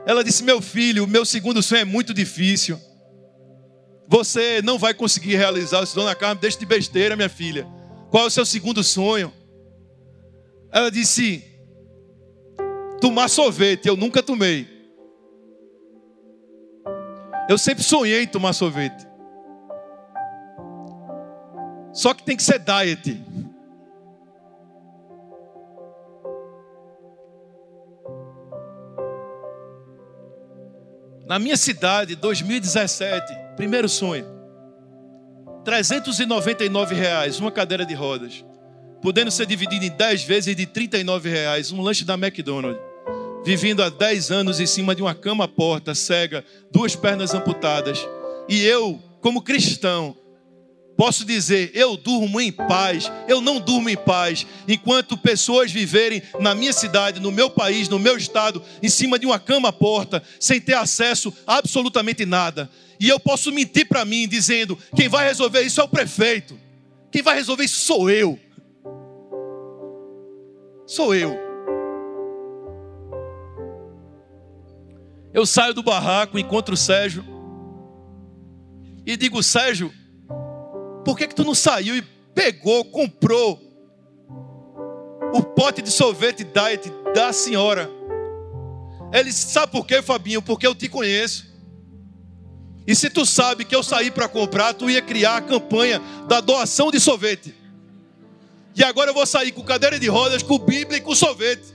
Ela 0.05 0.23
disse, 0.23 0.43
meu 0.43 0.61
filho, 0.61 1.05
o 1.05 1.07
meu 1.07 1.25
segundo 1.25 1.63
sonho 1.63 1.81
é 1.81 1.85
muito 1.85 2.13
difícil. 2.13 2.79
Você 4.07 4.61
não 4.61 4.77
vai 4.77 4.93
conseguir 4.93 5.35
realizar. 5.35 5.79
Eu 5.79 5.87
Dona 5.93 6.15
Carmen, 6.15 6.39
deixe 6.39 6.59
de 6.59 6.65
besteira, 6.65 7.15
minha 7.15 7.29
filha. 7.29 7.67
Qual 8.09 8.23
é 8.23 8.27
o 8.27 8.31
seu 8.31 8.45
segundo 8.45 8.83
sonho? 8.83 9.33
Ela 10.71 10.91
disse: 10.91 11.43
tomar 13.01 13.27
sorvete, 13.29 13.87
eu 13.87 13.95
nunca 13.95 14.21
tomei. 14.21 14.67
Eu 17.47 17.57
sempre 17.57 17.83
sonhei 17.83 18.23
em 18.23 18.27
tomar 18.27 18.53
sorvete. 18.53 19.07
Só 21.93 22.13
que 22.13 22.23
tem 22.23 22.35
que 22.35 22.43
ser 22.43 22.59
diet. 22.59 23.21
Na 31.25 31.39
minha 31.39 31.57
cidade, 31.57 32.15
2017, 32.15 33.44
primeiro 33.55 33.89
sonho. 33.89 34.25
399 35.63 36.93
reais, 36.93 37.39
uma 37.39 37.51
cadeira 37.51 37.85
de 37.85 37.93
rodas 37.93 38.43
podendo 39.05 39.29
ser 39.29 39.45
dividido 39.45 39.85
em 39.85 39.91
10 39.91 40.23
vezes 40.23 40.55
de 40.55 40.65
39 40.65 41.29
reais, 41.29 41.71
um 41.71 41.79
lanche 41.79 42.03
da 42.03 42.15
McDonald's. 42.15 42.81
Vivendo 43.45 43.83
há 43.83 43.89
10 43.89 44.31
anos 44.31 44.59
em 44.59 44.65
cima 44.65 44.95
de 44.95 45.03
uma 45.03 45.13
cama 45.13 45.47
porta, 45.47 45.93
cega, 45.93 46.43
duas 46.71 46.95
pernas 46.95 47.31
amputadas. 47.31 47.99
E 48.49 48.65
eu, 48.65 48.99
como 49.21 49.43
cristão, 49.43 50.17
posso 50.97 51.25
dizer, 51.25 51.71
eu 51.73 51.97
durmo 51.97 52.39
em 52.39 52.51
paz, 52.51 53.11
eu 53.27 53.41
não 53.41 53.59
durmo 53.59 53.89
em 53.89 53.97
paz, 53.97 54.45
enquanto 54.67 55.17
pessoas 55.17 55.71
viverem 55.71 56.21
na 56.39 56.55
minha 56.55 56.73
cidade, 56.73 57.19
no 57.19 57.31
meu 57.31 57.49
país, 57.49 57.89
no 57.89 57.99
meu 57.99 58.17
estado, 58.17 58.61
em 58.81 58.89
cima 58.89 59.19
de 59.19 59.25
uma 59.25 59.39
cama 59.39 59.73
porta, 59.73 60.23
sem 60.39 60.59
ter 60.59 60.75
acesso 60.75 61.33
a 61.45 61.57
absolutamente 61.57 62.25
nada. 62.25 62.69
E 62.99 63.09
eu 63.09 63.19
posso 63.19 63.51
mentir 63.51 63.87
para 63.87 64.05
mim 64.05 64.27
dizendo: 64.27 64.77
quem 64.95 65.09
vai 65.09 65.27
resolver 65.27 65.61
isso 65.61 65.81
é 65.81 65.83
o 65.83 65.87
prefeito, 65.89 66.57
quem 67.11 67.21
vai 67.21 67.35
resolver 67.35 67.63
isso 67.65 67.81
sou 67.81 68.09
eu 68.09 68.39
sou 70.85 71.15
eu. 71.15 71.35
Eu 75.33 75.45
saio 75.45 75.73
do 75.73 75.83
barraco, 75.83 76.39
encontro 76.39 76.75
o 76.75 76.77
Sérgio 76.77 77.25
e 79.05 79.17
digo: 79.17 79.41
Sérgio, 79.43 79.91
por 81.05 81.15
que, 81.15 81.27
que 81.27 81.35
tu 81.35 81.43
não 81.43 81.53
saiu 81.53 81.95
e 81.95 82.01
pegou, 82.33 82.83
comprou 82.85 83.61
o 85.31 85.43
pote 85.43 85.81
de 85.81 85.91
sorvete 85.91 86.43
diet 86.43 86.91
da 87.13 87.31
senhora? 87.31 87.89
Ele 89.13 89.31
Sabe 89.31 89.71
por 89.71 89.85
quê, 89.85 90.01
Fabinho? 90.01 90.41
Porque 90.41 90.65
eu 90.65 90.73
te 90.73 90.89
conheço. 90.89 91.53
E 92.87 92.95
se 92.95 93.09
tu 93.09 93.25
sabe 93.25 93.65
que 93.65 93.75
eu 93.75 93.83
saí 93.83 94.11
para 94.11 94.27
comprar, 94.27 94.73
tu 94.73 94.89
ia 94.89 95.01
criar 95.01 95.37
a 95.37 95.41
campanha 95.41 96.01
da 96.27 96.41
doação 96.41 96.91
de 96.91 96.99
sorvete. 96.99 97.55
E 98.75 98.83
agora 98.83 99.11
eu 99.11 99.13
vou 99.13 99.25
sair 99.25 99.51
com 99.51 99.63
cadeira 99.63 99.97
de 99.97 100.07
rodas, 100.07 100.43
com 100.43 100.59
Bíblia 100.59 100.97
e 100.97 101.01
com 101.01 101.15
sorvete. 101.15 101.73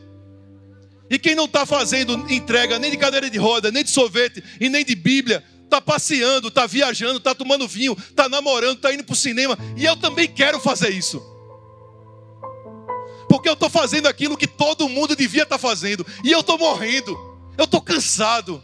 E 1.08 1.18
quem 1.18 1.34
não 1.34 1.46
está 1.46 1.64
fazendo 1.64 2.14
entrega 2.30 2.78
nem 2.78 2.90
de 2.90 2.96
cadeira 2.96 3.28
de 3.28 3.38
roda, 3.38 3.72
nem 3.72 3.82
de 3.82 3.90
sorvete 3.90 4.42
e 4.60 4.68
nem 4.68 4.84
de 4.84 4.94
Bíblia, 4.94 5.42
está 5.70 5.80
passeando, 5.80 6.48
está 6.48 6.66
viajando, 6.66 7.18
está 7.18 7.34
tomando 7.34 7.68
vinho, 7.68 7.96
está 7.98 8.28
namorando, 8.28 8.76
está 8.76 8.92
indo 8.92 9.04
para 9.04 9.12
o 9.12 9.16
cinema. 9.16 9.56
E 9.76 9.84
eu 9.84 9.96
também 9.96 10.26
quero 10.26 10.60
fazer 10.60 10.90
isso. 10.90 11.22
Porque 13.28 13.48
eu 13.48 13.52
estou 13.52 13.70
fazendo 13.70 14.08
aquilo 14.08 14.36
que 14.36 14.48
todo 14.48 14.88
mundo 14.88 15.14
devia 15.14 15.44
estar 15.44 15.56
tá 15.56 15.58
fazendo. 15.58 16.04
E 16.24 16.32
eu 16.32 16.40
estou 16.40 16.58
morrendo. 16.58 17.16
Eu 17.56 17.64
estou 17.64 17.80
cansado. 17.80 18.62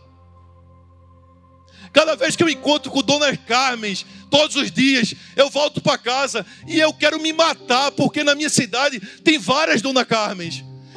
Cada 1.92 2.16
vez 2.16 2.34
que 2.34 2.42
eu 2.42 2.48
encontro 2.48 2.90
com 2.90 3.00
Dona 3.00 3.34
Carmen, 3.36 3.96
todos 4.28 4.56
os 4.56 4.70
dias, 4.70 5.14
eu 5.34 5.48
volto 5.48 5.80
para 5.80 5.96
casa 5.96 6.44
e 6.66 6.78
eu 6.78 6.92
quero 6.92 7.18
me 7.18 7.32
matar, 7.32 7.90
porque 7.92 8.22
na 8.22 8.34
minha 8.34 8.50
cidade 8.50 9.00
tem 9.22 9.38
várias 9.38 9.80
Dona 9.80 10.04
Carmen. 10.04 10.50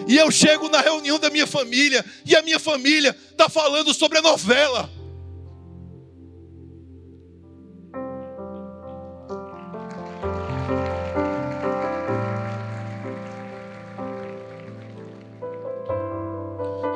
E 0.08 0.18
eu 0.18 0.32
chego 0.32 0.68
na 0.68 0.82
reunião 0.82 1.20
da 1.20 1.30
minha 1.30 1.46
família 1.46 2.04
e 2.26 2.36
a 2.36 2.42
minha 2.42 2.60
família 2.60 3.16
está 3.32 3.48
falando 3.48 3.94
sobre 3.94 4.18
a 4.18 4.22
novela. 4.22 4.99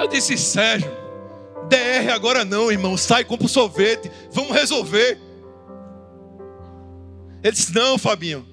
Eu 0.03 0.07
disse, 0.07 0.37
Sérgio, 0.37 0.91
DR 1.69 2.11
agora 2.13 2.43
não, 2.43 2.69
irmão. 2.69 2.97
Sai, 2.97 3.23
compra 3.23 3.45
o 3.45 3.49
sorvete. 3.49 4.11
Vamos 4.31 4.51
resolver. 4.51 5.17
Ele 7.41 7.51
disse, 7.53 7.73
não, 7.73 7.97
Fabinho. 7.97 8.45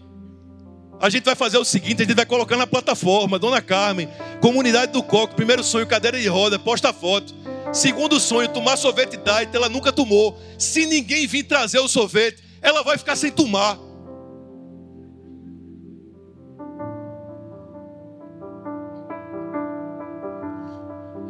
A 1.01 1.11
gente 1.11 1.25
vai 1.25 1.35
fazer 1.35 1.59
o 1.59 1.65
seguinte: 1.65 2.03
a 2.03 2.05
gente 2.05 2.15
vai 2.15 2.25
colocar 2.25 2.57
na 2.57 2.69
plataforma, 2.69 3.37
Dona 3.37 3.61
Carmen, 3.61 4.09
comunidade 4.41 4.93
do 4.93 5.03
Coco, 5.03 5.35
primeiro 5.35 5.65
sonho, 5.65 5.87
cadeira 5.89 6.21
de 6.21 6.29
roda, 6.29 6.57
posta 6.57 6.93
foto. 6.93 7.35
Segundo 7.73 8.21
sonho, 8.21 8.49
tomar 8.49 8.77
sorvete 8.77 9.17
diet, 9.17 9.51
ela 9.53 9.69
nunca 9.69 9.93
tomou. 9.93 10.39
Se 10.57 10.87
ninguém 10.87 11.27
vir 11.27 11.43
trazer 11.43 11.81
o 11.81 11.89
sorvete, 11.89 12.45
ela 12.63 12.85
vai 12.85 12.97
ficar 12.97 13.17
sem 13.17 13.33
tomar. 13.33 13.77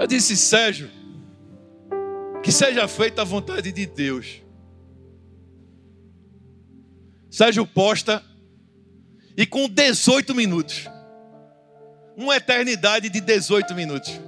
Eu 0.01 0.07
disse, 0.07 0.35
Sérgio, 0.35 0.91
que 2.43 2.51
seja 2.51 2.89
feita 2.89 3.21
a 3.21 3.25
vontade 3.25 3.71
de 3.71 3.85
Deus. 3.85 4.43
Sérgio 7.31 7.67
posta 7.67 8.25
e 9.37 9.45
com 9.45 9.69
18 9.69 10.35
minutos, 10.35 10.89
uma 12.17 12.35
eternidade 12.35 13.11
de 13.11 13.21
18 13.21 13.75
minutos, 13.75 14.19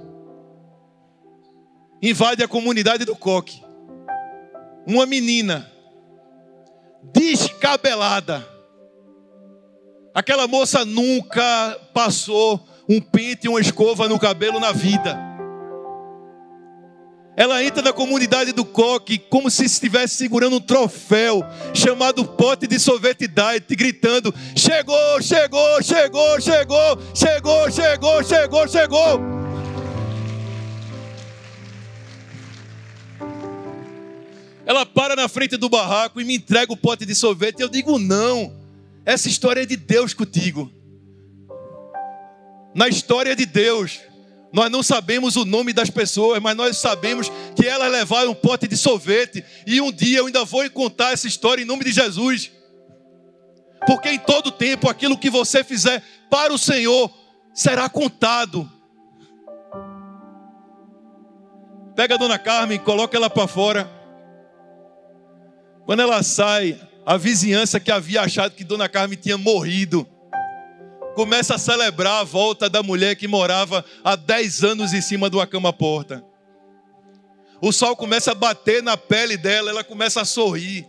invade 2.03 2.43
a 2.43 2.47
comunidade 2.47 3.03
do 3.03 3.15
coque. 3.15 3.59
Uma 4.85 5.07
menina 5.07 5.71
descabelada. 7.11 8.47
Aquela 10.13 10.47
moça 10.47 10.85
nunca 10.85 11.79
passou 11.95 12.63
um 12.87 13.01
pente 13.01 13.47
e 13.47 13.49
uma 13.49 13.59
escova 13.59 14.07
no 14.07 14.19
cabelo 14.19 14.59
na 14.59 14.71
vida. 14.71 15.32
Ela 17.35 17.63
entra 17.63 17.81
na 17.81 17.91
comunidade 17.91 18.51
do 18.51 18.63
coque 18.63 19.17
como 19.17 19.49
se 19.49 19.65
estivesse 19.65 20.15
segurando 20.15 20.57
um 20.57 20.61
troféu 20.61 21.43
chamado 21.73 22.23
pote 22.23 22.67
de 22.67 22.77
sorvete 22.77 23.27
diet, 23.27 23.75
gritando: 23.75 24.33
Chegou, 24.55 25.21
chegou, 25.21 25.81
chegou, 25.81 26.39
chegou, 26.39 26.99
chegou, 27.15 27.71
chegou, 27.71 28.23
chegou, 28.23 28.67
chegou. 28.67 29.19
Ela 34.65 34.85
para 34.85 35.15
na 35.15 35.27
frente 35.27 35.57
do 35.57 35.67
barraco 35.67 36.21
e 36.21 36.23
me 36.23 36.35
entrega 36.35 36.71
o 36.71 36.77
pote 36.77 37.03
de 37.03 37.15
sorvete. 37.15 37.61
Eu 37.61 37.67
digo: 37.67 37.97
Não, 37.97 38.53
essa 39.03 39.27
história 39.27 39.63
é 39.63 39.65
de 39.65 39.75
Deus 39.75 40.13
contigo. 40.13 40.71
Na 42.75 42.87
história 42.87 43.35
de 43.35 43.47
Deus. 43.47 44.12
Nós 44.53 44.69
não 44.69 44.83
sabemos 44.83 45.35
o 45.35 45.45
nome 45.45 45.73
das 45.73 45.89
pessoas, 45.89 46.39
mas 46.39 46.55
nós 46.55 46.77
sabemos 46.77 47.31
que 47.55 47.67
elas 47.67 47.91
levaram 47.91 48.29
um 48.29 48.35
pote 48.35 48.67
de 48.67 48.77
sorvete. 48.77 49.43
E 49.65 49.81
um 49.81 49.91
dia 49.91 50.19
eu 50.19 50.27
ainda 50.27 50.45
vou 50.45 50.69
contar 50.69 51.11
essa 51.11 51.25
história 51.25 51.63
em 51.63 51.65
nome 51.65 51.83
de 51.83 51.91
Jesus. 51.91 52.51
Porque 53.87 54.09
em 54.09 54.19
todo 54.19 54.51
tempo 54.51 54.87
aquilo 54.87 55.17
que 55.17 55.27
você 55.27 55.63
fizer 55.63 56.03
para 56.29 56.53
o 56.53 56.57
Senhor 56.59 57.11
será 57.51 57.89
contado. 57.89 58.71
Pega 61.95 62.13
a 62.13 62.17
dona 62.19 62.37
Carmen, 62.37 62.77
coloca 62.77 63.17
ela 63.17 63.31
para 63.31 63.47
fora. 63.47 63.89
Quando 65.83 66.01
ela 66.01 66.21
sai, 66.21 66.79
a 67.03 67.17
vizinhança 67.17 67.79
que 67.79 67.91
havia 67.91 68.21
achado 68.21 68.53
que 68.53 68.63
dona 68.63 68.87
Carmen 68.87 69.17
tinha 69.17 69.37
morrido 69.37 70.07
começa 71.13 71.55
a 71.55 71.59
celebrar 71.59 72.21
a 72.21 72.23
volta 72.23 72.69
da 72.69 72.81
mulher 72.81 73.15
que 73.15 73.27
morava 73.27 73.85
há 74.03 74.15
10 74.15 74.63
anos 74.63 74.93
em 74.93 75.01
cima 75.01 75.29
de 75.29 75.35
uma 75.35 75.47
cama-porta. 75.47 76.23
O 77.61 77.71
sol 77.71 77.95
começa 77.95 78.31
a 78.31 78.35
bater 78.35 78.83
na 78.83 78.97
pele 78.97 79.37
dela, 79.37 79.69
ela 79.69 79.83
começa 79.83 80.21
a 80.21 80.25
sorrir. 80.25 80.85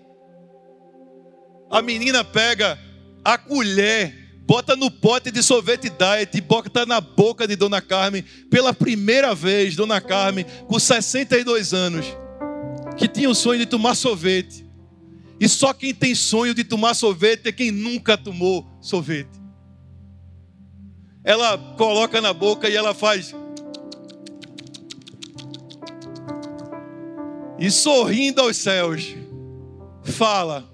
A 1.71 1.81
menina 1.81 2.25
pega 2.25 2.79
a 3.25 3.39
colher, 3.39 4.13
bota 4.45 4.75
no 4.75 4.91
pote 4.91 5.31
de 5.31 5.43
sorvete 5.43 5.89
diet 5.89 6.37
e 6.37 6.41
bota 6.41 6.85
na 6.85 7.01
boca 7.01 7.47
de 7.47 7.55
Dona 7.55 7.81
Carmen. 7.81 8.25
Pela 8.51 8.75
primeira 8.75 9.35
vez, 9.35 9.77
Dona 9.77 10.01
Carmen, 10.01 10.45
com 10.67 10.79
62 10.79 11.73
anos, 11.73 12.07
que 12.97 13.07
tinha 13.07 13.31
o 13.31 13.35
sonho 13.35 13.61
de 13.61 13.67
tomar 13.67 13.95
sorvete. 13.95 14.65
E 15.39 15.49
só 15.49 15.73
quem 15.73 15.95
tem 15.95 16.15
sonho 16.15 16.55
de 16.55 16.65
tomar 16.65 16.95
sorvete 16.95 17.49
é 17.49 17.53
quem 17.53 17.71
nunca 17.71 18.17
tomou 18.17 18.67
sorvete 18.81 19.44
ela 21.25 21.57
coloca 21.79 22.21
na 22.21 22.35
boca 22.35 22.69
e 22.69 22.77
ela 22.77 22.93
faz. 22.93 23.35
E 27.59 27.71
sorrindo 27.71 28.43
aos 28.43 28.59
céus, 28.59 29.17
fala: 30.03 30.71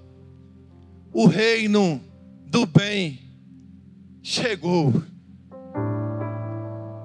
O 1.13 1.25
reino 1.25 2.01
do 2.47 2.65
bem 2.65 3.19
chegou. 4.21 5.01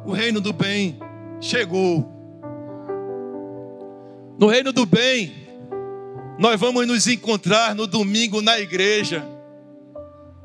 O 0.04 0.10
reino 0.12 0.40
do 0.40 0.52
bem 0.52 0.98
chegou. 1.40 2.12
No 4.38 4.48
reino 4.48 4.72
do 4.72 4.84
bem, 4.84 5.32
nós 6.38 6.60
vamos 6.60 6.86
nos 6.86 7.06
encontrar 7.06 7.74
no 7.74 7.86
domingo 7.86 8.42
na 8.42 8.58
igreja. 8.58 9.35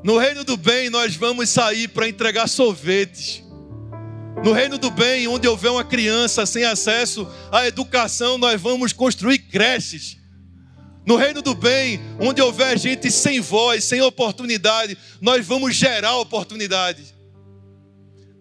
No 0.04 0.18
reino 0.18 0.44
do 0.44 0.58
bem, 0.58 0.90
nós 0.90 1.16
vamos 1.16 1.50
sair 1.50 1.88
para 1.88 2.10
entregar 2.10 2.48
sorvetes. 2.48 3.44
No 4.44 4.52
reino 4.52 4.80
do 4.80 4.90
bem, 4.90 5.28
onde 5.28 5.48
houver 5.48 5.70
uma 5.70 5.84
criança 5.84 6.46
sem 6.48 6.64
acesso 6.64 7.28
à 7.52 7.68
educação, 7.68 8.38
nós 8.40 8.60
vamos 8.60 8.94
construir 8.94 9.38
creches. 9.38 10.18
No 11.06 11.16
reino 11.16 11.42
do 11.44 11.54
bem, 11.54 12.00
onde 12.20 12.42
houver 12.42 12.80
gente 12.80 13.12
sem 13.12 13.40
voz, 13.40 13.84
sem 13.84 14.02
oportunidade, 14.02 14.98
nós 15.20 15.46
vamos 15.46 15.76
gerar 15.76 16.18
oportunidade. 16.18 17.14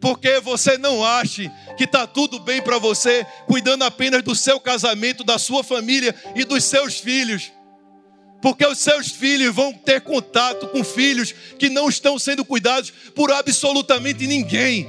Porque 0.00 0.40
você 0.40 0.78
não 0.78 1.04
ache 1.04 1.50
que 1.76 1.84
está 1.84 2.06
tudo 2.06 2.38
bem 2.38 2.62
para 2.62 2.78
você, 2.78 3.26
cuidando 3.46 3.82
apenas 3.82 4.22
do 4.22 4.34
seu 4.34 4.58
casamento, 4.58 5.22
da 5.22 5.38
sua 5.38 5.62
família 5.62 6.14
e 6.34 6.42
dos 6.42 6.64
seus 6.64 6.98
filhos. 6.98 7.52
Porque 8.40 8.66
os 8.66 8.78
seus 8.78 9.10
filhos 9.10 9.54
vão 9.54 9.72
ter 9.72 10.00
contato 10.00 10.68
com 10.68 10.82
filhos 10.82 11.32
que 11.32 11.68
não 11.68 11.88
estão 11.88 12.18
sendo 12.18 12.44
cuidados 12.44 12.90
por 13.14 13.30
absolutamente 13.30 14.26
ninguém. 14.26 14.88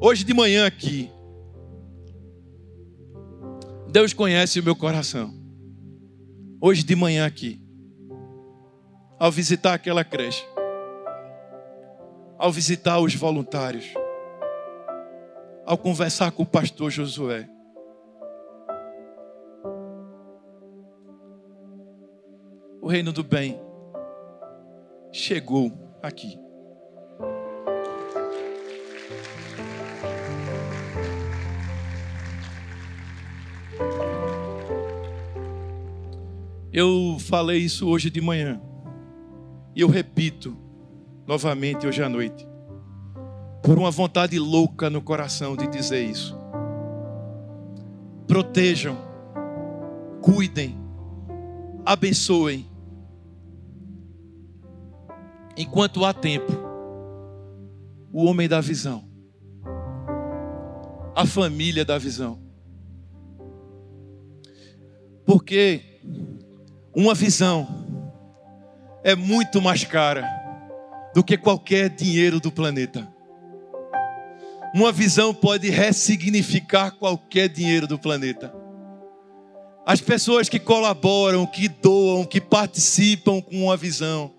Hoje 0.00 0.24
de 0.24 0.32
manhã 0.32 0.64
aqui, 0.64 1.10
Deus 3.90 4.12
conhece 4.12 4.60
o 4.60 4.62
meu 4.62 4.76
coração. 4.76 5.34
Hoje 6.60 6.82
de 6.82 6.94
manhã 6.94 7.26
aqui, 7.26 7.60
ao 9.18 9.30
visitar 9.30 9.74
aquela 9.74 10.04
creche, 10.04 10.44
ao 12.38 12.52
visitar 12.52 13.00
os 13.00 13.14
voluntários, 13.14 13.86
ao 15.66 15.76
conversar 15.76 16.30
com 16.30 16.44
o 16.44 16.46
pastor 16.46 16.90
Josué, 16.90 17.48
o 22.88 22.90
reino 22.90 23.12
do 23.12 23.22
bem 23.22 23.60
chegou 25.12 25.70
aqui. 26.02 26.40
Eu 36.72 37.18
falei 37.20 37.58
isso 37.58 37.86
hoje 37.86 38.08
de 38.08 38.22
manhã. 38.22 38.58
E 39.76 39.82
eu 39.82 39.88
repito 39.88 40.56
novamente 41.26 41.86
hoje 41.86 42.02
à 42.02 42.08
noite. 42.08 42.48
Por 43.62 43.76
uma 43.76 43.90
vontade 43.90 44.38
louca 44.38 44.88
no 44.88 45.02
coração 45.02 45.54
de 45.54 45.66
dizer 45.66 46.02
isso. 46.04 46.34
protejam, 48.26 48.96
cuidem, 50.22 50.74
abençoem. 51.84 52.77
Enquanto 55.60 56.04
há 56.04 56.14
tempo, 56.14 56.52
o 58.12 58.24
homem 58.26 58.46
da 58.48 58.60
visão, 58.60 59.04
a 61.16 61.26
família 61.26 61.84
da 61.84 61.98
visão. 61.98 62.38
Porque 65.26 65.98
uma 66.94 67.12
visão 67.12 67.66
é 69.02 69.16
muito 69.16 69.60
mais 69.60 69.82
cara 69.82 70.24
do 71.12 71.24
que 71.24 71.36
qualquer 71.36 71.90
dinheiro 71.90 72.38
do 72.38 72.52
planeta. 72.52 73.12
Uma 74.72 74.92
visão 74.92 75.34
pode 75.34 75.68
ressignificar 75.70 76.92
qualquer 76.92 77.48
dinheiro 77.48 77.88
do 77.88 77.98
planeta. 77.98 78.54
As 79.84 80.00
pessoas 80.00 80.48
que 80.48 80.60
colaboram, 80.60 81.44
que 81.46 81.66
doam, 81.66 82.24
que 82.24 82.40
participam 82.40 83.40
com 83.40 83.64
uma 83.64 83.76
visão, 83.76 84.37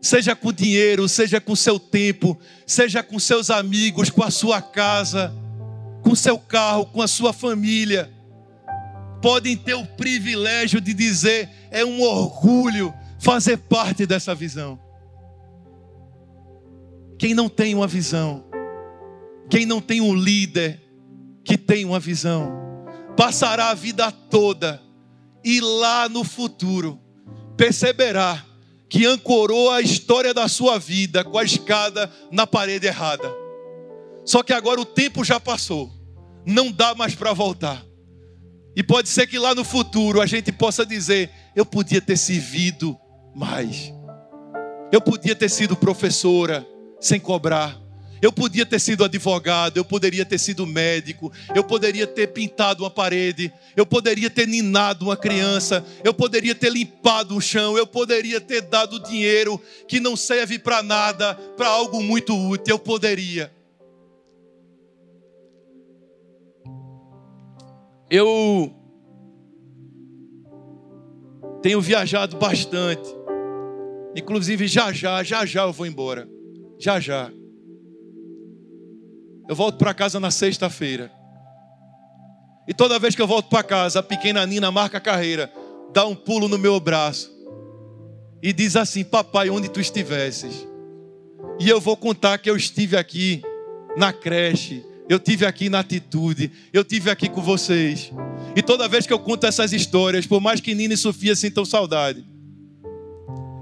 seja 0.00 0.34
com 0.34 0.52
dinheiro, 0.52 1.08
seja 1.08 1.40
com 1.40 1.54
seu 1.54 1.78
tempo, 1.78 2.38
seja 2.66 3.02
com 3.02 3.18
seus 3.18 3.50
amigos, 3.50 4.10
com 4.10 4.22
a 4.22 4.30
sua 4.30 4.62
casa, 4.62 5.34
com 6.02 6.14
seu 6.14 6.38
carro, 6.38 6.86
com 6.86 7.02
a 7.02 7.08
sua 7.08 7.32
família, 7.32 8.10
podem 9.20 9.56
ter 9.56 9.74
o 9.74 9.84
privilégio 9.84 10.80
de 10.80 10.94
dizer: 10.94 11.48
é 11.70 11.84
um 11.84 12.00
orgulho 12.02 12.92
fazer 13.18 13.58
parte 13.58 14.06
dessa 14.06 14.34
visão. 14.34 14.80
Quem 17.18 17.34
não 17.34 17.48
tem 17.50 17.74
uma 17.74 17.86
visão, 17.86 18.44
quem 19.50 19.66
não 19.66 19.80
tem 19.80 20.00
um 20.00 20.14
líder 20.14 20.80
que 21.44 21.58
tem 21.58 21.84
uma 21.84 22.00
visão, 22.00 22.50
passará 23.16 23.70
a 23.70 23.74
vida 23.74 24.10
toda 24.10 24.80
e 25.44 25.60
lá 25.60 26.08
no 26.08 26.24
futuro 26.24 26.98
perceberá 27.56 28.42
que 28.90 29.06
ancorou 29.06 29.70
a 29.70 29.80
história 29.80 30.34
da 30.34 30.48
sua 30.48 30.76
vida 30.76 31.22
com 31.22 31.38
a 31.38 31.44
escada 31.44 32.12
na 32.32 32.44
parede 32.44 32.88
errada. 32.88 33.32
Só 34.24 34.42
que 34.42 34.52
agora 34.52 34.80
o 34.80 34.84
tempo 34.84 35.24
já 35.24 35.38
passou, 35.38 35.88
não 36.44 36.72
dá 36.72 36.92
mais 36.92 37.14
para 37.14 37.32
voltar. 37.32 37.86
E 38.74 38.82
pode 38.82 39.08
ser 39.08 39.28
que 39.28 39.38
lá 39.38 39.54
no 39.54 39.64
futuro 39.64 40.20
a 40.20 40.26
gente 40.26 40.50
possa 40.50 40.84
dizer: 40.84 41.30
eu 41.54 41.64
podia 41.64 42.00
ter 42.00 42.16
servido 42.16 42.98
mais. 43.34 43.92
Eu 44.90 45.00
podia 45.00 45.36
ter 45.36 45.48
sido 45.48 45.76
professora 45.76 46.66
sem 47.00 47.20
cobrar. 47.20 47.78
Eu 48.22 48.30
podia 48.30 48.66
ter 48.66 48.78
sido 48.78 49.04
advogado, 49.04 49.78
eu 49.78 49.84
poderia 49.84 50.26
ter 50.26 50.38
sido 50.38 50.66
médico, 50.66 51.32
eu 51.54 51.64
poderia 51.64 52.06
ter 52.06 52.26
pintado 52.28 52.82
uma 52.82 52.90
parede, 52.90 53.50
eu 53.74 53.86
poderia 53.86 54.28
ter 54.28 54.46
ninado 54.46 55.06
uma 55.06 55.16
criança, 55.16 55.84
eu 56.04 56.12
poderia 56.12 56.54
ter 56.54 56.70
limpado 56.70 57.34
o 57.34 57.40
chão, 57.40 57.78
eu 57.78 57.86
poderia 57.86 58.40
ter 58.40 58.60
dado 58.60 59.00
dinheiro 59.00 59.60
que 59.88 59.98
não 59.98 60.16
serve 60.16 60.58
para 60.58 60.82
nada, 60.82 61.34
para 61.56 61.68
algo 61.68 62.02
muito 62.02 62.36
útil, 62.36 62.74
eu 62.74 62.78
poderia. 62.78 63.50
Eu 68.10 68.74
tenho 71.62 71.80
viajado 71.80 72.36
bastante. 72.36 73.08
Inclusive, 74.16 74.66
já 74.66 74.92
já, 74.92 75.22
já 75.22 75.46
já 75.46 75.62
eu 75.62 75.72
vou 75.72 75.86
embora. 75.86 76.28
Já 76.78 76.98
já. 76.98 77.30
Eu 79.48 79.54
volto 79.54 79.78
para 79.78 79.94
casa 79.94 80.20
na 80.20 80.30
sexta-feira. 80.30 81.10
E 82.68 82.74
toda 82.74 82.98
vez 82.98 83.14
que 83.14 83.22
eu 83.22 83.26
volto 83.26 83.48
para 83.48 83.62
casa, 83.62 83.98
a 83.98 84.02
pequena 84.02 84.46
Nina 84.46 84.70
marca 84.70 84.98
a 84.98 85.00
carreira, 85.00 85.52
dá 85.92 86.06
um 86.06 86.14
pulo 86.14 86.48
no 86.48 86.58
meu 86.58 86.78
braço 86.78 87.30
e 88.42 88.52
diz 88.52 88.76
assim: 88.76 89.04
Papai, 89.04 89.50
onde 89.50 89.68
tu 89.68 89.80
estivesses? 89.80 90.66
E 91.58 91.68
eu 91.68 91.80
vou 91.80 91.96
contar 91.96 92.38
que 92.38 92.48
eu 92.48 92.56
estive 92.56 92.96
aqui 92.96 93.42
na 93.96 94.12
creche, 94.12 94.84
eu 95.08 95.18
tive 95.18 95.44
aqui 95.44 95.68
na 95.68 95.80
atitude, 95.80 96.50
eu 96.72 96.84
tive 96.84 97.10
aqui 97.10 97.28
com 97.28 97.42
vocês. 97.42 98.12
E 98.54 98.62
toda 98.62 98.88
vez 98.88 99.06
que 99.06 99.12
eu 99.12 99.18
conto 99.18 99.46
essas 99.46 99.72
histórias, 99.72 100.26
por 100.26 100.40
mais 100.40 100.60
que 100.60 100.74
Nina 100.74 100.94
e 100.94 100.96
Sofia 100.96 101.34
sintam 101.34 101.64
saudade, 101.64 102.24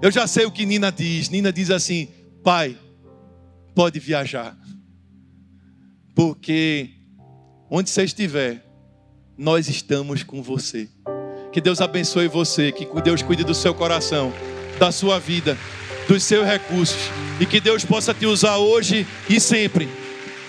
eu 0.03 0.11
já 0.11 0.26
sei 0.26 0.45
o 0.45 0.51
que 0.51 0.66
Nina 0.66 0.93
diz. 0.93 1.29
Nina 1.29 1.53
diz 1.53 1.70
assim: 1.70 2.09
Pai, 2.43 2.76
pode 3.74 3.99
viajar, 3.99 4.57
porque 6.19 6.89
onde 7.71 7.89
você 7.89 8.03
estiver, 8.03 8.66
nós 9.37 9.69
estamos 9.69 10.25
com 10.25 10.43
você. 10.43 10.89
Que 11.53 11.61
Deus 11.61 11.81
abençoe 11.81 12.27
você, 12.27 12.73
que 12.73 12.89
Deus 13.03 13.23
cuide 13.23 13.45
do 13.45 13.55
seu 13.55 13.73
coração, 13.73 14.33
da 14.81 14.91
sua 14.91 15.21
vida, 15.21 15.57
dos 16.09 16.25
seus 16.25 16.45
recursos, 16.45 16.99
e 17.39 17.47
que 17.47 17.61
Deus 17.61 17.85
possa 17.85 18.12
te 18.12 18.27
usar 18.27 18.57
hoje 18.57 19.07
e 19.31 19.39
sempre 19.39 19.89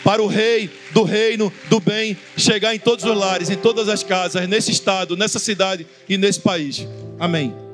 para 0.03 0.23
o 0.23 0.27
rei 0.27 0.71
do 0.91 1.03
reino 1.03 1.53
do 1.69 1.79
bem 1.79 2.17
chegar 2.35 2.73
em 2.73 2.79
todos 2.79 3.05
os 3.05 3.15
lares, 3.15 3.51
em 3.51 3.55
todas 3.55 3.87
as 3.89 4.01
casas, 4.01 4.49
nesse 4.49 4.71
estado, 4.71 5.15
nessa 5.15 5.37
cidade 5.37 5.85
e 6.09 6.17
nesse 6.17 6.39
país. 6.39 6.87
Amém. 7.19 7.68